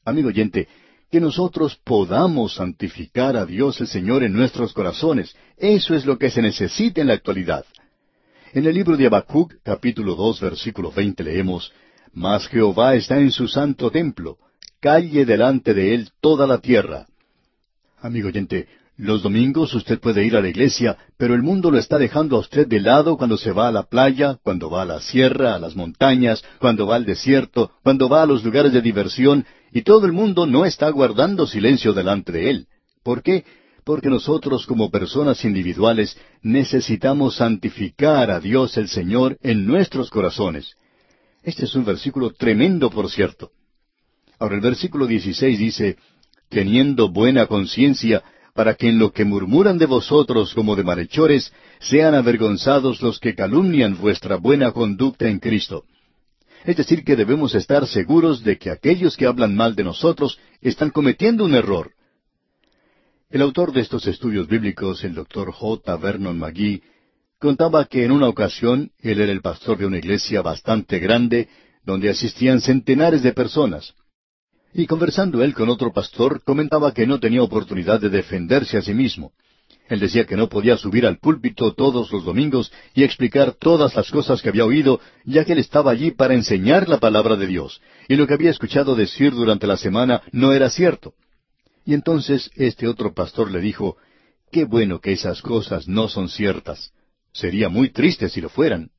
Amigo 0.05 0.29
oyente, 0.29 0.69
que 1.11 1.19
nosotros 1.19 1.75
podamos 1.83 2.55
santificar 2.55 3.35
a 3.35 3.45
Dios 3.45 3.81
el 3.81 3.87
Señor 3.87 4.23
en 4.23 4.31
nuestros 4.31 4.71
corazones. 4.71 5.35
Eso 5.57 5.93
es 5.93 6.05
lo 6.05 6.17
que 6.17 6.29
se 6.31 6.41
necesita 6.41 7.01
en 7.01 7.07
la 7.07 7.15
actualidad. 7.15 7.65
En 8.53 8.65
el 8.65 8.73
libro 8.73 8.95
de 8.95 9.07
Habacuc, 9.07 9.55
capítulo 9.65 10.15
dos, 10.15 10.39
versículo 10.39 10.93
veinte, 10.93 11.25
leemos, 11.25 11.73
Mas 12.13 12.47
Jehová 12.47 12.95
está 12.95 13.19
en 13.19 13.31
su 13.33 13.49
santo 13.49 13.91
templo, 13.91 14.37
calle 14.79 15.25
delante 15.25 15.73
de 15.73 15.93
él 15.93 16.09
toda 16.21 16.47
la 16.47 16.59
tierra. 16.59 17.05
Amigo 18.01 18.29
oyente, 18.29 18.69
los 18.97 19.23
domingos 19.23 19.73
usted 19.73 19.99
puede 19.99 20.25
ir 20.25 20.37
a 20.37 20.41
la 20.41 20.47
iglesia, 20.47 20.97
pero 21.17 21.33
el 21.33 21.43
mundo 21.43 21.69
lo 21.69 21.77
está 21.77 21.97
dejando 21.97 22.37
a 22.37 22.39
usted 22.39 22.65
de 22.65 22.79
lado 22.79 23.17
cuando 23.17 23.35
se 23.37 23.51
va 23.51 23.67
a 23.67 23.71
la 23.71 23.83
playa, 23.83 24.37
cuando 24.41 24.69
va 24.69 24.83
a 24.83 24.85
la 24.85 25.01
sierra, 25.01 25.53
a 25.53 25.59
las 25.59 25.75
montañas, 25.75 26.41
cuando 26.59 26.87
va 26.87 26.95
al 26.95 27.03
desierto, 27.05 27.71
cuando 27.83 28.07
va 28.07 28.23
a 28.23 28.25
los 28.25 28.41
lugares 28.45 28.71
de 28.71 28.81
diversión, 28.81 29.45
y 29.73 29.81
todo 29.81 30.05
el 30.05 30.13
mundo 30.13 30.45
no 30.45 30.63
está 30.63 30.87
guardando 30.91 31.45
silencio 31.45 31.91
delante 31.91 32.31
de 32.31 32.49
él. 32.49 32.67
¿Por 33.03 33.21
qué? 33.21 33.43
Porque 33.83 34.07
nosotros 34.09 34.65
como 34.65 34.89
personas 34.89 35.43
individuales 35.43 36.17
necesitamos 36.41 37.35
santificar 37.35 38.31
a 38.31 38.39
Dios 38.39 38.77
el 38.77 38.87
Señor 38.87 39.37
en 39.43 39.65
nuestros 39.67 40.09
corazones. 40.09 40.73
Este 41.43 41.65
es 41.65 41.75
un 41.75 41.83
versículo 41.83 42.31
tremendo, 42.31 42.89
por 42.89 43.11
cierto. 43.11 43.51
Ahora 44.39 44.55
el 44.55 44.61
versículo 44.61 45.05
16 45.05 45.59
dice, 45.59 45.97
teniendo 46.49 47.09
buena 47.09 47.45
conciencia, 47.47 48.23
para 48.55 48.75
que 48.75 48.87
en 48.87 48.97
lo 48.99 49.11
que 49.11 49.25
murmuran 49.25 49.77
de 49.77 49.85
vosotros 49.85 50.53
como 50.53 50.77
de 50.77 50.83
malhechores, 50.83 51.51
sean 51.81 52.15
avergonzados 52.15 53.01
los 53.01 53.19
que 53.19 53.35
calumnian 53.35 53.97
vuestra 53.97 54.37
buena 54.37 54.71
conducta 54.71 55.27
en 55.27 55.39
Cristo. 55.39 55.83
Es 56.63 56.77
decir, 56.77 57.03
que 57.03 57.17
debemos 57.17 57.53
estar 57.53 57.85
seguros 57.85 58.45
de 58.45 58.57
que 58.57 58.71
aquellos 58.71 59.17
que 59.17 59.25
hablan 59.25 59.55
mal 59.55 59.75
de 59.75 59.83
nosotros 59.83 60.39
están 60.61 60.89
cometiendo 60.89 61.43
un 61.43 61.53
error. 61.53 61.91
El 63.29 63.41
autor 63.41 63.73
de 63.73 63.81
estos 63.81 64.07
estudios 64.07 64.47
bíblicos, 64.47 65.03
el 65.03 65.15
doctor 65.15 65.51
J. 65.51 65.95
Vernon 65.97 66.39
McGee, 66.39 66.81
contaba 67.39 67.83
que 67.85 68.05
en 68.05 68.11
una 68.11 68.29
ocasión 68.29 68.91
él 68.99 69.19
era 69.19 69.33
el 69.33 69.41
pastor 69.41 69.77
de 69.79 69.85
una 69.87 69.97
iglesia 69.97 70.41
bastante 70.41 70.99
grande 70.99 71.49
donde 71.83 72.09
asistían 72.09 72.61
centenares 72.61 73.21
de 73.21 73.33
personas. 73.33 73.93
Y 74.77 74.87
conversando 74.87 75.41
él 75.41 75.53
con 75.53 75.69
otro 75.69 75.93
pastor, 75.93 76.43
comentaba 76.43 76.93
que 76.93 77.07
no 77.07 77.21
tenía 77.21 77.41
oportunidad 77.41 78.01
de 78.01 78.09
defenderse 78.09 78.75
a 78.77 78.81
sí 78.81 78.93
mismo. 78.93 79.31
Él 79.87 80.01
decía 80.01 80.25
que 80.25 80.35
no 80.35 80.49
podía 80.49 80.75
subir 80.75 81.05
al 81.07 81.17
púlpito 81.17 81.73
todos 81.73 82.11
los 82.11 82.25
domingos 82.25 82.73
y 82.93 83.03
explicar 83.05 83.53
todas 83.53 83.95
las 83.95 84.11
cosas 84.11 84.41
que 84.41 84.49
había 84.49 84.65
oído, 84.65 84.99
ya 85.23 85.45
que 85.45 85.53
él 85.53 85.59
estaba 85.59 85.91
allí 85.91 86.11
para 86.11 86.33
enseñar 86.33 86.89
la 86.89 86.97
palabra 86.99 87.37
de 87.37 87.47
Dios, 87.47 87.81
y 88.09 88.17
lo 88.17 88.27
que 88.27 88.33
había 88.33 88.49
escuchado 88.49 88.95
decir 88.95 89.31
durante 89.33 89.65
la 89.65 89.77
semana 89.77 90.21
no 90.33 90.51
era 90.51 90.69
cierto. 90.69 91.13
Y 91.85 91.93
entonces 91.93 92.51
este 92.57 92.89
otro 92.89 93.13
pastor 93.13 93.51
le 93.51 93.61
dijo, 93.61 93.95
Qué 94.51 94.65
bueno 94.65 94.99
que 94.99 95.13
esas 95.13 95.41
cosas 95.41 95.87
no 95.87 96.09
son 96.09 96.27
ciertas. 96.27 96.91
Sería 97.31 97.69
muy 97.69 97.91
triste 97.91 98.27
si 98.27 98.41
lo 98.41 98.49
fueran. 98.49 98.91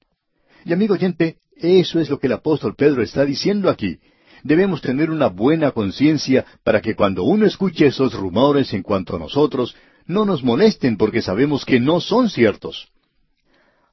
Y 0.65 0.73
amigo 0.73 0.95
oyente, 0.95 1.37
eso 1.55 2.01
es 2.01 2.09
lo 2.09 2.19
que 2.19 2.29
el 2.29 2.33
apóstol 2.33 2.75
Pedro 2.77 3.03
está 3.03 3.27
diciendo 3.27 3.69
aquí. 3.69 3.99
Debemos 4.43 4.81
tener 4.81 5.11
una 5.11 5.29
buena 5.29 5.71
conciencia 5.73 6.45
para 6.65 6.81
que 6.81 6.95
cuando 6.95 7.25
uno 7.25 7.47
escuche 7.47 7.87
esos 7.87 8.13
rumores 8.15 8.73
en 8.73 8.83
cuanto 8.83 9.17
a 9.17 9.19
nosotros, 9.19 9.75
no 10.07 10.25
nos 10.25 10.43
molesten 10.43 10.97
porque 10.97 11.23
sabemos 11.23 11.65
que 11.65 11.81
no 11.81 12.01
son 12.01 12.31
ciertos. 12.31 12.89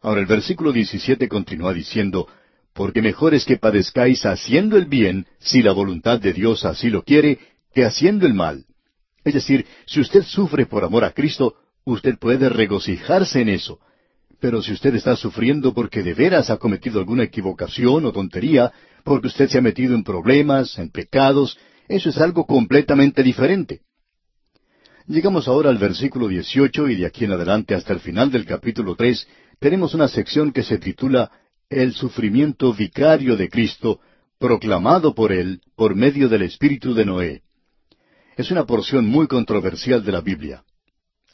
Ahora 0.01 0.19
el 0.21 0.27
versículo 0.27 0.71
17 0.71 1.27
continúa 1.27 1.73
diciendo, 1.73 2.27
Porque 2.73 3.01
mejor 3.01 3.34
es 3.34 3.45
que 3.45 3.58
padezcáis 3.58 4.25
haciendo 4.25 4.77
el 4.77 4.86
bien, 4.86 5.27
si 5.39 5.62
la 5.63 5.71
voluntad 5.71 6.19
de 6.19 6.34
Dios 6.34 6.65
así 6.65 6.89
lo 6.89 7.03
quiere, 7.03 7.39
que 7.73 7.86
haciendo 7.86 8.27
el 8.27 8.34
mal. 8.34 8.65
Es 9.23 9.34
decir, 9.34 9.65
si 9.86 10.01
usted 10.01 10.23
sufre 10.23 10.65
por 10.65 10.84
amor 10.84 11.06
a 11.06 11.12
Cristo, 11.12 11.56
usted 11.86 12.19
puede 12.19 12.49
regocijarse 12.49 13.41
en 13.41 13.49
eso. 13.49 13.79
Pero 14.41 14.62
si 14.62 14.73
usted 14.73 14.93
está 14.95 15.15
sufriendo 15.15 15.73
porque 15.73 16.03
de 16.03 16.13
veras 16.13 16.49
ha 16.49 16.58
cometido 16.58 16.99
alguna 16.99 17.23
equivocación 17.23 18.06
o 18.06 18.12
tontería, 18.12 18.73
porque 19.03 19.27
usted 19.27 19.49
se 19.49 19.57
ha 19.57 19.61
metido 19.61 19.95
en 19.95 20.03
problemas, 20.03 20.77
en 20.79 20.89
pecados, 20.89 21.57
eso 21.87 22.09
es 22.09 22.17
algo 22.17 22.45
completamente 22.45 23.21
diferente. 23.21 23.81
Llegamos 25.07 25.47
ahora 25.47 25.69
al 25.69 25.77
versículo 25.77 26.29
18 26.29 26.89
y 26.89 26.95
de 26.95 27.05
aquí 27.05 27.25
en 27.25 27.33
adelante 27.33 27.75
hasta 27.75 27.91
el 27.93 27.99
final 27.99 28.31
del 28.31 28.45
capítulo 28.45 28.95
3 28.95 29.27
tenemos 29.59 29.93
una 29.93 30.07
sección 30.07 30.53
que 30.53 30.63
se 30.63 30.77
titula 30.77 31.29
El 31.69 31.93
sufrimiento 31.93 32.73
vicario 32.73 33.35
de 33.35 33.49
Cristo, 33.49 33.99
proclamado 34.39 35.13
por 35.13 35.34
él 35.34 35.61
por 35.75 35.93
medio 35.95 36.30
del 36.30 36.43
Espíritu 36.43 36.93
de 36.93 37.05
Noé. 37.05 37.41
Es 38.38 38.49
una 38.49 38.65
porción 38.65 39.05
muy 39.05 39.28
controversial 39.28 40.03
de 40.05 40.11
la 40.13 40.21
Biblia. 40.21 40.63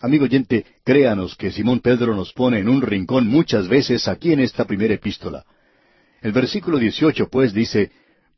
Amigo 0.02 0.26
oyente, 0.26 0.66
créanos 0.84 1.36
que 1.36 1.52
Simón 1.52 1.80
Pedro 1.80 2.16
nos 2.16 2.34
pone 2.34 2.60
en 2.60 2.70
un 2.70 2.82
rincón 2.82 3.28
muchas 3.28 3.68
veces 3.68 4.08
aquí 4.08 4.34
en 4.34 4.40
esta 4.40 4.66
primera 4.66 4.96
epístola. 4.96 5.46
El 6.22 6.34
versículo 6.34 6.80
18 6.80 7.30
pues 7.30 7.54
dice, 7.54 7.92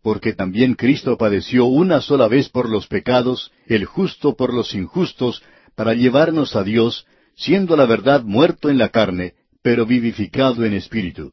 porque 0.03 0.33
también 0.33 0.75
Cristo 0.75 1.17
padeció 1.17 1.65
una 1.65 2.01
sola 2.01 2.27
vez 2.27 2.49
por 2.49 2.69
los 2.69 2.87
pecados, 2.87 3.51
el 3.67 3.85
justo 3.85 4.35
por 4.35 4.53
los 4.53 4.73
injustos, 4.73 5.43
para 5.75 5.93
llevarnos 5.93 6.55
a 6.55 6.63
Dios, 6.63 7.05
siendo 7.35 7.75
la 7.75 7.85
verdad 7.85 8.23
muerto 8.23 8.69
en 8.69 8.77
la 8.77 8.89
carne, 8.89 9.33
pero 9.63 9.85
vivificado 9.85 10.65
en 10.65 10.73
espíritu. 10.73 11.31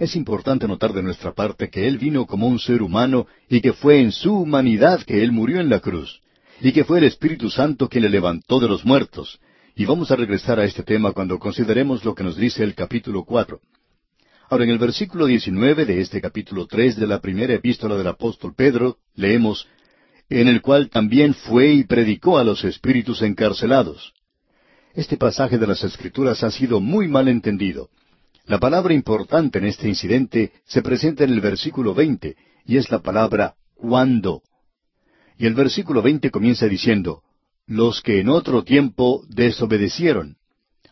Es 0.00 0.16
importante 0.16 0.66
notar 0.66 0.92
de 0.92 1.02
nuestra 1.02 1.32
parte 1.32 1.70
que 1.70 1.86
Él 1.86 1.98
vino 1.98 2.26
como 2.26 2.48
un 2.48 2.58
ser 2.58 2.82
humano 2.82 3.26
y 3.48 3.60
que 3.60 3.72
fue 3.72 4.00
en 4.00 4.10
su 4.10 4.34
humanidad 4.36 5.02
que 5.04 5.22
Él 5.22 5.30
murió 5.30 5.60
en 5.60 5.68
la 5.70 5.78
cruz, 5.78 6.20
y 6.60 6.72
que 6.72 6.84
fue 6.84 6.98
el 6.98 7.04
Espíritu 7.04 7.50
Santo 7.50 7.88
quien 7.88 8.02
le 8.02 8.10
levantó 8.10 8.58
de 8.58 8.68
los 8.68 8.84
muertos. 8.84 9.38
Y 9.76 9.84
vamos 9.84 10.10
a 10.10 10.16
regresar 10.16 10.58
a 10.58 10.64
este 10.64 10.82
tema 10.82 11.12
cuando 11.12 11.38
consideremos 11.38 12.04
lo 12.04 12.14
que 12.16 12.24
nos 12.24 12.36
dice 12.36 12.64
el 12.64 12.74
capítulo 12.74 13.24
cuatro. 13.24 13.60
Ahora, 14.54 14.62
en 14.66 14.70
el 14.70 14.78
versículo 14.78 15.26
19 15.26 15.84
de 15.84 16.00
este 16.00 16.20
capítulo 16.20 16.68
3 16.68 16.94
de 16.94 17.08
la 17.08 17.20
primera 17.20 17.52
epístola 17.54 17.96
del 17.96 18.06
apóstol 18.06 18.54
Pedro, 18.56 18.98
leemos, 19.16 19.66
en 20.28 20.46
el 20.46 20.62
cual 20.62 20.90
también 20.90 21.34
fue 21.34 21.72
y 21.72 21.82
predicó 21.82 22.38
a 22.38 22.44
los 22.44 22.62
espíritus 22.62 23.22
encarcelados. 23.22 24.12
Este 24.94 25.16
pasaje 25.16 25.58
de 25.58 25.66
las 25.66 25.82
Escrituras 25.82 26.44
ha 26.44 26.52
sido 26.52 26.78
muy 26.80 27.08
mal 27.08 27.26
entendido. 27.26 27.90
La 28.44 28.60
palabra 28.60 28.94
importante 28.94 29.58
en 29.58 29.64
este 29.64 29.88
incidente 29.88 30.52
se 30.66 30.82
presenta 30.82 31.24
en 31.24 31.30
el 31.32 31.40
versículo 31.40 31.92
20, 31.92 32.36
y 32.64 32.76
es 32.76 32.92
la 32.92 33.00
palabra 33.00 33.56
cuando. 33.74 34.42
Y 35.36 35.46
el 35.46 35.54
versículo 35.54 36.00
20 36.00 36.30
comienza 36.30 36.66
diciendo, 36.68 37.24
los 37.66 38.00
que 38.02 38.20
en 38.20 38.28
otro 38.28 38.62
tiempo 38.62 39.24
desobedecieron. 39.28 40.36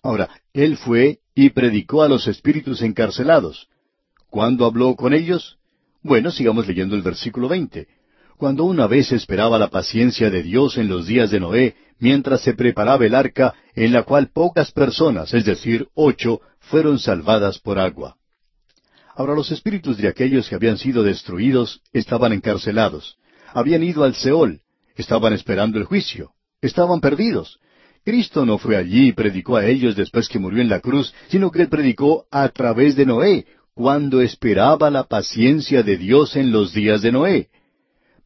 Ahora, 0.03 0.31
Él 0.53 0.77
fue 0.77 1.21
y 1.35 1.51
predicó 1.51 2.03
a 2.03 2.09
los 2.09 2.27
espíritus 2.29 2.83
encarcelados. 2.83 3.69
¿Cuándo 4.29 4.65
habló 4.67 4.95
con 4.97 5.15
ellos? 5.15 5.57
Bueno, 6.03 6.31
sigamos 6.31 6.67
leyendo 6.67 6.95
el 6.95 7.03
versículo 7.03 7.49
veinte. 7.49 7.89
Cuando 8.37 8.65
una 8.65 8.87
vez 8.87 9.13
esperaba 9.13 9.59
la 9.59 9.69
paciencia 9.69 10.31
de 10.31 10.43
Dios 10.43 10.77
en 10.77 10.89
los 10.89 11.07
días 11.07 11.31
de 11.31 11.41
Noé, 11.41 11.77
mientras 11.99 12.41
se 12.43 12.55
preparaba 12.55 13.07
el 13.07 13.15
arca, 13.15 13.55
en 13.75 13.93
la 13.93 14.03
cual 14.03 14.29
pocas 14.33 14.73
personas, 14.73 15.33
es 15.33 15.45
decir, 15.45 15.89
ocho, 15.95 16.41
fueron 16.59 16.99
salvadas 16.99 17.59
por 17.61 17.79
agua. 17.79 18.17
Ahora 19.15 19.35
los 19.35 19.51
espíritus 19.53 19.99
de 19.99 20.09
aquellos 20.09 20.49
que 20.49 20.55
habían 20.55 20.79
sido 20.79 21.03
destruidos 21.03 21.81
estaban 21.93 22.33
encarcelados, 22.33 23.17
habían 23.53 23.85
ido 23.85 24.05
al 24.05 24.15
Seol, 24.15 24.63
estaban 24.97 25.35
esperando 25.35 25.79
el 25.79 25.85
juicio, 25.85 26.33
estaban 26.61 27.01
perdidos, 27.01 27.61
Cristo 28.05 28.45
no 28.45 28.59
fue 28.59 28.77
allí 28.77 29.09
y 29.09 29.13
predicó 29.13 29.57
a 29.57 29.65
ellos 29.67 29.95
después 29.95 30.29
que 30.29 30.39
murió 30.39 30.61
en 30.61 30.69
la 30.69 30.81
cruz, 30.81 31.15
sino 31.29 31.51
que 31.51 31.63
él 31.63 31.69
predicó 31.69 32.27
a 32.31 32.49
través 32.49 32.97
de 32.97 33.07
Noé, 33.07 33.47
cuando 33.75 34.21
esperaba 34.21 34.91
la 34.91 35.05
paciencia 35.05 35.83
de 35.83 35.97
Dios 35.97 36.37
en 36.37 36.51
los 36.53 36.73
días 36.75 37.01
de 37.03 37.13
Noé. 37.13 37.49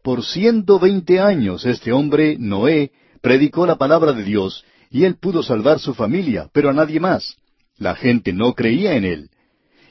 Por 0.02 0.22
ciento 0.24 0.78
veinte 0.78 1.20
años 1.20 1.66
este 1.66 1.92
hombre, 1.92 2.36
Noé, 2.38 2.90
predicó 3.20 3.66
la 3.66 3.76
palabra 3.76 4.12
de 4.12 4.24
Dios, 4.24 4.64
y 4.90 5.04
él 5.04 5.16
pudo 5.18 5.42
salvar 5.42 5.78
su 5.78 5.92
familia, 5.94 6.48
pero 6.52 6.70
a 6.70 6.72
nadie 6.72 6.98
más. 7.00 7.36
La 7.76 7.94
gente 7.94 8.32
no 8.32 8.54
creía 8.54 8.94
en 8.96 9.04
él. 9.04 9.30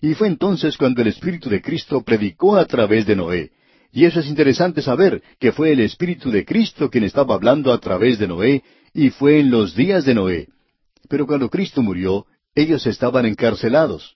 Y 0.02 0.16
fue 0.16 0.28
entonces 0.28 0.78
cuando 0.78 1.02
el 1.02 1.10
Espíritu 1.10 1.50
de 1.50 1.62
Cristo 1.62 2.02
predicó 2.02 2.58
a 2.58 2.66
través 2.66 3.06
de 3.06 3.16
Noé. 3.16 3.52
Y 3.92 4.06
eso 4.06 4.20
es 4.20 4.28
interesante 4.28 4.82
saber, 4.82 5.22
que 5.40 5.52
fue 5.52 5.72
el 5.72 5.80
Espíritu 5.82 6.32
de 6.32 6.44
Cristo 6.44 6.90
quien 6.90 7.04
estaba 7.04 7.36
hablando 7.36 7.72
a 7.72 7.80
través 7.80 8.18
de 8.20 8.28
Noé, 8.28 8.64
y 8.96 9.10
fue 9.10 9.42
en 9.42 9.52
los 9.52 9.76
días 9.76 10.06
de 10.06 10.14
Noé. 10.16 10.48
Pero 11.10 11.28
cuando 11.28 11.50
Cristo 11.50 11.82
murió, 11.82 12.26
ellos 12.56 12.88
estaban 12.88 13.26
encarcelados. 13.26 14.16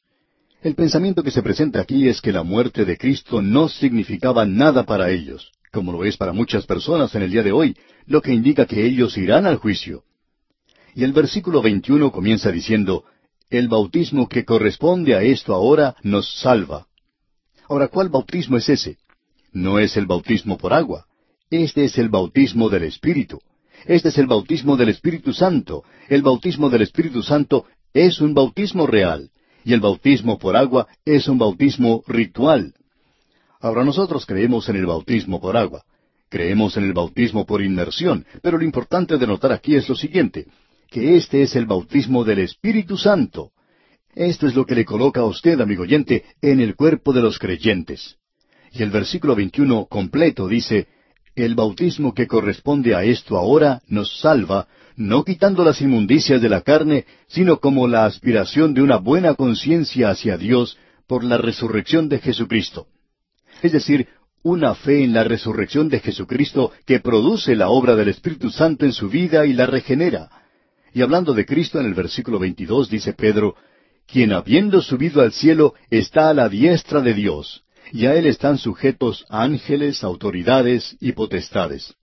El 0.62 0.74
pensamiento 0.76 1.22
que 1.22 1.32
se 1.32 1.42
presenta 1.44 1.82
aquí 1.82 2.08
es 2.08 2.22
que 2.22 2.32
la 2.32 2.44
muerte 2.44 2.86
de 2.86 2.98
Cristo 2.98 3.42
no 3.42 3.68
significaba 3.68 4.46
nada 4.46 4.84
para 4.86 5.10
ellos, 5.12 5.52
como 5.74 5.92
lo 5.92 6.06
es 6.06 6.16
para 6.16 6.32
muchas 6.32 6.66
personas 6.66 7.14
en 7.14 7.24
el 7.24 7.32
día 7.32 7.44
de 7.44 7.52
hoy, 7.52 7.76
lo 8.06 8.22
que 8.22 8.34
indica 8.34 8.66
que 8.66 8.86
ellos 8.86 9.18
irán 9.18 9.46
al 9.46 9.58
juicio. 9.58 10.04
Y 10.96 11.04
el 11.04 11.12
versículo 11.12 11.62
21 11.62 12.12
comienza 12.14 12.50
diciendo, 12.50 13.04
El 13.50 13.68
bautismo 13.68 14.30
que 14.30 14.46
corresponde 14.46 15.14
a 15.14 15.22
esto 15.24 15.54
ahora 15.54 15.98
nos 16.04 16.40
salva. 16.40 16.88
Ahora, 17.68 17.90
¿cuál 17.90 18.08
bautismo 18.08 18.56
es 18.56 18.70
ese? 18.70 18.98
No 19.52 19.78
es 19.78 19.98
el 19.98 20.06
bautismo 20.06 20.58
por 20.58 20.74
agua, 20.74 21.06
este 21.50 21.84
es 21.84 21.98
el 21.98 22.08
bautismo 22.08 22.70
del 22.70 22.84
Espíritu. 22.84 23.40
Este 23.86 24.10
es 24.10 24.18
el 24.18 24.28
bautismo 24.28 24.78
del 24.78 24.90
Espíritu 24.90 25.34
Santo. 25.34 25.84
El 26.10 26.22
bautismo 26.22 26.70
del 26.70 26.82
Espíritu 26.82 27.24
Santo 27.24 27.66
es 27.94 28.20
un 28.22 28.34
bautismo 28.34 28.88
real. 28.88 29.32
Y 29.64 29.74
el 29.74 29.80
bautismo 29.80 30.38
por 30.38 30.56
agua 30.58 30.88
es 31.06 31.28
un 31.28 31.38
bautismo 31.38 32.04
ritual. 32.08 32.74
Ahora 33.62 33.84
nosotros 33.84 34.26
creemos 34.26 34.68
en 34.70 34.78
el 34.78 34.86
bautismo 34.86 35.42
por 35.42 35.58
agua. 35.58 35.84
Creemos 36.30 36.78
en 36.78 36.84
el 36.84 36.94
bautismo 36.94 37.46
por 37.46 37.62
inmersión, 37.62 38.26
pero 38.42 38.58
lo 38.58 38.64
importante 38.64 39.18
de 39.18 39.28
notar 39.28 39.52
aquí 39.52 39.76
es 39.76 39.90
lo 39.90 39.96
siguiente, 39.96 40.46
que 40.90 41.18
este 41.18 41.42
es 41.42 41.56
el 41.56 41.66
bautismo 41.66 42.24
del 42.24 42.40
Espíritu 42.40 42.98
Santo. 42.98 43.52
Esto 44.14 44.48
es 44.48 44.56
lo 44.56 44.66
que 44.66 44.76
le 44.76 44.86
coloca 44.86 45.22
a 45.22 45.26
usted, 45.26 45.60
amigo 45.60 45.84
oyente, 45.84 46.26
en 46.42 46.60
el 46.62 46.76
cuerpo 46.76 47.14
de 47.14 47.22
los 47.22 47.40
creyentes. 47.40 48.18
Y 48.72 48.84
el 48.84 48.92
versículo 48.92 49.36
21 49.36 49.88
completo 49.88 50.48
dice, 50.48 50.88
el 51.44 51.56
bautismo 51.56 52.14
que 52.14 52.28
corresponde 52.28 52.94
a 52.96 53.06
esto 53.06 53.38
ahora 53.38 53.82
nos 53.88 54.20
salva, 54.20 54.68
no 54.98 55.24
quitando 55.24 55.64
las 55.64 55.80
inmundicias 55.80 56.42
de 56.42 56.50
la 56.50 56.60
carne, 56.62 57.06
sino 57.28 57.62
como 57.62 57.88
la 57.88 58.04
aspiración 58.06 58.74
de 58.74 58.82
una 58.82 58.98
buena 58.98 59.36
conciencia 59.36 60.10
hacia 60.10 60.38
Dios 60.38 60.78
por 61.08 61.24
la 61.24 61.38
resurrección 61.38 62.10
de 62.10 62.20
Jesucristo. 62.20 62.88
Es 63.62 63.72
decir, 63.72 64.10
una 64.44 64.76
fe 64.76 65.02
en 65.02 65.14
la 65.14 65.24
resurrección 65.24 65.88
de 65.88 66.02
Jesucristo 66.02 66.74
que 66.86 67.00
produce 67.00 67.56
la 67.56 67.70
obra 67.70 67.96
del 67.96 68.10
Espíritu 68.10 68.50
Santo 68.50 68.84
en 68.84 68.92
su 68.92 69.08
vida 69.08 69.46
y 69.46 69.54
la 69.54 69.66
regenera. 69.66 70.30
Y 70.94 71.02
hablando 71.04 71.34
de 71.34 71.46
Cristo 71.46 71.80
en 71.80 71.86
el 71.86 71.94
versículo 71.94 72.38
22 72.40 72.90
dice 72.90 73.14
Pedro, 73.14 73.56
quien 74.12 74.34
habiendo 74.34 74.82
subido 74.82 75.22
al 75.22 75.32
cielo 75.32 75.74
está 75.90 76.30
a 76.30 76.34
la 76.34 76.50
diestra 76.50 77.00
de 77.00 77.14
Dios 77.14 77.64
y 77.92 78.06
a 78.06 78.14
él 78.16 78.26
están 78.28 78.58
sujetos 78.58 79.26
ángeles, 79.30 80.04
autoridades 80.04 80.96
y 81.00 81.14
potestades. 81.14 81.96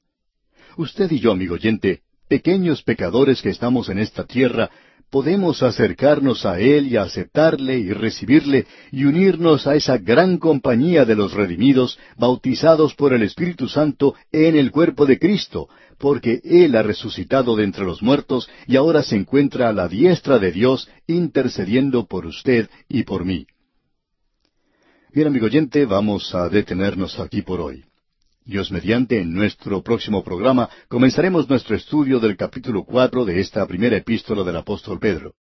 Usted 0.76 1.10
y 1.10 1.20
yo, 1.20 1.32
amigo 1.32 1.54
oyente, 1.54 2.00
pequeños 2.28 2.82
pecadores 2.82 3.40
que 3.40 3.50
estamos 3.50 3.88
en 3.88 3.98
esta 3.98 4.24
tierra, 4.24 4.70
podemos 5.10 5.62
acercarnos 5.62 6.44
a 6.44 6.58
Él 6.58 6.88
y 6.88 6.96
aceptarle 6.96 7.78
y 7.78 7.92
recibirle 7.92 8.66
y 8.90 9.04
unirnos 9.04 9.68
a 9.68 9.76
esa 9.76 9.96
gran 9.98 10.38
compañía 10.38 11.04
de 11.04 11.14
los 11.14 11.32
redimidos, 11.32 11.96
bautizados 12.18 12.94
por 12.94 13.14
el 13.14 13.22
Espíritu 13.22 13.68
Santo 13.68 14.16
en 14.32 14.56
el 14.56 14.72
cuerpo 14.72 15.06
de 15.06 15.20
Cristo, 15.20 15.68
porque 15.98 16.40
Él 16.42 16.74
ha 16.74 16.82
resucitado 16.82 17.54
de 17.54 17.62
entre 17.62 17.84
los 17.84 18.02
muertos 18.02 18.50
y 18.66 18.74
ahora 18.74 19.02
se 19.04 19.14
encuentra 19.16 19.68
a 19.68 19.72
la 19.72 19.86
diestra 19.86 20.40
de 20.40 20.50
Dios 20.50 20.90
intercediendo 21.06 22.06
por 22.06 22.26
usted 22.26 22.68
y 22.88 23.04
por 23.04 23.24
mí. 23.24 23.46
Bien, 25.16 25.28
amigo 25.28 25.46
oyente, 25.46 25.86
vamos 25.86 26.34
a 26.34 26.46
detenernos 26.50 27.18
aquí 27.20 27.40
por 27.40 27.58
hoy. 27.58 27.82
Dios 28.44 28.70
mediante, 28.70 29.18
en 29.18 29.32
nuestro 29.32 29.82
próximo 29.82 30.22
programa 30.22 30.68
comenzaremos 30.88 31.48
nuestro 31.48 31.74
estudio 31.74 32.20
del 32.20 32.36
capítulo 32.36 32.84
cuatro 32.84 33.24
de 33.24 33.40
esta 33.40 33.66
primera 33.66 33.96
epístola 33.96 34.44
del 34.44 34.56
apóstol 34.58 34.98
Pedro. 35.00 35.32